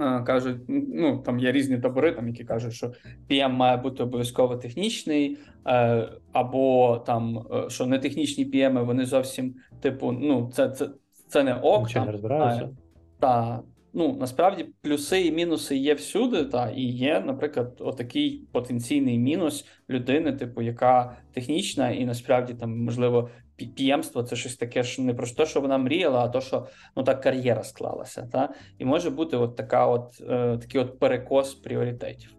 [0.00, 2.92] е, кажуть, ну там є різні табори, там які кажуть, що
[3.30, 9.54] PM має бути обов'язково технічний, е, або там е, що не технічні PM, вони зовсім
[9.80, 10.88] типу, ну це, це,
[11.28, 11.82] це не ок.
[11.82, 12.68] Нічого там, не розбираюся.
[12.70, 13.62] а, та
[13.96, 20.32] ну насправді плюси і мінуси є всюди, та і є, наприклад, отакий потенційний мінус людини,
[20.32, 23.30] типу, яка технічна, і насправді там можливо
[23.76, 26.66] піємство це щось таке ж не про те, що вона мріяла, а то, що
[26.96, 28.28] ну так кар'єра склалася.
[28.32, 28.48] Та
[28.78, 32.30] і може бути от така, от е, такий от перекос пріоритетів.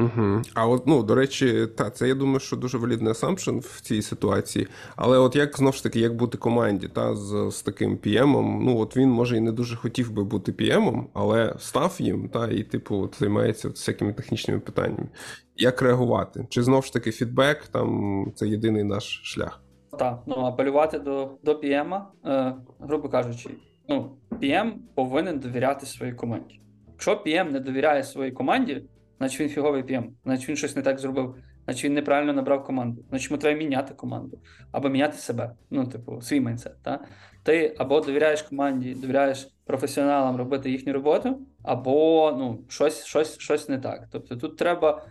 [0.00, 0.42] Угу.
[0.54, 4.02] А от, ну, до речі, та, це я думаю, що дуже валідний assumption в цій
[4.02, 4.68] ситуації.
[4.96, 8.78] Але от як знову ж таки, як бути команді, та, з, з таким PM-ом, ну
[8.78, 12.62] от він може і не дуже хотів би бути PM-ом, але став їм, та, і,
[12.62, 15.08] типу, от, займається от всякими технічними питаннями.
[15.56, 16.46] Як реагувати?
[16.50, 19.62] Чи знову ж таки фідбек там це єдиний наш шлях?
[19.98, 23.50] Так, ну апелювати до, до PM, е, грубо кажучи,
[23.88, 26.60] ну, PM повинен довіряти своїй команді.
[26.88, 28.82] Якщо PM не довіряє своїй команді,
[29.20, 31.34] значить він фіговий PM, значить він щось не так зробив.
[31.64, 33.04] значить він неправильно набрав команду.
[33.08, 34.38] Значить, йому треба міняти команду
[34.72, 35.54] або міняти себе.
[35.70, 36.82] Ну, типу, свій майндсет.
[36.82, 37.00] Та?
[37.42, 43.78] Ти або довіряєш команді, довіряєш професіоналам робити їхню роботу, або ну, щось, щось, щось не
[43.78, 44.08] так.
[44.12, 45.06] Тобто тут треба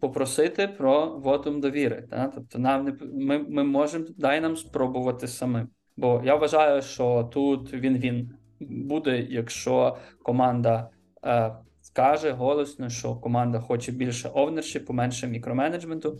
[0.00, 2.06] попросити про вотум довіри.
[2.10, 2.32] Та?
[2.34, 5.68] Тобто, нам не ми, ми можемо дай нам спробувати самим.
[5.96, 10.90] Бо я вважаю, що тут він він буде, якщо команда
[11.24, 11.52] е,
[11.92, 16.18] скаже голосно, що команда хоче більше овнершипу, менше мікроменеджменту.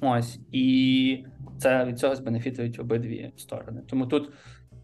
[0.00, 1.24] Ось, і
[1.58, 3.82] це від цього збенефітують обидві сторони.
[3.86, 4.32] Тому тут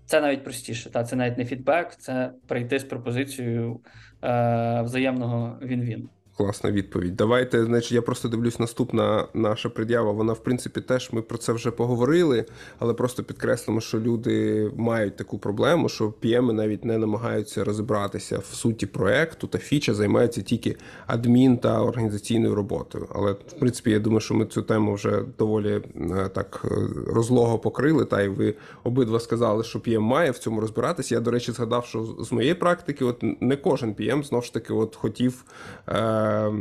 [0.07, 0.91] це навіть простіше.
[0.91, 3.81] Та це навіть не фідбек, це прийти з пропозицією
[4.25, 6.09] е, взаємного він-він.
[6.37, 7.17] Класна відповідь.
[7.17, 10.13] Давайте, значить, я просто дивлюсь, наступна наша пред'ява.
[10.13, 12.45] Вона, в принципі, теж ми про це вже поговорили,
[12.79, 18.55] але просто підкреслимо, що люди мають таку проблему, що PM навіть не намагаються розібратися в
[18.55, 20.77] суті проекту та фіча, займаються тільки
[21.07, 23.07] адмін та організаційною роботою.
[23.15, 26.69] Але в принципі, я думаю, що ми цю тему вже доволі е, так е,
[27.07, 28.05] розлого покрили.
[28.05, 28.55] Та й ви
[28.85, 31.15] обидва сказали, що PM має в цьому розбиратися.
[31.15, 34.73] Я, до речі, згадав, що з моєї практики, от не кожен PM знов ж таки,
[34.73, 35.45] от хотів.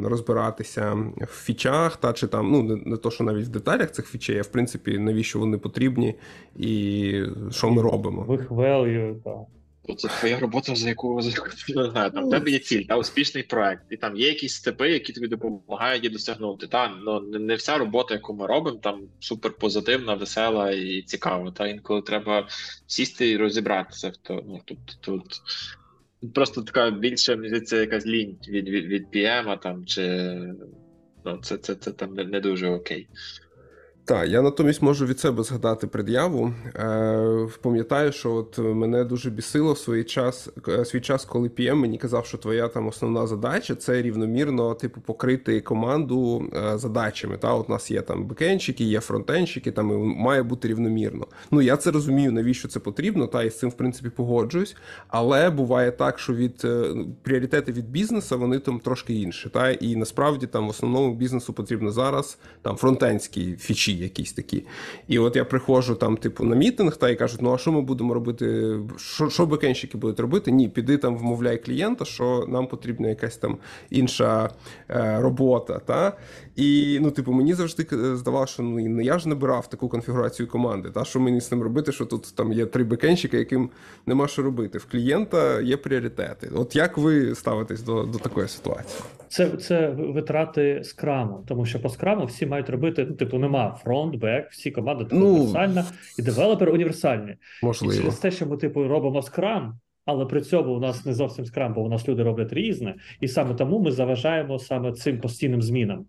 [0.04, 4.08] Розбиратися в фічах, та чи там, ну не, не то, що навіть в деталях цих
[4.08, 6.16] фічей, а в принципі, навіщо вони потрібні
[6.56, 8.26] і що ми робимо.
[8.30, 9.34] В їх value, так.
[9.88, 12.60] То це твоя робота, за яку за яку ти не знаю, там в тебе є
[12.60, 16.68] ціль, та успішний проект, і там є якісь степи, які тобі допомагають її досягнути.
[16.68, 21.52] Та ну не- не вся робота, яку ми робимо, там супер позитивна, весела і цікава.
[21.52, 22.48] Та інколи треба
[22.88, 24.44] сісти і розібратися в то.
[24.48, 25.42] Ну тут тут
[26.34, 30.27] просто така більше здається, якась лінь від від, від PM, там чи
[31.26, 33.07] ну це це, це там не, не дуже окей.
[34.06, 36.53] Так, я натомість можу від себе згадати пред'яву.
[36.76, 41.76] Е, пам'ятаю, що от мене дуже бісило в свій час, е, свій час, коли PM
[41.76, 47.38] мені казав, що твоя там основна задача це рівномірно, типу, покрити команду е, задачами.
[47.38, 51.28] Та, от у нас є там бекенчики, є фронтенчики, там і має бути рівномірно.
[51.52, 54.76] Ну я це розумію, навіщо це потрібно, та і з цим в принципі погоджуюсь.
[55.07, 59.49] Але буває так, що від е, пріоритети від бізнесу вони там трошки інші.
[59.49, 64.63] Та і насправді там в основному бізнесу потрібно зараз там фронтенські фічі якісь такі.
[65.07, 67.81] І от я приходжу там, типу, на мітинг, та і кажуть, ну а що ми
[67.81, 68.76] будемо робити?
[68.97, 70.51] Що що бекенщики будуть робити?
[70.51, 73.57] Ні, піди там, вмовляй клієнта, що нам потрібна якась там
[73.89, 74.49] інша
[74.89, 75.80] е, робота.
[75.80, 76.18] Та?
[76.55, 80.89] І ну, типу, мені завжди здавалося, що ну я ж набирав таку конфігурацію команди.
[80.89, 81.91] Та що мені з ним робити?
[81.91, 83.69] Що тут там є три бекенщика, яким
[84.05, 84.77] нема що робити.
[84.77, 86.49] В клієнта є пріоритети.
[86.55, 89.03] От як ви ставитесь до, до такої ситуації?
[89.32, 94.16] Це, це втрати скраму, тому що по скраму всі мають робити, ну, типу, нема фронт,
[94.16, 95.86] бек, всі команди типу, Ну, універсальна,
[96.20, 97.36] і девелопер універсальні.
[97.64, 101.45] І через те, що ми, типу, робимо скрам, але при цьому у нас не зовсім
[101.45, 105.62] скрам, бо у нас люди роблять різне, і саме тому ми заважаємо саме цим постійним
[105.62, 106.06] змінам.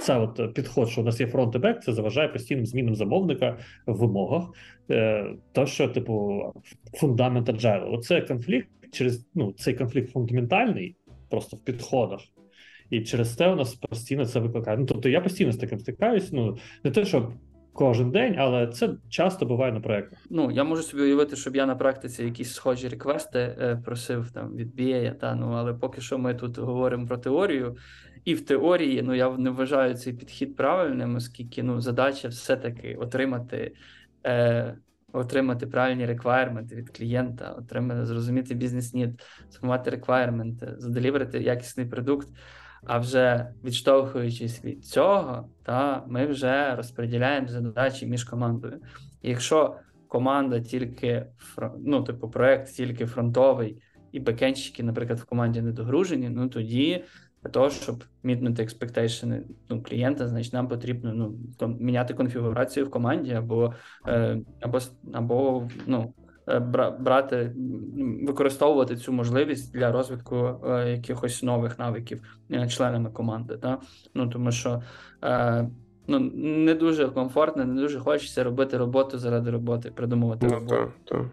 [0.00, 3.58] Це от підход, що у нас є фронт і бек, це заважає постійним змінам замовника
[3.86, 4.44] в вимогах.
[4.90, 6.42] Е, То, що, типу,
[6.94, 7.94] фундамент agile.
[7.94, 10.96] Оце конфлікт через ну, цей конфлікт фундаментальний,
[11.30, 12.20] просто в підходах.
[12.90, 14.76] І через те у нас постійно це викликає.
[14.76, 16.32] Ну, тобто я постійно з таким стикаюсь.
[16.32, 17.32] Ну, не те, що
[17.78, 20.18] кожен день, але це часто буває на проєктах.
[20.30, 24.56] Ну, я можу собі уявити, щоб я на практиці якісь схожі реквести е, просив там
[24.56, 27.76] від BA, та ну але поки що ми тут говоримо про теорію,
[28.24, 33.72] і в теорії ну я не вважаю цей підхід правильним, оскільки ну задача все-таки отримати.
[34.26, 34.76] Е,
[35.12, 42.28] Отримати правильні реквайрменти від клієнта, отримати, зрозуміти бізнес-нід, сформувати реквайрменти, заделіверити якісний продукт.
[42.88, 48.80] А вже відштовхуючись від цього, та ми вже розподіляємо задачі між командою.
[49.22, 49.76] І якщо
[50.08, 51.26] команда тільки
[51.78, 53.82] ну, типу, проект тільки фронтовий,
[54.12, 57.04] і бекенщики, наприклад, в команді не догружені, ну тоді
[57.42, 63.32] для того, щоб мітнути експектейшени ну, клієнта, значить нам потрібно ну, міняти конфігурацію в команді,
[63.32, 63.74] або
[64.06, 64.78] е, або,
[65.12, 66.14] або ну,
[66.98, 67.52] брати,
[68.26, 72.22] використовувати цю можливість для розвитку е, якихось нових навиків
[72.52, 73.56] е, членами команди.
[73.56, 73.78] Та?
[74.14, 74.82] Ну тому що
[75.24, 75.68] е,
[76.06, 80.90] ну, не дуже комфортно, не дуже хочеться робити роботу заради роботи, придумувати Ну, роботу, так,
[81.04, 81.26] так.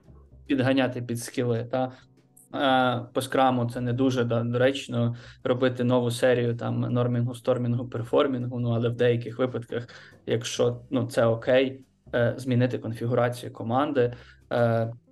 [0.46, 1.68] підганяти під скіли.
[1.72, 1.92] Та?
[3.14, 8.60] По скраму це не дуже доречно робити нову серію там нормінгу, стормінгу, перформінгу.
[8.60, 9.88] Ну але в деяких випадках,
[10.26, 11.82] якщо ну це окей,
[12.38, 14.14] змінити конфігурацію команди.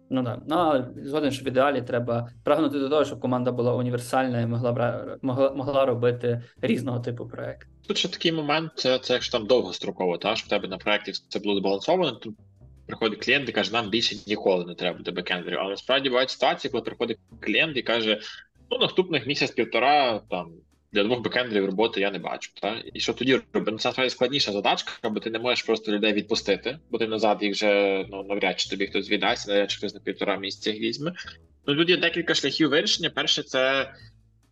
[0.10, 0.42] Ну да.
[0.48, 4.46] Ну, але згоден, що в ідеалі треба прагнути до того, щоб команда була універсальна і
[4.46, 7.68] могла могла, могла робити різного типу проект.
[7.88, 11.12] Тут ще такий момент, це, це якщо там довгостроково, та що в тебе на проєкті
[11.30, 12.34] це було збалансовано, то
[12.88, 15.60] приходить клієнт і каже, нам більше ніколи не треба буде бекендерів.
[15.60, 18.22] Але насправді бувають ситуації, коли приходить клієнт і каже:
[18.72, 20.52] ну, наступних місяць-півтора там
[20.94, 22.52] для двох бекендерів роботи я не бачу.
[22.62, 22.84] Та?
[22.94, 23.72] І що тоді робити?
[23.72, 27.38] Ну, це насправді складніша задачка, бо ти не можеш просто людей відпустити, бо ти назад
[27.42, 30.82] їх вже ну, навряд чи тобі хтось віддасть, навряд чи хтось на півтора місяця їх
[30.82, 31.14] візьме.
[31.68, 33.10] Ну тут є декілька шляхів вирішення.
[33.10, 33.94] Перше, це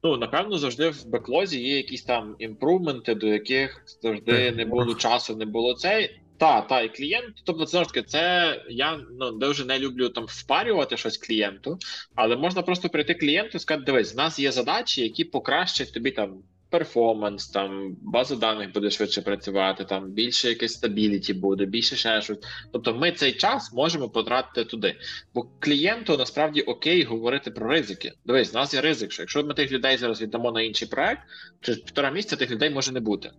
[0.03, 5.35] ну напевно завжди в беклозі є якісь там імпрувменти, до яких завжди не було часу,
[5.35, 6.22] не було цей.
[6.41, 10.97] Та, та, і клієнт, тобто, ж таки, це я ну дуже не люблю там впарювати
[10.97, 11.77] щось клієнту,
[12.15, 16.11] але можна просто прийти клієнту і сказати: дивись, в нас є задачі, які покращать тобі
[16.11, 22.22] там перформанс, там база даних буде швидше працювати, там більше якесь стабіліті буде, більше ще
[22.22, 22.39] щось.
[22.73, 24.95] Тобто, ми цей час можемо потратити туди.
[25.34, 28.11] Бо клієнту насправді окей говорити про ризики.
[28.26, 31.22] Дивись, в нас є ризик, що якщо ми тих людей зараз віддамо на інший проект,
[31.61, 33.31] через півтора місяця тих людей може не бути.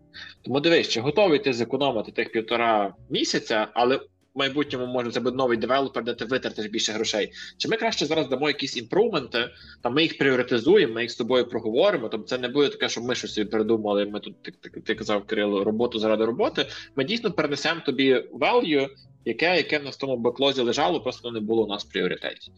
[0.42, 4.00] Тому дивись, чи готовий ти зекономити тих півтора місяця, але
[4.34, 7.32] майбутньому може це буде новий девелопер, де ти витратиш більше грошей.
[7.56, 9.50] Чи ми краще зараз дамо якісь improvement и,
[9.82, 12.08] там ми їх пріоритизуємо, ми їх з тобою проговоримо.
[12.08, 14.06] Тобто це не буде таке, що ми щось собі придумали.
[14.06, 16.66] Ми тут ти, ти, ти казав Кирило, роботу заради роботи.
[16.96, 18.88] Ми дійсно перенесемо тобі value,
[19.24, 22.52] яке, яке в нас в тому беклозі лежало, просто не було у нас в пріоритеті.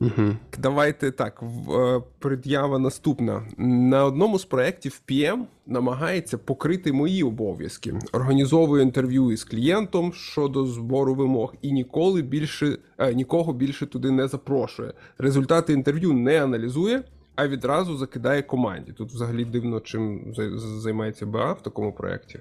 [0.00, 0.36] Угу.
[0.58, 1.42] Давайте так.
[1.74, 3.42] е, Пред'ява наступна.
[3.58, 7.94] На одному з проєктів PM намагається покрити мої обов'язки.
[8.12, 14.28] Організовує інтерв'ю із клієнтом щодо збору вимог і ніколи більше е, нікого більше туди не
[14.28, 14.92] запрошує.
[15.18, 17.02] Результати інтерв'ю не аналізує,
[17.36, 18.92] а відразу закидає команді.
[18.92, 22.40] Тут взагалі дивно, чим займається БА в такому проєкті.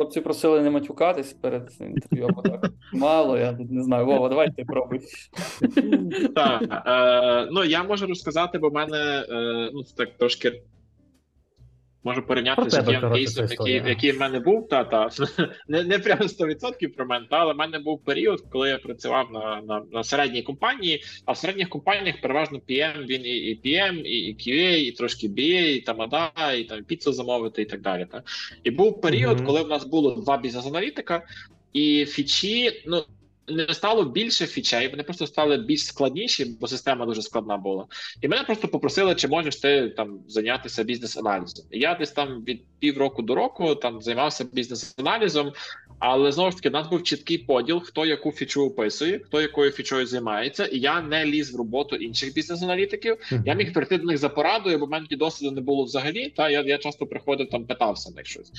[0.00, 2.70] Хлопці просили не матюкатись перед інтерв'ю, або так.
[2.92, 4.06] Мало, я тут не знаю.
[4.06, 5.00] Вова, давай ти пробуй.
[6.34, 10.62] Так, е, ну я можу розказати, бо в мене е, ну так трошки.
[12.04, 14.68] Можу порівняти з тим кейсом, який, який в мене був.
[14.68, 15.10] Та, та.
[15.68, 19.32] Не, не прямо 100% про мене, та, але в мене був період, коли я працював
[19.32, 24.02] на, на, на середній компанії, а в середніх компаніях переважно PM, він і, і PM,
[24.02, 27.80] і, і QA, і трошки BA, і там ADA, і там піцу замовити, і так
[27.80, 28.06] далі.
[28.12, 28.22] Та.
[28.64, 29.46] І був період, Мгм.
[29.46, 31.22] коли в нас було два бізнес-аналітика,
[31.72, 33.04] і фічі, ну.
[33.50, 37.86] Не стало більше фічей, вони просто стали більш складніші, бо система дуже складна була.
[38.20, 41.66] І мене просто попросили, чи можеш ти там зайнятися бізнес-аналізом.
[41.70, 45.52] І Я десь там від півроку до року там займався бізнес-аналізом,
[45.98, 49.70] але знову ж таки, у нас був чіткий поділ, хто яку фічу описує, хто якою
[49.70, 53.16] фічою займається, і я не ліз в роботу інших бізнес-аналітиків.
[53.44, 56.28] Я міг прийти до них за порадою, бо в мене досвіду не було взагалі.
[56.36, 58.52] Та я, я часто приходив там, питався в них щось.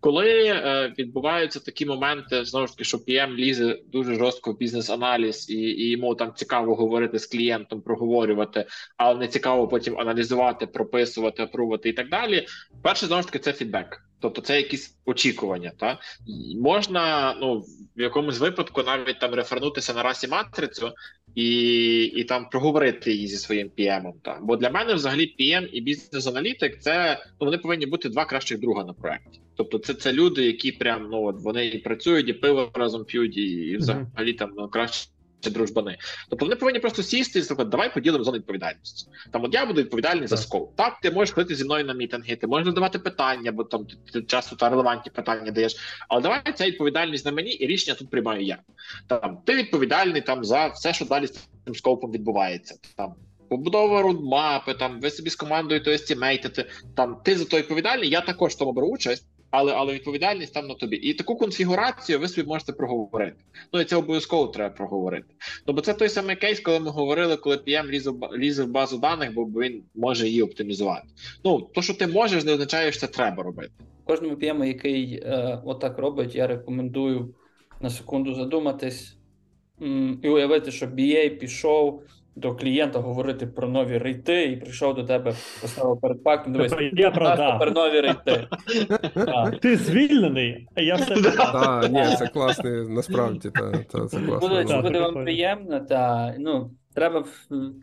[0.00, 5.50] Коли е, відбуваються такі моменти, знову ж таки, що PM лізе дуже жорстко в бізнес-аналіз,
[5.50, 8.66] і, і йому там цікаво говорити з клієнтом, проговорювати,
[8.96, 12.46] але не цікаво потім аналізувати, прописувати, апрувати і так далі.
[12.82, 14.02] Перше, знову ж таки, це фідбек.
[14.20, 15.72] Тобто це якісь очікування.
[15.78, 15.98] Та
[16.62, 17.64] можна ну
[17.96, 20.92] в якомусь випадку навіть там рефернутися на расі матрицю
[21.34, 24.12] і, і там проговорити її зі своїм PM.
[24.22, 28.58] Та бо для мене взагалі PM і бізнес-аналітик це ну вони повинні бути два кращих
[28.58, 29.40] друга на проекті.
[29.60, 33.36] Тобто, це, це люди, які прям ну от вони і працюють, і пиво разом п'ють,
[33.36, 35.08] і, і взагалі там ну, краще.
[35.42, 39.06] Дружбани, тобто вони повинні просто сісти і сказати, давай поділимо зону відповідальності.
[39.32, 40.44] Там от я буду відповідальний за Так.
[40.44, 40.72] скол.
[40.76, 44.22] Так, ти можеш ходити зі мною на мітинги, ти можеш задавати питання, бо там ти,
[44.22, 45.76] часто та релевантні питання даєш.
[46.08, 48.58] Але давай ця відповідальність на мені, і рішення тут приймаю я.
[49.06, 52.74] Там ти відповідальний там за все, що далі з цим скопом відбувається.
[52.96, 53.14] Там
[53.50, 56.64] побудова рудмапи, там ви собі з командою то естімейтите,
[56.96, 59.26] там ти за то відповідальний, я також в тому беру участь.
[59.50, 60.96] Але але відповідальність там на тобі.
[60.96, 63.36] І таку конфігурацію ви собі можете проговорити.
[63.72, 65.34] Ну і це обов'язково треба проговорити.
[65.66, 67.90] Ну бо це той самий кейс, коли ми говорили, коли PM
[68.36, 71.08] лізе в базу даних, бо він може її оптимізувати.
[71.44, 73.72] Ну то, що ти можеш, не означає, що це треба робити.
[74.04, 77.34] Кожному PM, який е, отак робить, я рекомендую
[77.80, 79.16] на секунду задуматись
[80.22, 82.02] і уявити, що BA пішов
[82.36, 86.52] до клієнта говорити про нові рейти і прийшов до тебе, поставив перед фактом.
[86.52, 87.58] Дивись, я продав.
[87.58, 88.46] тепер нові рейти.
[89.62, 91.14] Ти звільнений, а я все
[91.52, 94.82] Так, ні, це класний, насправді, та, це класно.
[94.82, 97.24] Буде, вам приємно, та ну треба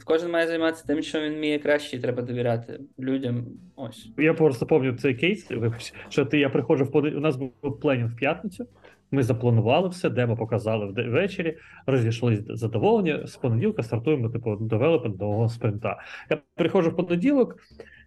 [0.06, 3.46] кожен має займатися тим, що він вміє краще, і треба довіряти людям.
[3.76, 4.10] Ось.
[4.18, 7.22] Я просто пам'ятаю цей кейс, вибач, що ти я приходжу в понеділок.
[7.22, 8.68] У нас був пленінг в п'ятницю.
[9.12, 13.28] Ми запланували все, демо показали ввечері, розійшлися задоволені.
[13.28, 16.00] З понеділка стартуємо, типу, девелопмент нового спринта.
[16.30, 17.58] Я приходжу в понеділок,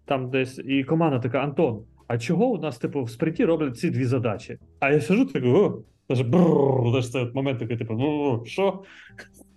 [0.05, 3.91] там десь, і команда така: Антон, а чого у нас, типу, в спринті роблять ці
[3.91, 4.59] дві задачі?
[4.81, 8.83] А я сижу такий, о, даже бррр, це от момент такий, типу, ну що?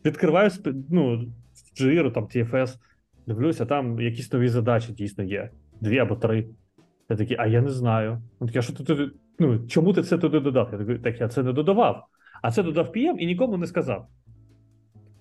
[0.05, 0.49] Відкриваю
[0.89, 1.25] ну,
[1.81, 2.75] Jira, там TFS,
[3.27, 5.49] дивлюся, там якісь нові задачі дійсно є.
[5.81, 6.47] Дві або три.
[7.09, 8.21] Я такий, а я не знаю.
[8.41, 9.11] Він такий, а що ти туди?
[9.39, 10.69] Ну, чому ти це туди додав?
[10.71, 12.05] Я такий, так я це не додавав.
[12.41, 14.07] А це додав PM і нікому не сказав.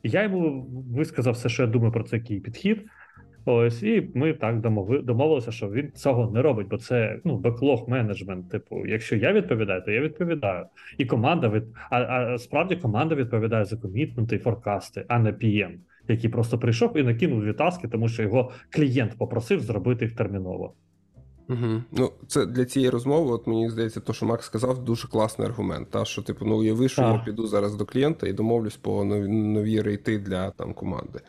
[0.03, 0.67] Я йому
[0.97, 2.87] висказав все, що я думаю про цей підхід.
[3.45, 4.61] Ось, і ми так
[5.05, 8.51] домовилися, що він цього не робить, бо це ну, беклог менеджмент.
[8.51, 10.67] Типу, якщо я відповідаю, то я відповідаю.
[10.99, 15.73] І команда від а, а справді команда відповідає за комітменти і форкасти, а не PM,
[16.09, 20.75] який просто прийшов і накинув дві таски, тому що його клієнт попросив зробити їх терміново.
[21.49, 21.83] Угу.
[21.93, 25.91] Ну, це для цієї розмови, от мені здається, то, що Макс сказав, дуже класний аргумент.
[25.91, 27.15] Та, що, типу, ну уяви, що Так.
[27.15, 31.21] я піду зараз до клієнта і домовлюсь по нові, нові рейти для там команди.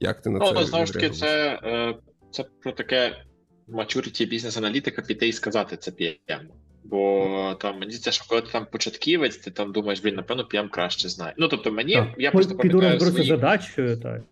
[0.00, 1.94] Як ти на Ну, це ну знову ж таки, це, е,
[2.30, 3.24] це про таке
[3.68, 6.40] maturity бізнес-аналітика піти і сказати це PM.
[6.84, 10.68] Бо там мені здається, що коли ти там початківець, ти там думаєш, блін, напевно, PM
[10.68, 11.34] краще знає.
[11.38, 12.08] Ну тобто мені Так.
[12.18, 13.28] я просто піду розберуся свої...
[13.28, 14.22] задачею, так.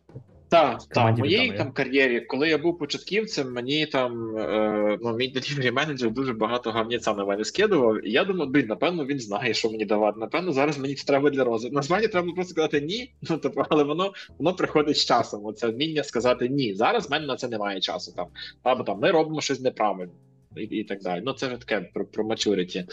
[0.48, 5.32] Так, так, в відомо, там кар'єрі, коли я був початківцем, мені там е, ну, мій
[5.32, 8.06] delivery менеджер дуже багато гавніця на мене скидував.
[8.06, 10.20] І я думав, блін, напевно, він знає, що мені давати.
[10.20, 11.76] Напевно, зараз мені це треба для розвитку.
[11.76, 13.12] Насправді треба просто сказати ні.
[13.30, 15.46] Ну тобто, але воно воно приходить з часом.
[15.46, 16.74] Оце вміння сказати ні.
[16.74, 18.12] Зараз в мене на це немає часу.
[18.16, 18.26] Там
[18.62, 20.12] або там ми робимо щось неправильно.
[20.56, 21.22] І, і так далі.
[21.24, 22.84] Ну, це вже таке про, про maturity,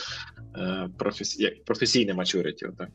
[0.58, 2.90] е, професі, професійне maturity, отак.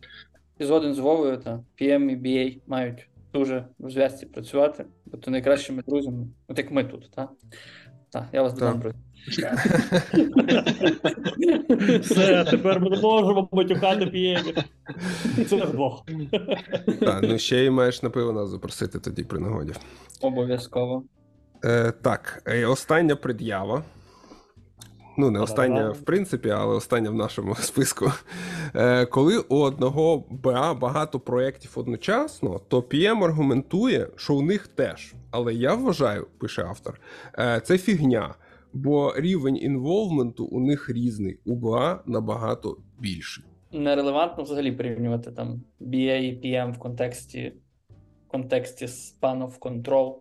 [0.58, 5.30] І згоден з Вовою, та PM і BA мають дуже в зв'язці працювати, бо то
[5.30, 7.30] найкращими друзями, от як ми тут, так?
[8.12, 8.96] Так, я вас додам, друзі.
[12.00, 14.54] Все, тепер ми не можемо матюкати п'ємі.
[15.48, 16.04] Це вдвох.
[17.00, 19.72] Так, ну ще й маєш на пиво нас запросити тоді при нагоді.
[20.20, 21.04] Обов'язково.
[21.64, 23.84] Е, так, е, остання пред'ява.
[25.20, 28.12] Ну, не остання, в принципі, але остання в нашому списку.
[28.74, 35.14] Е, коли у одного БА багато проєктів одночасно, то PM аргументує, що у них теж.
[35.30, 37.00] Але я вважаю, пише автор,
[37.38, 38.34] е, це фігня,
[38.72, 43.44] бо рівень інволвменту у них різний, у БА набагато більший.
[43.72, 47.52] Нерелевантно взагалі порівнювати там BA і PM в контексті,
[48.28, 50.14] в контексті span of control,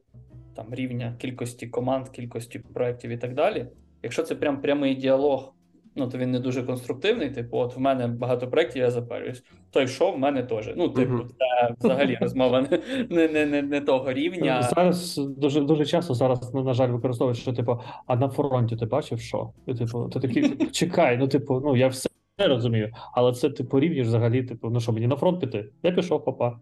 [0.55, 3.67] там рівня кількості команд, кількості проєктів і так далі.
[4.03, 5.53] Якщо це прям прямий діалог,
[5.95, 7.29] ну то він не дуже конструктивний.
[7.29, 9.43] Типу, от в мене багато проєктів, я запарююсь.
[9.71, 10.73] Той що, в мене теж.
[10.77, 11.27] Ну, типу, Мгм.
[11.27, 14.61] це взагалі розмова не, не, не, не, не того рівня.
[14.61, 18.85] Зараз дуже дуже часто зараз, ну, на жаль, використовують, що типу, а на фронті ти
[18.85, 19.49] бачив що?
[19.65, 24.07] І, типу, ти такий, чекай, ну типу, ну я все розумію, але це ти порівнюєш
[24.07, 25.69] взагалі, типу, ну що, мені на фронт піти?
[25.83, 26.59] Я пішов, папа.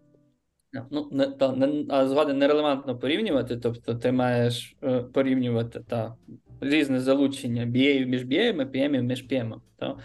[0.90, 6.14] Ну, не, та, не, а згоден нерелевантно порівнювати, тобто ти маєш е, порівнювати та,
[6.60, 9.54] різне залучення BA між BA, PM між PM.
[9.76, 9.96] Та.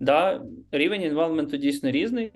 [0.00, 0.42] Да,
[0.72, 2.32] рівень інволвменту дійсно різний,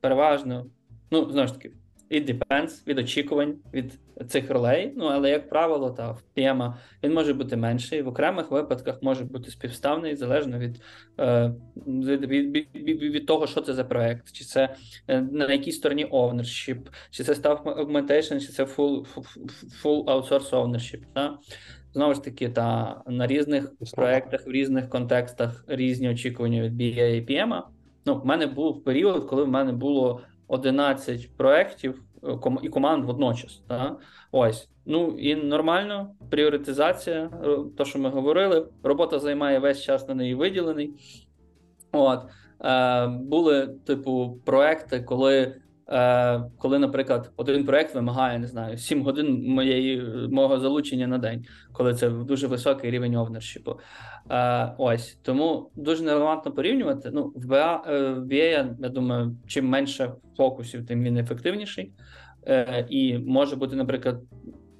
[0.00, 0.66] переважно,
[1.10, 1.70] ну, знову ж таки,
[2.10, 3.98] it depends від очікувань від
[4.28, 4.92] цих ролей.
[4.96, 9.24] Ну, але, як правило, та, в PM він може бути менший, в окремих випадках може
[9.24, 10.82] бути співставний, залежно від,
[11.20, 11.54] е,
[11.86, 14.74] від, від, від, від, того, що це за проект, чи це
[15.08, 16.78] е, на якій стороні ownership,
[17.10, 19.06] чи це staff augmentation, чи це full,
[19.82, 21.00] full outsource ownership.
[21.14, 21.38] Та?
[21.94, 27.26] Знову ж таки, та на різних проектах, в різних контекстах різні очікування від BA і
[27.26, 27.62] PM.
[28.06, 33.62] Ну, в мене був період, коли в мене було 11 проєктів е, і команд водночас.
[33.68, 33.96] Та?
[34.32, 34.68] Ось.
[34.86, 40.34] Ну і нормально, пріоритизація, е, то, що ми говорили, робота займає весь час на неї
[40.34, 40.94] виділений.
[41.92, 42.20] От.
[42.64, 45.54] Е, були, типу, проекти, коли,
[46.58, 51.94] коли, наприклад, один проект вимагає, не знаю, 7 годин моєї, мого залучення на день, коли
[51.94, 53.78] це дуже високий рівень овнершіпу.
[54.30, 55.18] Е, ось.
[55.22, 57.10] Тому дуже нерелевантно порівнювати.
[57.12, 61.92] Ну, в BA, е, в BA, я думаю, чим менше фокусів, тим він ефективніший.
[62.46, 64.20] Е, і може бути, наприклад,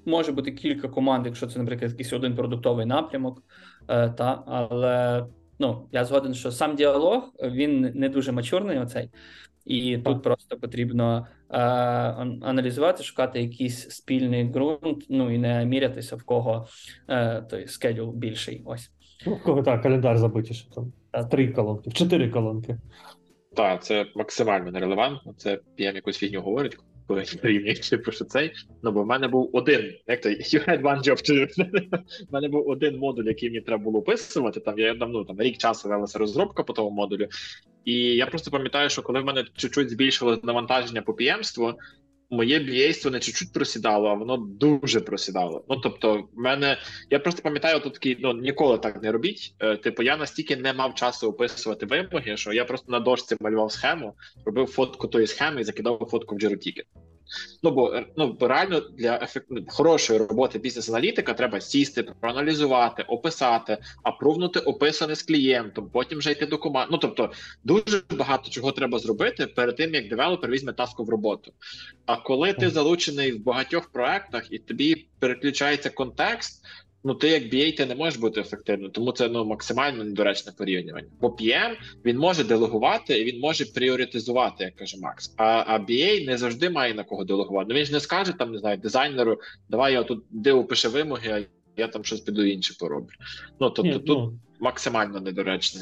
[0.05, 3.43] може бути кілька команд, якщо це, наприклад, якийсь один продуктовий напрямок,
[3.89, 5.27] е, та, але
[5.59, 9.11] ну, я згоден, що сам діалог він не дуже мачурний, оцей,
[9.65, 11.59] і тут просто потрібно е,
[12.43, 16.67] аналізувати, шукати якийсь спільний ґрунт, ну і не мірятися, в кого
[17.09, 18.63] е, той скедюл більший.
[18.65, 18.91] Ось.
[19.27, 20.93] Ну, в кого так, календар забитіше там.
[21.31, 22.79] Три колонки, чотири колонки.
[23.55, 25.35] Так, це максимально нерелевантно.
[25.37, 26.79] Це PM якусь фігню говорить,
[27.09, 28.53] коли порівнюють, типу, що цей.
[28.83, 31.49] Ну, бо в мене був один, як то you had one job to.
[32.31, 34.61] В мене був один модуль, який мені треба було описувати.
[34.61, 37.29] Там я давно там рік часу велася розробка по тому модулю.
[37.85, 41.75] І я просто пам'ятаю, що коли в мене чуть-чуть збільшилось навантаження по PM-ству,
[42.31, 45.65] моє б'єйство не чуть-чуть просідало, а воно дуже просідало.
[45.69, 46.79] Ну тобто, в мене
[47.11, 49.55] я просто пам'ятаю, тут такий, ну ніколи так не робіть.
[49.61, 53.73] Е, типу, я настільки не мав часу описувати вимоги, що я просто на дошці малював
[53.73, 54.15] схему,
[54.45, 56.85] робив фотку тої схеми і закидав фотку в Ticket.
[57.63, 59.47] Ну бо е, ну реально для ефект...
[59.69, 66.59] хорошої роботи бізнес-аналітика треба сісти, проаналізувати, описати, апрувнути описане з клієнтом, потім вже йти до
[66.59, 66.89] команди.
[66.93, 67.33] Ну тобто
[67.65, 71.53] дуже багато чого треба зробити перед тим, як девелопер візьме таску в роботу.
[72.07, 76.65] А коли ти залучений в багатьох проектах і тобі переключається контекст.
[77.05, 81.09] Ну, ти як BA, ти не можеш бути ефективним, тому це ну максимально недоречне порівнювання.
[81.21, 85.35] Бо PM, він може делегувати і він може пріоритизувати, як каже Макс.
[85.37, 87.67] А, а BA не завжди має на кого делегувати.
[87.69, 89.39] Ну він ж не скаже там, не знаю, дизайнеру,
[89.69, 91.43] давай я тут диви пиши вимоги, а
[91.81, 93.15] я там щось піду інше пороблю.
[93.61, 95.81] Ну тобто Ні, тут ну, максимально недоречне.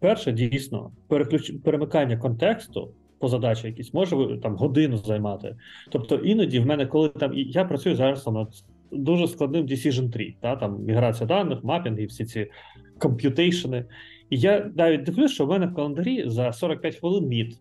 [0.00, 1.52] перше, дійсно, переключ...
[1.64, 5.56] перемикання контексту по задачі якісь може там годину займати.
[5.90, 8.48] Тобто іноді в мене, коли там я працюю зараз над
[8.92, 12.50] дуже складним decision tree, та, там міграція даних, мапінги, всі ці
[12.98, 13.84] комп'ютейшени.
[14.30, 17.60] І я навіть дивлюсь, що в мене в календарі за 45 хвилин мід.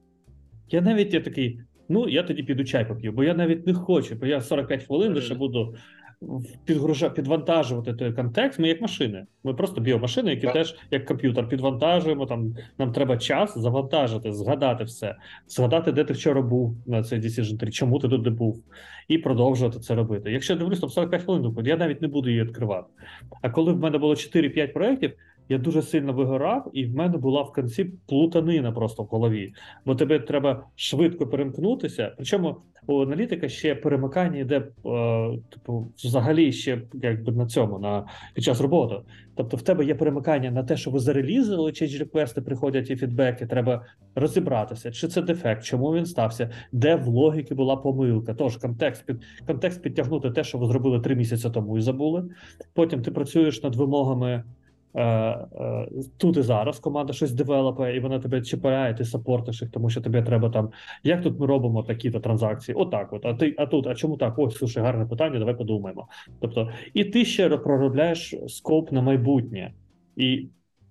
[0.70, 4.16] Я навіть я такий, ну я тоді піду чай поп'ю, бо я навіть не хочу,
[4.16, 5.76] бо я 45 хвилин лише буду
[6.66, 8.60] підгружа, підвантажувати той контекст.
[8.60, 9.26] Ми як машини.
[9.44, 10.54] Ми просто біомашини, які Так.
[10.54, 12.26] теж як комп'ютер підвантажуємо.
[12.26, 15.16] Там нам треба час завантажити, згадати все,
[15.48, 18.64] згадати, де ти вчора був на цей decision tree, чому ти тут не був,
[19.08, 20.32] і продовжувати це робити.
[20.32, 22.88] Якщо я дивлюсь, там 45 хвилин, я навіть не буду її відкривати.
[23.42, 25.14] А коли в мене було 4-5 проєктів,
[25.50, 29.54] я дуже сильно вигорав, і в мене була в кінці плутанина просто в голові.
[29.86, 32.14] Бо тебе треба швидко перемкнутися.
[32.18, 32.56] Причому
[32.88, 38.62] у аналітика ще перемикання йде, е, типу, взагалі ще якби на цьому, на під час
[38.62, 38.96] роботи.
[39.36, 43.46] Тобто, в тебе є перемикання на те, що ви зарелізили, чи реквести приходять і фідбеки.
[43.46, 43.86] Треба
[44.16, 48.34] розібратися, чи це дефект, чому він стався, де в логіки була помилка.
[48.34, 49.18] Тож контекст під
[49.48, 52.30] контекст підтягнути те, що ви зробили три місяці тому і забули.
[52.74, 54.44] Потім ти працюєш над вимогами.
[54.96, 55.88] Е, е,
[56.18, 60.02] тут і зараз команда щось девелопає, і вона тебе чіпає, ти сапортиш їх, тому що
[60.02, 60.70] тобі треба там.
[61.04, 62.76] Як тут ми робимо такі-то транзакції?
[62.76, 63.26] Отак, от.
[63.26, 64.40] А ти, а тут, а чому так?
[64.40, 66.08] Ось, слушай, гарне питання, давай подумаємо.
[66.40, 69.74] Тобто, і ти ще проробляєш скоп на майбутнє.
[70.16, 70.48] І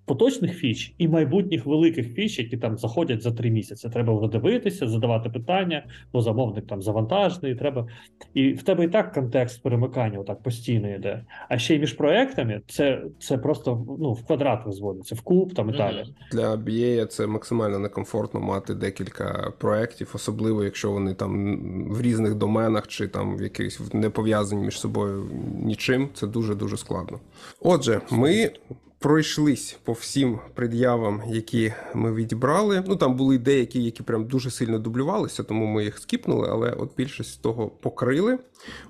[0.09, 3.89] поточних фіч, і майбутніх великих фіч, які там заходять за три місяці.
[3.89, 7.87] Треба вже дивитися, задавати питання, бо замовник там завантажений, треба.
[8.35, 11.25] І в тебе і так контекст перемикання отак постійно йде.
[11.49, 15.67] А ще й між проектами це, це просто ну, в квадрат визводиться, в куб там
[15.67, 15.79] і Мгм.
[15.79, 16.05] далі.
[16.33, 21.59] Для BA це максимально некомфортно мати декілька проєктів, особливо якщо вони там
[21.91, 25.31] в різних доменах чи там в якихось не пов'язані між собою
[25.65, 26.09] нічим.
[26.15, 27.21] Це дуже дуже складно.
[27.61, 28.51] Отже, ми.
[29.01, 32.85] Пройшлись по всім пред'явам, які ми відібрали.
[32.87, 36.97] Ну там були деякі, які прям дуже сильно дублювалися, тому ми їх скіпнули, але от
[36.97, 38.39] більшість того покрили.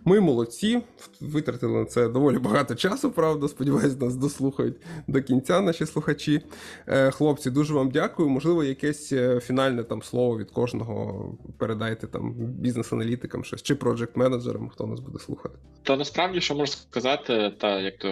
[0.05, 0.81] Ми молодці,
[1.21, 3.49] витратили на це доволі багато часу, правда.
[3.49, 4.77] Сподіваюсь, нас дослухають
[5.07, 6.41] до кінця наші слухачі.
[6.87, 8.29] Е, Хлопці, дуже вам дякую.
[8.29, 14.87] Можливо, якесь е, фінальне там слово від кожного передайте там бізнес-аналітикам щось чи проджект-менеджерам, хто
[14.87, 15.59] нас буде слухати.
[15.83, 18.09] То насправді, що можу сказати, та як то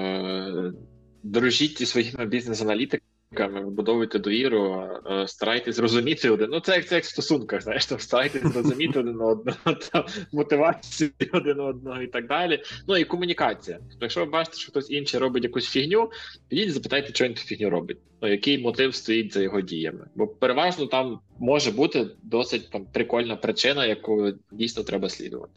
[1.23, 4.89] дружіть зі своїми бізнес-аналітиками, вибудовуйте довіру,
[5.27, 6.51] старайтесь зрозуміти один.
[6.51, 9.57] Ну, це як це як в стосунках, знаєш, там старайтесь зрозуміти один одного,
[9.93, 12.63] там, мотивацію один одного і так далі.
[12.89, 13.79] Ну і комунікація.
[13.79, 16.11] Тобто, якщо ви бачите, що хтось інший робить якусь фігню,
[16.49, 17.99] підіть, запитайте, що він ту фігню робить.
[18.23, 20.07] Ну, який мотив стоїть за його діями.
[20.15, 25.53] Бо переважно там може бути досить там прикольна причина, яку дійсно треба слідувати.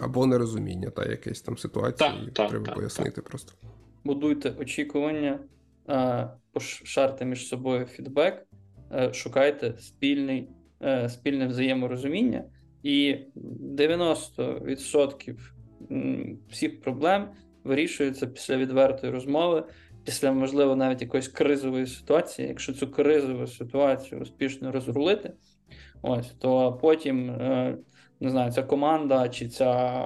[0.00, 3.52] Або нерозуміння, та якесь там ситуації, Так, і так, треба так, пояснити просто.
[4.04, 5.40] Будуйте очікування,
[5.88, 8.46] е, пошарте між собою фідбек,
[8.94, 10.48] е, шукайте спільний,
[10.82, 12.44] е, спільне взаєморозуміння,
[12.82, 13.16] і
[13.76, 15.54] 90%
[16.48, 17.28] всіх проблем
[17.64, 19.64] вирішується після відвертої розмови,
[20.04, 22.48] після, можливо, навіть якоїсь кризової ситуації.
[22.48, 25.32] Якщо цю кризову ситуацію успішно розрулити,
[26.02, 27.36] ось, то потім.
[28.22, 30.04] Не знаю, ця команда чи ця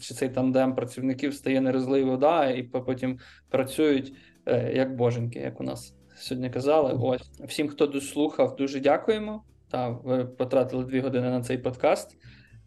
[0.00, 3.18] чи цей тандем працівників стає не розлий вода, і потім
[3.50, 4.12] працюють
[4.46, 6.98] е, як боженьки, як у нас сьогодні казали.
[7.00, 9.42] Ось всім, хто дослухав, дуже дякуємо.
[9.70, 12.16] Та ви потратили дві години на цей подкаст.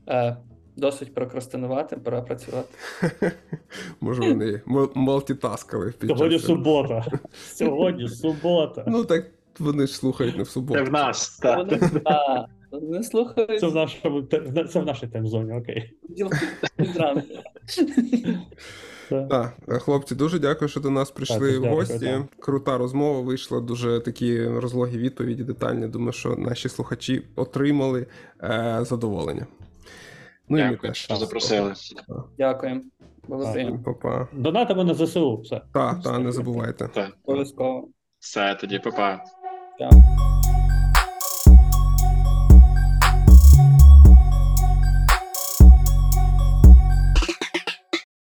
[0.10, 0.38] Е,
[0.76, 2.70] Досить прокрастинувати, пора працювати.
[4.02, 7.06] Може, вони мул- мультитаскали під Сьогодні час субота.
[7.34, 8.84] Сьогодні субота.
[8.88, 9.26] Ну так
[9.60, 10.84] вони ж слухають не в Це суботу.
[10.84, 11.68] в нас, так.
[12.72, 15.92] Не слухають Це в нашому те- це в нашій таймзоні, окей.
[19.10, 22.00] Так, хлопці, дуже дякую, що до нас прийшли Так, в дякую, гості.
[22.00, 22.24] так.
[22.40, 25.88] Крута розмова вийшла, дуже такі розлогі відповіді, детальні.
[25.88, 28.08] Думаю, що наші слухачі отримали
[28.44, 29.48] е, задоволення.
[30.50, 30.98] Ну і ми теж.
[30.98, 31.74] що запросили.
[32.38, 32.82] Дякуємо.
[33.86, 34.28] Па-па.
[34.34, 35.38] Донатимо на ЗСУ.
[35.42, 35.62] Все.
[35.74, 36.90] Так, та, не забувайте.
[37.26, 37.88] Обов'язково.
[38.20, 39.24] все тоді, па-па.